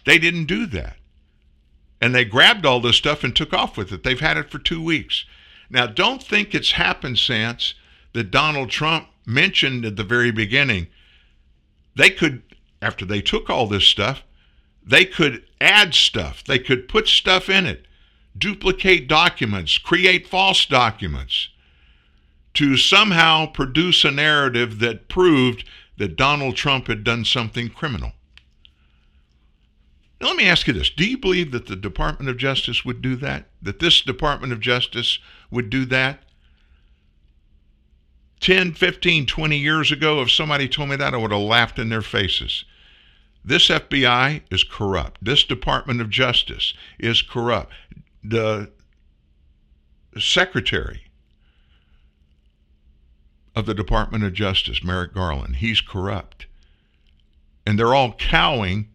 [0.06, 0.98] They didn't do that.
[2.00, 4.04] And they grabbed all this stuff and took off with it.
[4.04, 5.26] They've had it for 2 weeks.
[5.70, 7.74] Now don't think it's happenstance
[8.14, 10.88] that Donald Trump mentioned at the very beginning.
[11.96, 12.44] They could
[12.82, 14.24] after they took all this stuff,
[14.86, 17.88] they could add stuff, they could put stuff in it,
[18.38, 21.50] duplicate documents, create false documents
[22.54, 25.68] to somehow produce a narrative that proved
[25.98, 28.14] that Donald Trump had done something criminal.
[30.22, 33.02] Now, let me ask you this Do you believe that the Department of Justice would
[33.02, 33.46] do that?
[33.62, 35.20] That this Department of Justice
[35.52, 36.22] would do that?
[38.40, 41.90] 10, 15, 20 years ago, if somebody told me that, I would have laughed in
[41.90, 42.66] their faces.
[43.48, 45.24] This FBI is corrupt.
[45.24, 47.72] This Department of Justice is corrupt.
[48.24, 48.72] The
[50.18, 51.04] Secretary
[53.56, 56.48] of the Department of Justice, Merrick Garland, he's corrupt.
[57.68, 58.90] And they're all cowing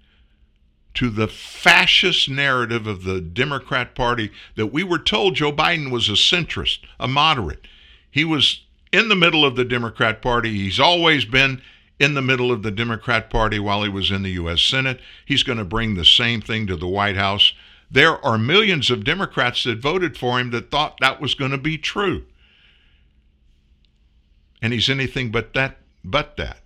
[0.95, 6.09] to the fascist narrative of the Democrat Party that we were told Joe Biden was
[6.09, 7.69] a centrist, a moderate.
[8.11, 10.51] He was in the middle of the Democrat Party.
[10.53, 11.63] He's always been
[12.01, 14.63] in the middle of the Democrat Party while he was in the U.S.
[14.63, 14.99] Senate.
[15.27, 17.53] He's going to bring the same thing to the White House.
[17.91, 21.59] There are millions of Democrats that voted for him that thought that was going to
[21.59, 22.25] be true.
[24.63, 26.61] And he's anything but that, but that.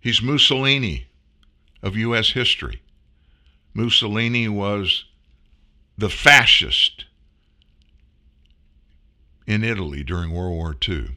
[0.00, 1.06] He's Mussolini
[1.82, 2.30] of U.S.
[2.30, 2.82] history.
[3.74, 5.04] Mussolini was
[5.96, 7.04] the fascist
[9.46, 11.16] in Italy during World War II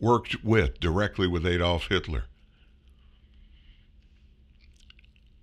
[0.00, 2.24] worked with directly with Adolf Hitler.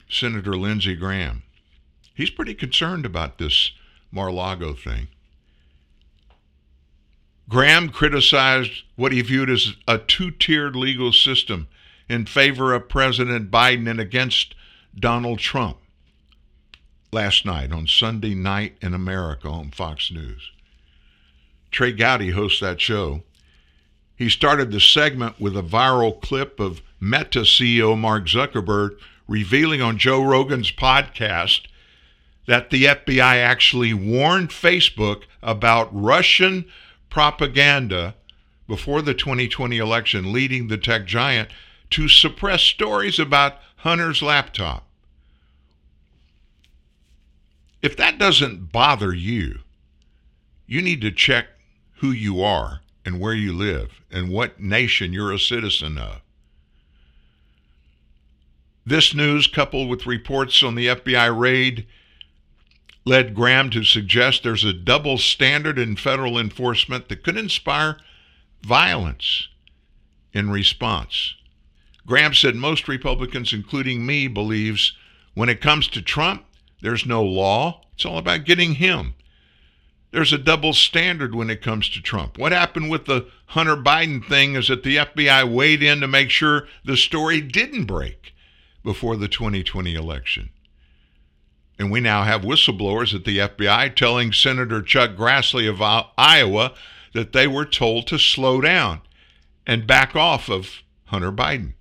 [0.10, 1.44] Senator Lindsey Graham.
[2.14, 3.72] He's pretty concerned about this
[4.12, 5.10] Mar-Lago thing.
[7.50, 11.68] Graham criticized what he viewed as a two-tiered legal system
[12.10, 14.56] in favor of President Biden and against
[14.98, 15.78] Donald Trump
[17.12, 20.52] last night on Sunday Night in America on Fox News.
[21.72, 23.24] Trey Gowdy hosts that show.
[24.18, 29.99] He started the segment with a viral clip of Meta CEO Mark Zuckerberg revealing on
[29.99, 31.68] Joe Rogan's podcast
[32.48, 36.65] that the FBI actually warned Facebook about Russian
[37.11, 38.15] propaganda
[38.68, 41.49] before the 2020 election, leading the tech giant
[41.91, 44.88] to suppress stories about Hunter's laptop.
[47.84, 49.60] If that doesn't bother you,
[50.65, 51.48] you need to check
[51.98, 56.20] who you are and where you live and what nation you're a citizen of.
[58.86, 61.88] This news, coupled with reports on the FBI raid,
[63.06, 67.98] led Graham to suggest there's a double standard in federal enforcement that could inspire
[68.62, 69.48] violence
[70.34, 71.34] in response.
[72.06, 74.92] Graham said most Republicans, including me, believes
[75.34, 76.44] when it comes to Trump,
[76.82, 77.84] there's no law.
[77.94, 79.16] It's all about getting him.
[80.12, 82.38] There's a double standard when it comes to Trump.
[82.38, 86.30] What happened with the Hunter Biden thing is that the FBI weighed in to make
[86.30, 88.34] sure the story didn't break
[88.84, 90.50] before the 2020 election.
[91.78, 95.82] And we now have whistleblowers at the FBI telling Senator Chuck Grassley of
[96.18, 96.74] Iowa
[97.14, 99.02] that they were told to slow down
[99.66, 101.74] and back off of Hunter Biden.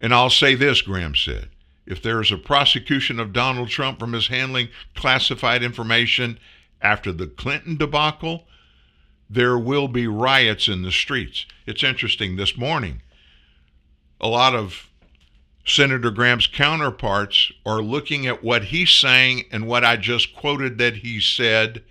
[0.00, 1.50] And I'll say this, Graham said
[1.86, 6.38] if there is a prosecution of Donald Trump from his handling classified information
[6.86, 8.44] after the Clinton debacle,
[9.28, 11.44] there will be riots in the streets.
[11.66, 13.02] It's interesting, this morning,
[14.20, 14.88] a lot of
[15.64, 20.98] Senator Graham's counterparts are looking at what he's saying and what I just quoted that
[20.98, 21.82] he said.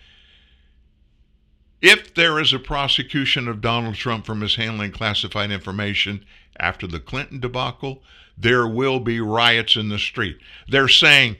[1.81, 6.25] If there is a prosecution of Donald Trump for mishandling classified information
[6.57, 8.01] after the Clinton debacle,
[8.37, 10.37] there will be riots in the street.
[10.69, 11.35] They're saying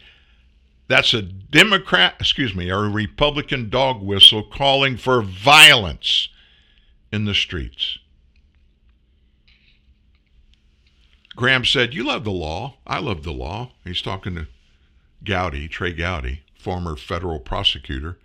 [0.87, 6.29] that's a Democrat, excuse me, or a Republican dog whistle calling for violence
[7.11, 7.97] in the streets.
[11.35, 12.77] Graham said, You love the law.
[12.85, 13.71] I love the law.
[13.83, 14.47] He's talking to
[15.23, 18.17] Gowdy, Trey Gowdy, former federal prosecutor.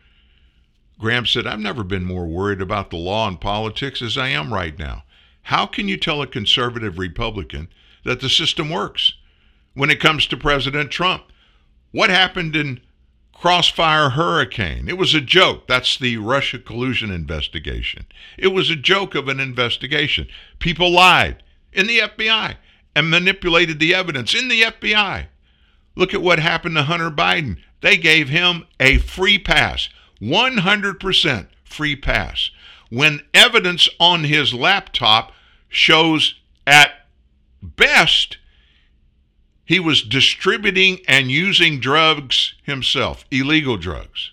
[0.99, 4.53] Graham said, I've never been more worried about the law and politics as I am
[4.53, 5.05] right now.
[5.45, 7.69] How can you tell a conservative Republican
[8.05, 9.15] that the system works
[9.75, 11.25] when it comes to President Trump?
[11.93, 12.81] What happened in
[13.33, 14.89] Crossfire Hurricane?
[14.89, 15.67] It was a joke.
[15.67, 18.07] That's the Russia collusion investigation.
[18.39, 20.29] It was a joke of an investigation.
[20.59, 21.43] People lied
[21.73, 22.57] in the FBI
[22.95, 25.27] and manipulated the evidence in the FBI.
[25.97, 27.59] Look at what happened to Hunter Biden.
[27.81, 29.89] They gave him a free pass,
[30.21, 32.51] 100% free pass.
[32.91, 35.33] When evidence on his laptop
[35.69, 36.35] shows
[36.67, 37.07] at
[37.63, 38.39] best
[39.71, 44.33] he was distributing and using drugs himself, illegal drugs.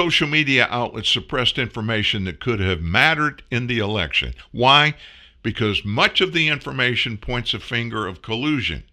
[0.00, 4.32] social media outlets suppressed information that could have mattered in the election.
[4.50, 4.94] Why?
[5.42, 8.84] Because much of the information points a finger of collusion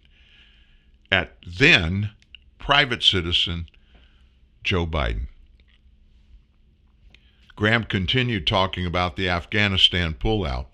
[1.10, 2.10] at then
[2.58, 3.64] private citizen
[4.62, 5.28] Joe Biden.
[7.56, 10.66] Graham continued talking about the Afghanistan pullout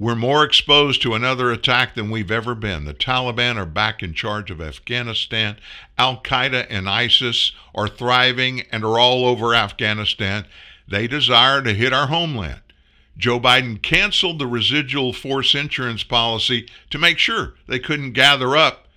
[0.00, 2.86] we're more exposed to another attack than we've ever been.
[2.86, 5.58] The Taliban are back in charge of Afghanistan.
[5.98, 10.46] Al Qaeda and ISIS are thriving and are all over Afghanistan.
[10.88, 12.62] They desire to hit our homeland.
[13.18, 18.88] Joe Biden canceled the residual force insurance policy to make sure they couldn't gather up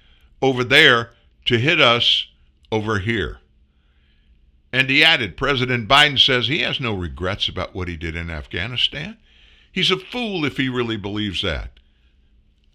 [0.42, 1.12] over there
[1.46, 2.28] to hit us
[2.72, 3.40] over here.
[4.72, 8.32] And he added President Biden says he has no regrets about what he did in
[8.32, 9.18] Afghanistan.
[9.74, 11.80] He's a fool if he really believes that.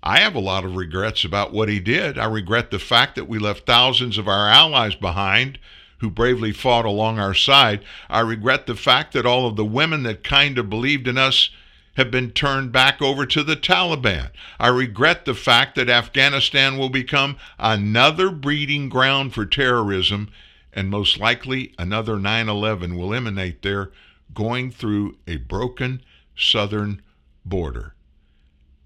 [0.03, 2.19] I have a lot of regrets about what he did.
[2.19, 5.61] I regret the fact that we left thousands of our allies behind
[5.99, 7.85] who bravely fought along our side.
[8.11, 11.51] I regret the fact that all of the women that kind of believed in us
[11.95, 14.31] have been turned back over to the Taliban.
[14.59, 20.31] I regret the fact that Afghanistan will become another breeding ground for terrorism,
[20.73, 23.91] and most likely another 9 11 will emanate there,
[24.35, 26.03] going through a broken
[26.39, 27.02] southern
[27.44, 27.94] border.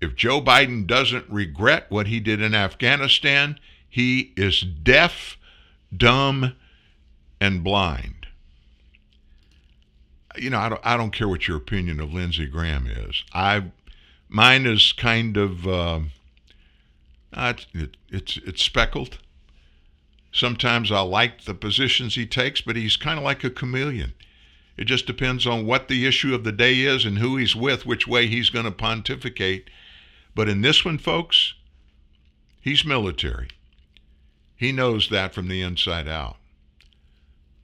[0.01, 3.59] If Joe Biden doesn't regret what he did in Afghanistan,
[3.89, 5.37] he is deaf,
[5.97, 6.55] dumb,
[7.41, 8.27] and blind.
[10.37, 13.23] You know, I don't, I don't care what your opinion of Lindsey Graham is.
[13.33, 13.67] I,
[14.29, 16.01] mine is kind of, uh,
[17.33, 19.19] it's, it, it's, it's speckled.
[20.33, 24.15] Sometimes I like the positions he takes, but he's kind of like a chameleon.
[24.77, 27.85] It just depends on what the issue of the day is and who he's with,
[27.85, 29.69] which way he's going to pontificate.
[30.35, 31.55] But in this one, folks,
[32.61, 33.49] he's military.
[34.57, 36.37] He knows that from the inside out.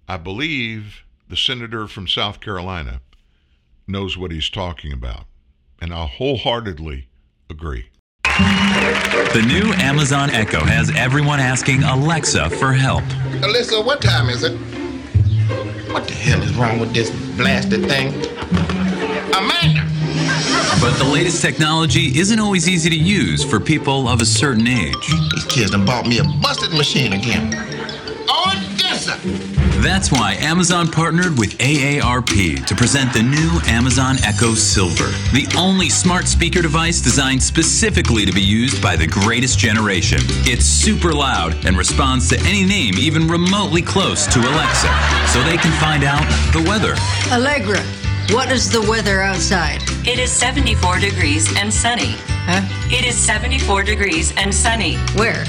[0.07, 3.01] I believe the senator from South Carolina
[3.87, 5.25] knows what he's talking about,
[5.81, 7.09] and I wholeheartedly
[7.49, 7.91] agree.
[8.25, 13.05] The new Amazon Echo has everyone asking Alexa for help.
[13.43, 14.78] Alyssa, what time is it?
[15.91, 18.09] What the hell is wrong with this blasted thing?
[19.35, 19.87] Amanda!
[20.81, 24.95] But the latest technology isn't always easy to use for people of a certain age.
[25.35, 27.55] These kids done bought me a busted machine again.
[28.29, 29.58] Odessa!
[29.81, 35.89] That's why Amazon partnered with AARP to present the new Amazon Echo Silver, the only
[35.89, 40.19] smart speaker device designed specifically to be used by the greatest generation.
[40.51, 44.93] It's super loud and responds to any name even remotely close to Alexa,
[45.33, 46.97] so they can find out the weather.
[47.33, 47.81] Allegra,
[48.35, 49.81] what is the weather outside?
[50.05, 52.17] It is 74 degrees and sunny.
[52.51, 52.67] Huh?
[52.91, 54.97] It is 74 degrees and sunny.
[55.15, 55.45] Where?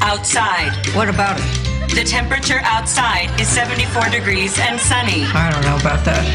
[0.00, 0.72] Outside.
[0.96, 1.73] What about it?
[1.94, 5.22] The temperature outside is 74 degrees and sunny.
[5.30, 6.26] I don't know about that.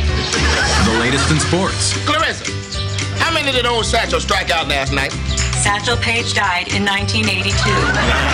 [0.87, 1.91] The latest in sports.
[2.07, 2.47] Clarissa,
[3.19, 5.11] how many did old Satchel strike out last night?
[5.59, 7.51] Satchel Paige died in 1982.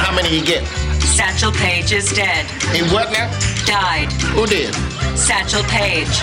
[0.05, 0.67] How many he get?
[1.01, 2.45] Satchel Paige is dead.
[2.69, 3.25] He what now?
[3.65, 4.11] Died.
[4.37, 4.75] Who did?
[5.17, 6.21] Satchel Paige.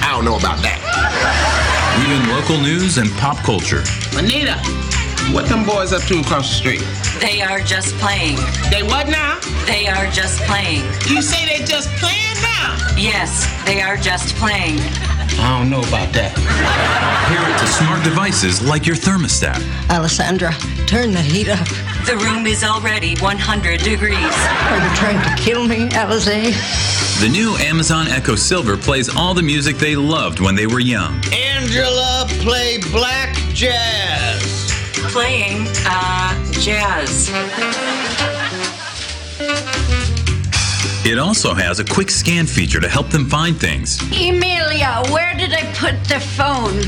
[0.00, 0.80] I don't know about that.
[2.08, 3.84] Even local news and pop culture.
[4.16, 4.56] Anita,
[5.32, 6.84] what them boys up to across the street?
[7.20, 8.36] They are just playing.
[8.70, 9.38] They what now?
[9.66, 10.82] They are just playing.
[11.08, 12.76] You say they just playing now?
[12.96, 14.78] Yes, they are just playing.
[15.38, 16.34] I don't know about that.
[17.28, 19.58] Pair it to smart devices like your thermostat.
[19.88, 20.52] Alessandra,
[20.86, 21.66] turn the heat up.
[22.04, 24.16] The room is already 100 degrees.
[24.16, 26.90] Are you trying to kill me, Alize?
[27.20, 31.22] The new Amazon Echo Silver plays all the music they loved when they were young.
[31.32, 34.29] Angela, play black jazz.
[35.12, 37.30] Playing, uh, jazz.
[41.04, 44.00] It also has a quick scan feature to help them find things.
[44.12, 46.78] Emilia, where did I put the phone?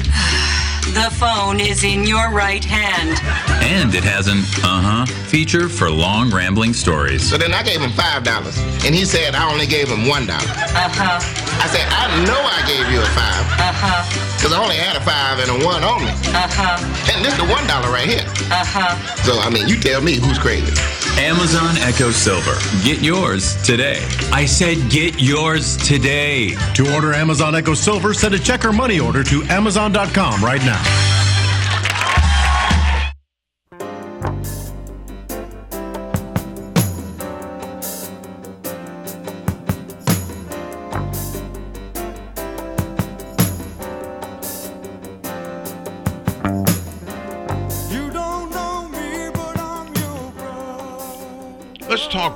[0.91, 3.17] The phone is in your right hand.
[3.63, 7.23] And it has an uh huh feature for long rambling stories.
[7.29, 10.27] So then I gave him five dollars, and he said I only gave him one
[10.27, 10.45] dollar.
[10.77, 11.19] Uh huh.
[11.63, 13.45] I said I know I gave you a five.
[13.57, 14.03] Uh huh.
[14.43, 16.11] Cause I only had a five and a one on me.
[16.35, 16.77] Uh huh.
[17.15, 18.27] And this the one dollar right here.
[18.51, 18.99] Uh huh.
[19.23, 20.75] So I mean, you tell me who's crazy.
[21.19, 22.57] Amazon Echo Silver.
[22.85, 24.05] Get yours today.
[24.33, 26.55] I said get yours today.
[26.75, 31.22] To order Amazon Echo Silver, send a check or money order to Amazon.com right now.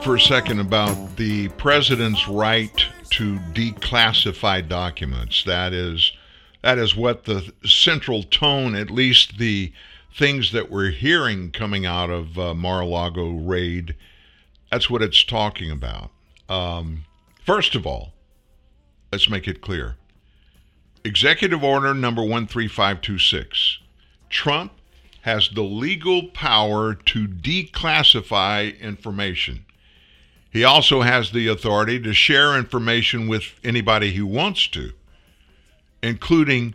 [0.07, 5.43] For a second about the president's right to declassify documents.
[5.43, 6.13] That is
[6.63, 9.73] that is what the central tone, at least the
[10.15, 13.97] things that we're hearing coming out of uh, Mar-a-Lago raid,
[14.71, 16.13] that's what it's talking about.
[16.49, 17.05] Um,
[17.45, 18.13] first of all,
[19.11, 19.97] let's make it clear.
[21.03, 23.81] Executive Order number 13526.
[24.31, 24.71] Trump
[25.23, 29.66] has the legal power to declassify information.
[30.57, 34.93] He also has the authority to share information with anybody he wants to,
[36.03, 36.75] including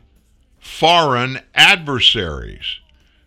[0.60, 2.78] foreign adversaries.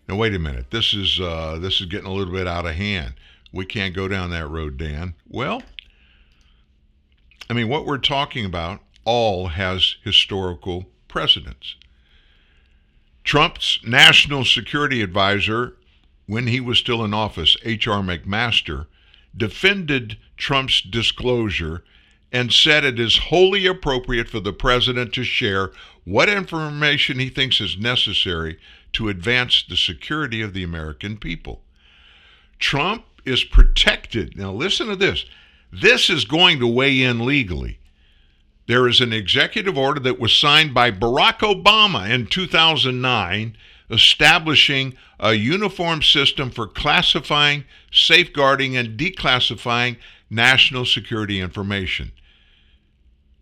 [0.07, 0.71] Now wait a minute.
[0.71, 3.15] This is uh, this is getting a little bit out of hand.
[3.51, 5.15] We can't go down that road, Dan.
[5.27, 5.61] Well,
[7.49, 11.75] I mean, what we're talking about all has historical precedence.
[13.25, 15.75] Trump's national security advisor,
[16.27, 18.01] when he was still in office, H.R.
[18.01, 18.85] McMaster,
[19.35, 21.83] defended Trump's disclosure
[22.31, 25.71] and said it is wholly appropriate for the president to share
[26.03, 28.59] what information he thinks is necessary
[28.93, 31.61] to advance the security of the American people.
[32.59, 34.37] Trump is protected.
[34.37, 35.25] Now, listen to this.
[35.71, 37.79] This is going to weigh in legally.
[38.67, 43.57] There is an executive order that was signed by Barack Obama in 2009
[43.89, 49.97] establishing a uniform system for classifying, safeguarding, and declassifying
[50.35, 52.11] national security information.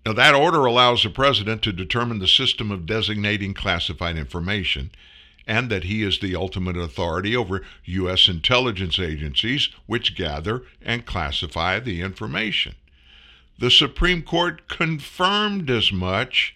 [0.06, 4.92] Now, that order allows the president to determine the system of designating classified information
[5.48, 8.28] and that he is the ultimate authority over U.S.
[8.28, 12.76] intelligence agencies which gather and classify the information.
[13.60, 16.56] The Supreme Court confirmed as much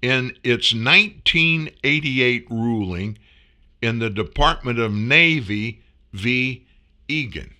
[0.00, 3.18] in its 1988 ruling
[3.80, 6.66] in the Department of Navy v.
[7.08, 7.54] Egan.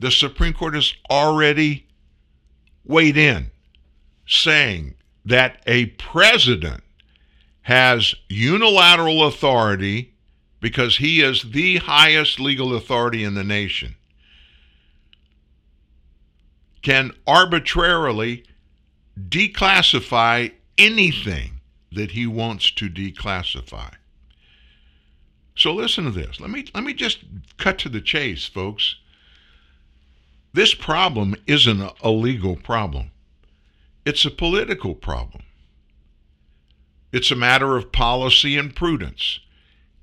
[0.00, 1.86] The Supreme Court has already
[2.84, 3.50] weighed in
[4.26, 4.94] saying
[5.24, 6.82] that a president
[7.62, 10.14] has unilateral authority
[10.60, 13.94] because he is the highest legal authority in the nation,
[16.82, 18.44] can arbitrarily
[19.28, 21.60] declassify anything
[21.92, 23.92] that he wants to declassify.
[25.56, 26.40] So listen to this.
[26.40, 27.24] Let me let me just
[27.56, 28.96] cut to the chase, folks.
[30.52, 33.10] This problem isn't a legal problem.
[34.04, 35.42] It's a political problem.
[37.12, 39.40] It's a matter of policy and prudence.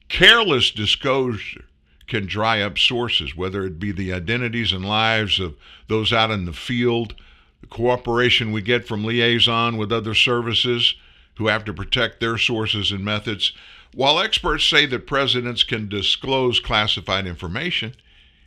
[0.08, 1.66] Careless disclosure
[2.08, 5.56] can dry up sources, whether it be the identities and lives of
[5.88, 7.16] those out in the field,
[7.62, 10.96] the cooperation we get from liaison with other services
[11.38, 13.54] who have to protect their sources and methods.
[13.94, 17.96] While experts say that presidents can disclose classified information,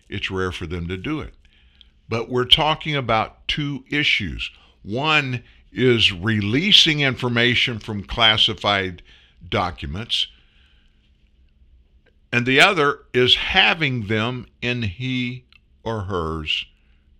[0.09, 1.35] it's rare for them to do it.
[2.09, 4.51] But we're talking about two issues.
[4.82, 9.02] One is releasing information from classified
[9.47, 10.26] documents,
[12.32, 15.44] and the other is having them in he
[15.82, 16.66] or hers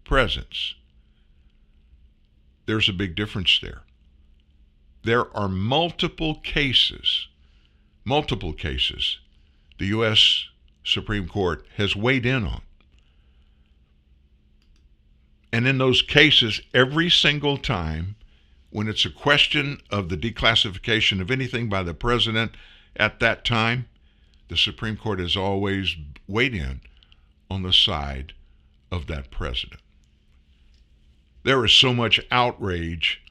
[0.05, 0.75] presence.
[2.67, 3.83] There's a big difference there.
[5.05, 7.29] There are multiple cases,
[8.05, 9.19] multiple cases
[9.79, 10.47] the U.S.
[10.85, 12.63] Supreme Court has weighed in on.
[15.53, 18.17] And in those cases, every single time
[18.71, 22.53] when it's a question of the declassification of anything by the president
[22.97, 23.89] at that time,
[24.49, 25.97] the Supreme Court has always
[26.27, 26.81] weighed in
[27.51, 28.35] on the side
[28.91, 29.81] of that president.
[31.45, 33.23] There is so much outrage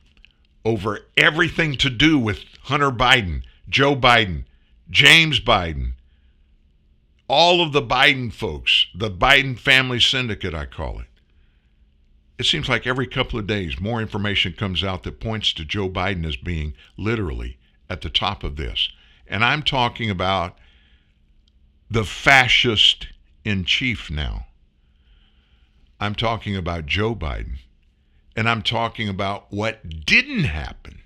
[0.65, 4.45] over everything to do with Hunter Biden, Joe Biden,
[4.89, 5.94] James Biden,
[7.27, 11.07] all of the Biden folks, the Biden family syndicate, I call it
[12.38, 15.89] it seems like every couple of days more information comes out that points to Joe
[15.89, 17.57] Biden as being literally
[17.89, 18.89] at the top of this.
[19.27, 20.57] And I'm talking about
[21.89, 23.07] the fascist
[23.43, 24.47] in chief now.
[25.99, 27.57] I'm talking about Joe Biden.
[28.35, 30.99] And I'm talking about what didn't happen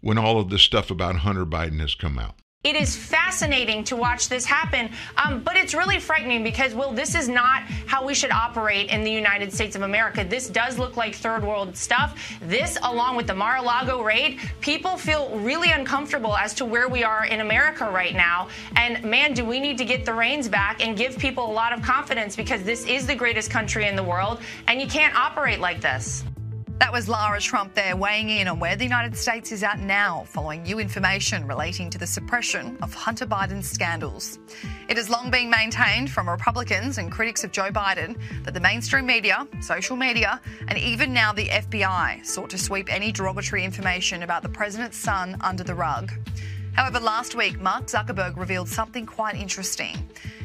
[0.00, 2.36] when all of this stuff about Hunter Biden has come out.
[2.68, 7.14] It is fascinating to watch this happen, um, but it's really frightening because, well, this
[7.14, 10.22] is not how we should operate in the United States of America.
[10.22, 12.20] This does look like third world stuff.
[12.42, 16.90] This, along with the Mar a Lago raid, people feel really uncomfortable as to where
[16.90, 18.48] we are in America right now.
[18.76, 21.72] And man, do we need to get the reins back and give people a lot
[21.72, 25.58] of confidence because this is the greatest country in the world, and you can't operate
[25.58, 26.22] like this.
[26.78, 30.22] That was Lara Trump there weighing in on where the United States is at now
[30.28, 34.38] following new information relating to the suppression of Hunter Biden's scandals.
[34.88, 39.06] It has long been maintained from Republicans and critics of Joe Biden that the mainstream
[39.06, 44.44] media, social media, and even now the FBI sought to sweep any derogatory information about
[44.44, 46.12] the president's son under the rug.
[46.78, 49.96] However, last week, Mark Zuckerberg revealed something quite interesting.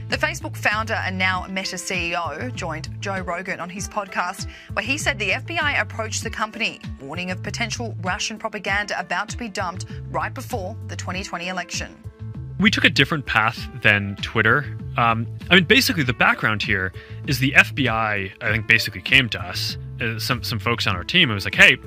[0.10, 4.98] The Facebook founder and now Meta CEO joined Joe Rogan on his podcast, where he
[4.98, 9.86] said the FBI approached the company, warning of potential Russian propaganda about to be dumped
[10.10, 11.96] right before the 2020 election.
[12.60, 14.76] We took a different path than Twitter.
[14.98, 16.94] Um, I mean, basically, the background here
[17.28, 21.04] is the FBI, I think, basically came to us, uh, some, some folks on our
[21.04, 21.78] team, it was like, hey,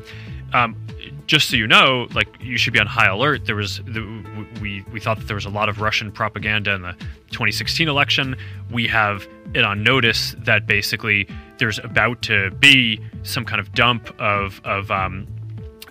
[0.53, 0.77] um,
[1.27, 3.47] just so you know, like you should be on high alert.
[3.47, 4.25] There was the,
[4.61, 6.93] we we thought that there was a lot of Russian propaganda in the
[7.31, 8.37] 2016 election.
[8.71, 11.29] We have it on notice that basically
[11.59, 15.27] there's about to be some kind of dump of of um,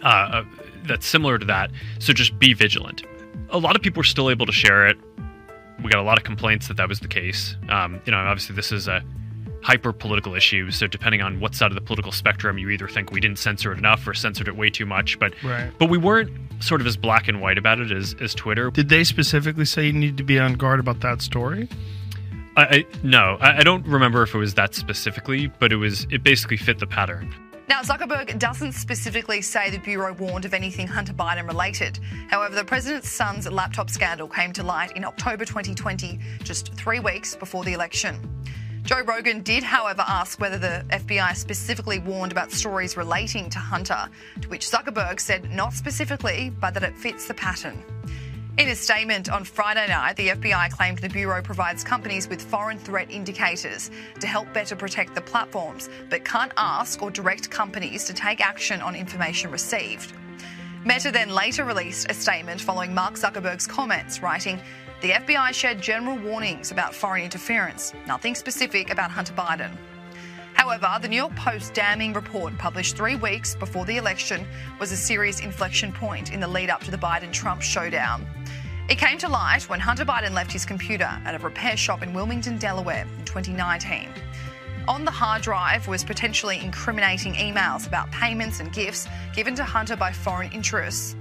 [0.04, 0.44] uh, uh,
[0.86, 1.72] that's similar to that.
[2.00, 3.04] So just be vigilant.
[3.50, 4.98] A lot of people were still able to share it.
[5.84, 7.58] We got a lot of complaints that that was the case.
[7.70, 9.04] Um, you know, obviously this is a
[9.66, 10.78] hyper political issues.
[10.78, 13.74] So depending on what side of the political spectrum, you either think we didn't censor
[13.74, 15.18] it enough or censored it way too much.
[15.18, 15.72] But right.
[15.80, 16.30] but we weren't
[16.60, 18.70] sort of as black and white about it as, as Twitter.
[18.70, 21.68] Did they specifically say you need to be on guard about that story?
[22.56, 26.06] I, I no, I, I don't remember if it was that specifically, but it was
[26.12, 27.34] it basically fit the pattern.
[27.68, 31.98] Now, Zuckerberg doesn't specifically say the Bureau warned of anything Hunter Biden related.
[32.28, 37.36] However, the president's son's laptop scandal came to light in October 2020, just three weeks
[37.36, 38.20] before the election.
[38.86, 44.08] Joe Rogan did, however, ask whether the FBI specifically warned about stories relating to Hunter,
[44.42, 47.84] to which Zuckerberg said not specifically, but that it fits the pattern.
[48.60, 52.78] In a statement on Friday night, the FBI claimed the Bureau provides companies with foreign
[52.78, 53.90] threat indicators
[54.20, 58.82] to help better protect the platforms, but can't ask or direct companies to take action
[58.82, 60.14] on information received.
[60.86, 64.62] Meta then later released a statement following Mark Zuckerberg's comments, writing,
[65.06, 69.70] the FBI shared general warnings about foreign interference, nothing specific about Hunter Biden.
[70.56, 74.48] However, the New York Post damning report published three weeks before the election
[74.80, 78.26] was a serious inflection point in the lead up to the Biden Trump showdown.
[78.90, 82.12] It came to light when Hunter Biden left his computer at a repair shop in
[82.12, 84.10] Wilmington, Delaware in 2019.
[84.88, 89.96] On the hard drive was potentially incriminating emails about payments and gifts given to Hunter
[89.96, 91.16] by foreign interests.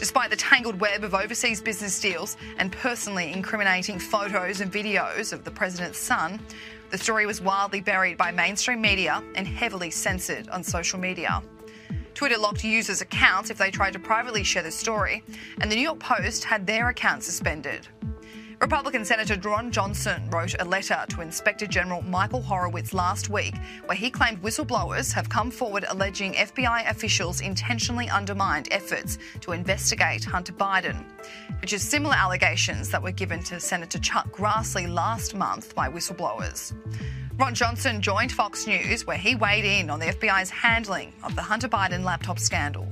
[0.00, 5.44] Despite the tangled web of overseas business deals and personally incriminating photos and videos of
[5.44, 6.40] the president's son,
[6.88, 11.42] the story was wildly buried by mainstream media and heavily censored on social media.
[12.14, 15.22] Twitter locked users' accounts if they tried to privately share the story,
[15.60, 17.86] and the New York Post had their account suspended.
[18.60, 23.54] Republican Senator Ron Johnson wrote a letter to Inspector General Michael Horowitz last week
[23.86, 30.24] where he claimed whistleblowers have come forward alleging FBI officials intentionally undermined efforts to investigate
[30.24, 31.06] Hunter Biden,
[31.62, 36.74] which is similar allegations that were given to Senator Chuck Grassley last month by whistleblowers.
[37.38, 41.42] Ron Johnson joined Fox News where he weighed in on the FBI's handling of the
[41.42, 42.86] Hunter Biden laptop scandal.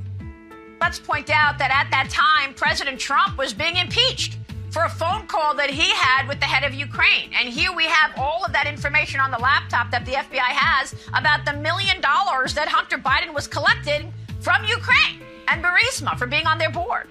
[0.81, 4.39] Let's point out that at that time, President Trump was being impeached
[4.71, 7.31] for a phone call that he had with the head of Ukraine.
[7.39, 10.95] And here we have all of that information on the laptop that the FBI has
[11.15, 16.47] about the million dollars that Hunter Biden was collecting from Ukraine and Burisma for being
[16.47, 17.09] on their board.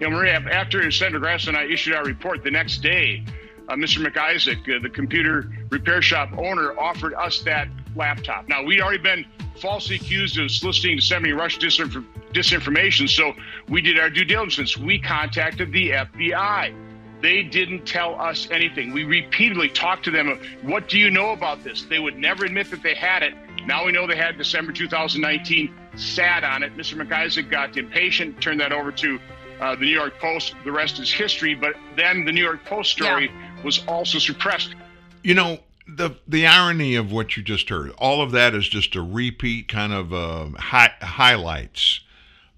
[0.00, 3.24] Know, Maria, after Senator Grass and I issued our report the next day,
[3.68, 4.02] uh, Mr.
[4.02, 8.48] Mac Isaac, uh, the computer repair shop owner, offered us that laptop.
[8.48, 9.24] Now, we'd already been
[9.60, 13.08] falsely accused of soliciting, disseminating Russian disinformation disinformation.
[13.08, 13.34] So
[13.68, 14.76] we did our due diligence.
[14.76, 16.74] We contacted the FBI.
[17.20, 18.92] They didn't tell us anything.
[18.92, 20.40] We repeatedly talked to them.
[20.62, 21.82] What do you know about this?
[21.82, 23.34] They would never admit that they had it.
[23.64, 26.76] Now we know they had December 2019, sat on it.
[26.76, 26.96] Mr.
[26.96, 29.20] Mac Isaac got impatient, turned that over to
[29.60, 30.56] uh, the New York Post.
[30.64, 31.54] The rest is history.
[31.54, 33.62] But then the New York Post story yeah.
[33.62, 34.74] was also suppressed.
[35.22, 35.60] You know,
[35.96, 39.68] the the irony of what you just heard, all of that is just a repeat
[39.68, 42.00] kind of uh, hi- highlights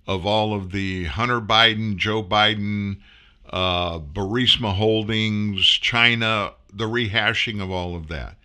[0.06, 2.98] of all of the Hunter Biden, Joe Biden,
[3.50, 8.36] uh, Burisma Holdings, China, the rehashing of all of that.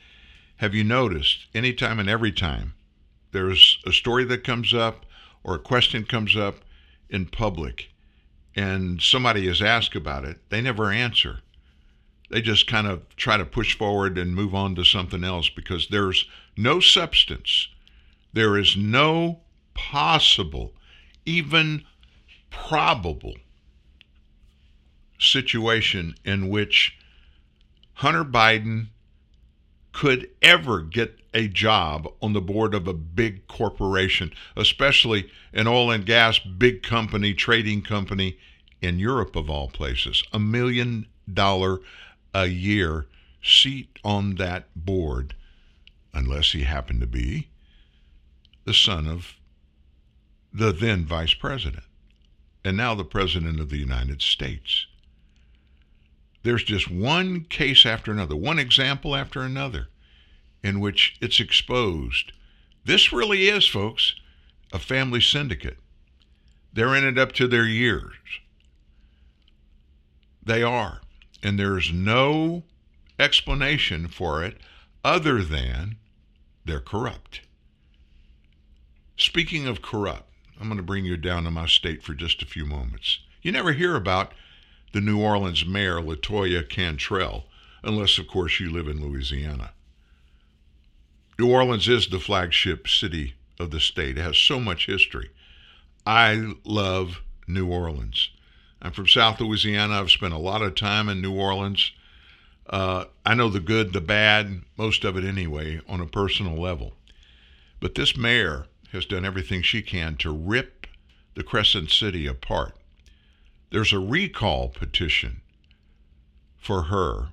[0.57, 2.73] Have you noticed anytime and every time
[3.31, 5.05] there's a story that comes up
[5.43, 6.55] or a question comes up
[7.09, 7.89] in public
[8.55, 11.39] and somebody is asked about it, they never answer.
[12.29, 15.87] They just kind of try to push forward and move on to something else because
[15.87, 16.25] there's
[16.55, 17.67] no substance.
[18.33, 19.39] There is no
[19.73, 20.73] possible
[21.25, 21.83] even
[22.51, 23.35] probable
[25.19, 26.97] situation in which
[27.93, 28.87] Hunter Biden
[29.91, 35.91] could ever get a job on the board of a big corporation, especially an oil
[35.91, 38.37] and gas big company, trading company
[38.81, 40.23] in Europe, of all places.
[40.31, 41.79] A million dollar
[42.33, 43.07] a year
[43.43, 45.35] seat on that board,
[46.13, 47.47] unless he happened to be
[48.65, 49.35] the son of
[50.53, 51.83] the then vice president,
[52.63, 54.85] and now the president of the United States.
[56.43, 59.87] There's just one case after another, one example after another,
[60.63, 62.31] in which it's exposed.
[62.85, 64.15] This really is, folks,
[64.71, 65.77] a family syndicate.
[66.73, 68.15] They're in it up to their years.
[70.43, 71.01] They are.
[71.41, 72.63] And there's no
[73.17, 74.57] explanation for it
[75.03, 75.97] other than
[76.65, 77.41] they're corrupt.
[79.17, 82.45] Speaking of corrupt, I'm going to bring you down to my state for just a
[82.45, 83.19] few moments.
[83.41, 84.33] You never hear about
[84.91, 87.45] the New Orleans mayor, Latoya Cantrell,
[87.83, 89.71] unless, of course, you live in Louisiana.
[91.37, 94.17] New Orleans is the flagship city of the state.
[94.17, 95.29] It has so much history.
[96.05, 98.29] I love New Orleans.
[98.81, 99.99] I'm from South Louisiana.
[99.99, 101.91] I've spent a lot of time in New Orleans.
[102.69, 106.93] Uh, I know the good, the bad, most of it anyway, on a personal level.
[107.79, 110.87] But this mayor has done everything she can to rip
[111.35, 112.75] the Crescent City apart.
[113.71, 115.41] There's a recall petition
[116.57, 117.29] for her.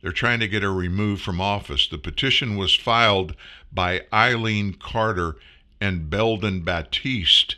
[0.00, 1.88] They're trying to get her removed from office.
[1.88, 3.34] The petition was filed
[3.72, 5.36] by Eileen Carter
[5.80, 7.56] and Belden Batiste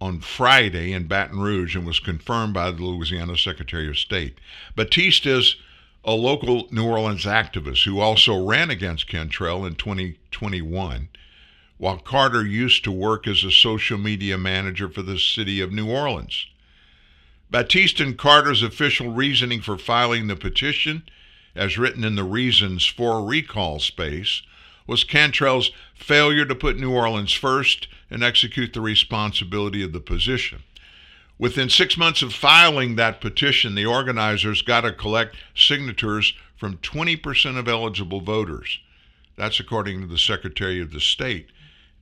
[0.00, 4.38] on Friday in Baton Rouge and was confirmed by the Louisiana Secretary of State.
[4.76, 5.56] Batiste is
[6.04, 11.08] a local New Orleans activist who also ran against Cantrell in 2021
[11.78, 15.88] while Carter used to work as a social media manager for the city of New
[15.88, 16.46] Orleans.
[17.50, 21.04] Batiste and Carter's official reasoning for filing the petition,
[21.54, 24.42] as written in the Reasons for Recall space,
[24.88, 30.64] was Cantrell's failure to put New Orleans first and execute the responsibility of the position.
[31.38, 37.58] Within six months of filing that petition, the organizers got to collect signatures from 20%
[37.58, 38.80] of eligible voters.
[39.36, 41.50] That's according to the Secretary of the State.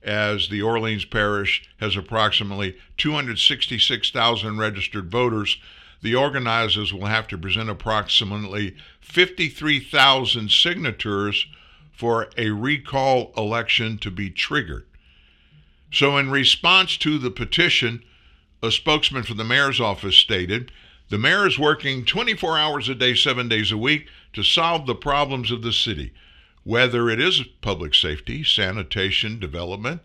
[0.01, 5.57] As the Orleans Parish has approximately 266,000 registered voters,
[6.01, 11.45] the organizers will have to present approximately 53,000 signatures
[11.97, 14.85] for a recall election to be triggered.
[15.91, 18.03] So, in response to the petition,
[18.61, 20.71] a spokesman for the mayor's office stated
[21.09, 24.95] the mayor is working 24 hours a day, seven days a week to solve the
[24.95, 26.11] problems of the city,
[26.63, 30.01] whether it is public safety, sanitation, development.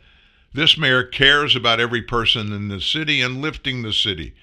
[0.55, 4.35] This mayor cares about every person in the city and lifting the city.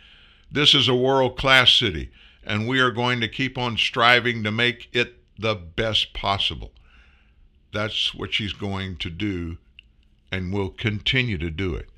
[0.51, 2.11] This is a world class city,
[2.43, 6.73] and we are going to keep on striving to make it the best possible.
[7.71, 9.57] That's what she's going to do
[10.31, 11.89] and will continue to do it.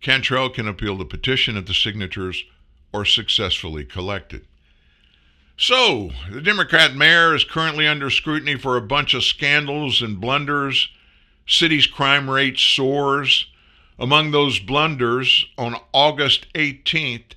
[0.00, 2.44] Cantrell can appeal the petition if the signatures
[2.92, 4.46] are successfully collected.
[5.56, 10.88] So, the Democrat mayor is currently under scrutiny for a bunch of scandals and blunders.
[11.46, 13.46] City's crime rate soars.
[13.98, 17.34] Among those blunders, on August 18th,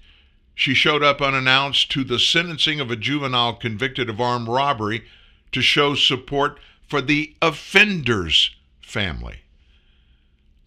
[0.56, 5.04] she showed up unannounced to the sentencing of a juvenile convicted of armed robbery
[5.52, 6.60] to show support
[6.94, 9.38] for the offender's family.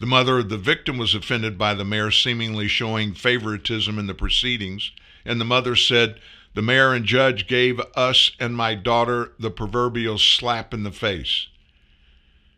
[0.01, 4.13] The mother of the victim was offended by the mayor seemingly showing favoritism in the
[4.13, 4.91] proceedings,
[5.25, 6.19] and the mother said,
[6.55, 11.47] The mayor and judge gave us and my daughter the proverbial slap in the face.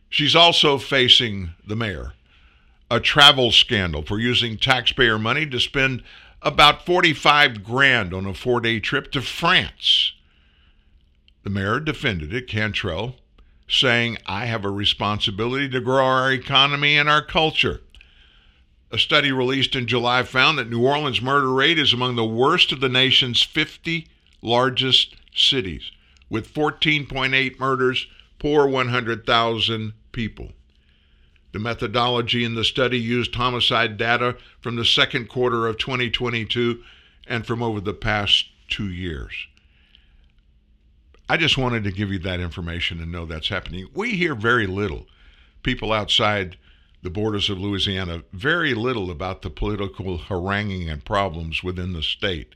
[0.09, 2.15] She's also facing the mayor
[2.91, 6.03] a travel scandal for using taxpayer money to spend
[6.41, 10.15] about 45 grand on a four day trip to France.
[11.43, 13.17] The mayor defended it, Cantrell,
[13.69, 17.81] saying, I have a responsibility to grow our economy and our culture.
[18.91, 22.73] A study released in July found that New Orleans' murder rate is among the worst
[22.73, 24.09] of the nation's 50
[24.41, 25.91] largest cities,
[26.31, 28.07] with 14.8 murders
[28.39, 30.53] per 100,000 people.
[31.53, 36.83] The methodology in the study used homicide data from the second quarter of 2022
[37.27, 39.33] and from over the past two years.
[41.29, 43.87] I just wanted to give you that information and know that's happening.
[43.93, 45.07] We hear very little,
[45.63, 46.57] people outside
[47.03, 52.55] the borders of Louisiana, very little about the political haranguing and problems within the state.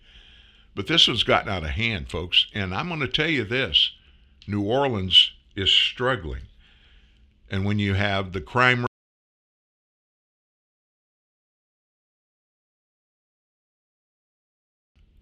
[0.74, 2.46] But this one's gotten out of hand, folks.
[2.54, 3.92] And I'm going to tell you this
[4.46, 6.42] New Orleans is struggling.
[7.50, 8.86] And when you have the crime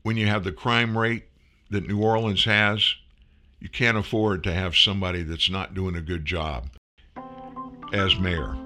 [0.03, 1.25] when you have the crime rate
[1.69, 2.95] that New Orleans has,
[3.61, 6.71] you can't afford to have somebody that's not doing a good job
[7.93, 8.57] as mayor.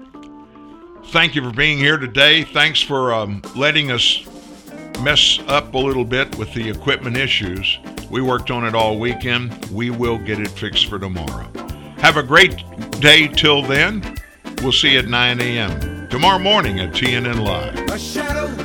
[1.07, 2.43] Thank you for being here today.
[2.43, 4.25] Thanks for um, letting us
[5.01, 7.77] mess up a little bit with the equipment issues.
[8.09, 9.65] We worked on it all weekend.
[9.65, 11.47] We will get it fixed for tomorrow.
[11.97, 12.63] Have a great
[13.01, 14.15] day till then.
[14.61, 16.09] We'll see you at 9 a.m.
[16.09, 18.64] tomorrow morning at TNN Live.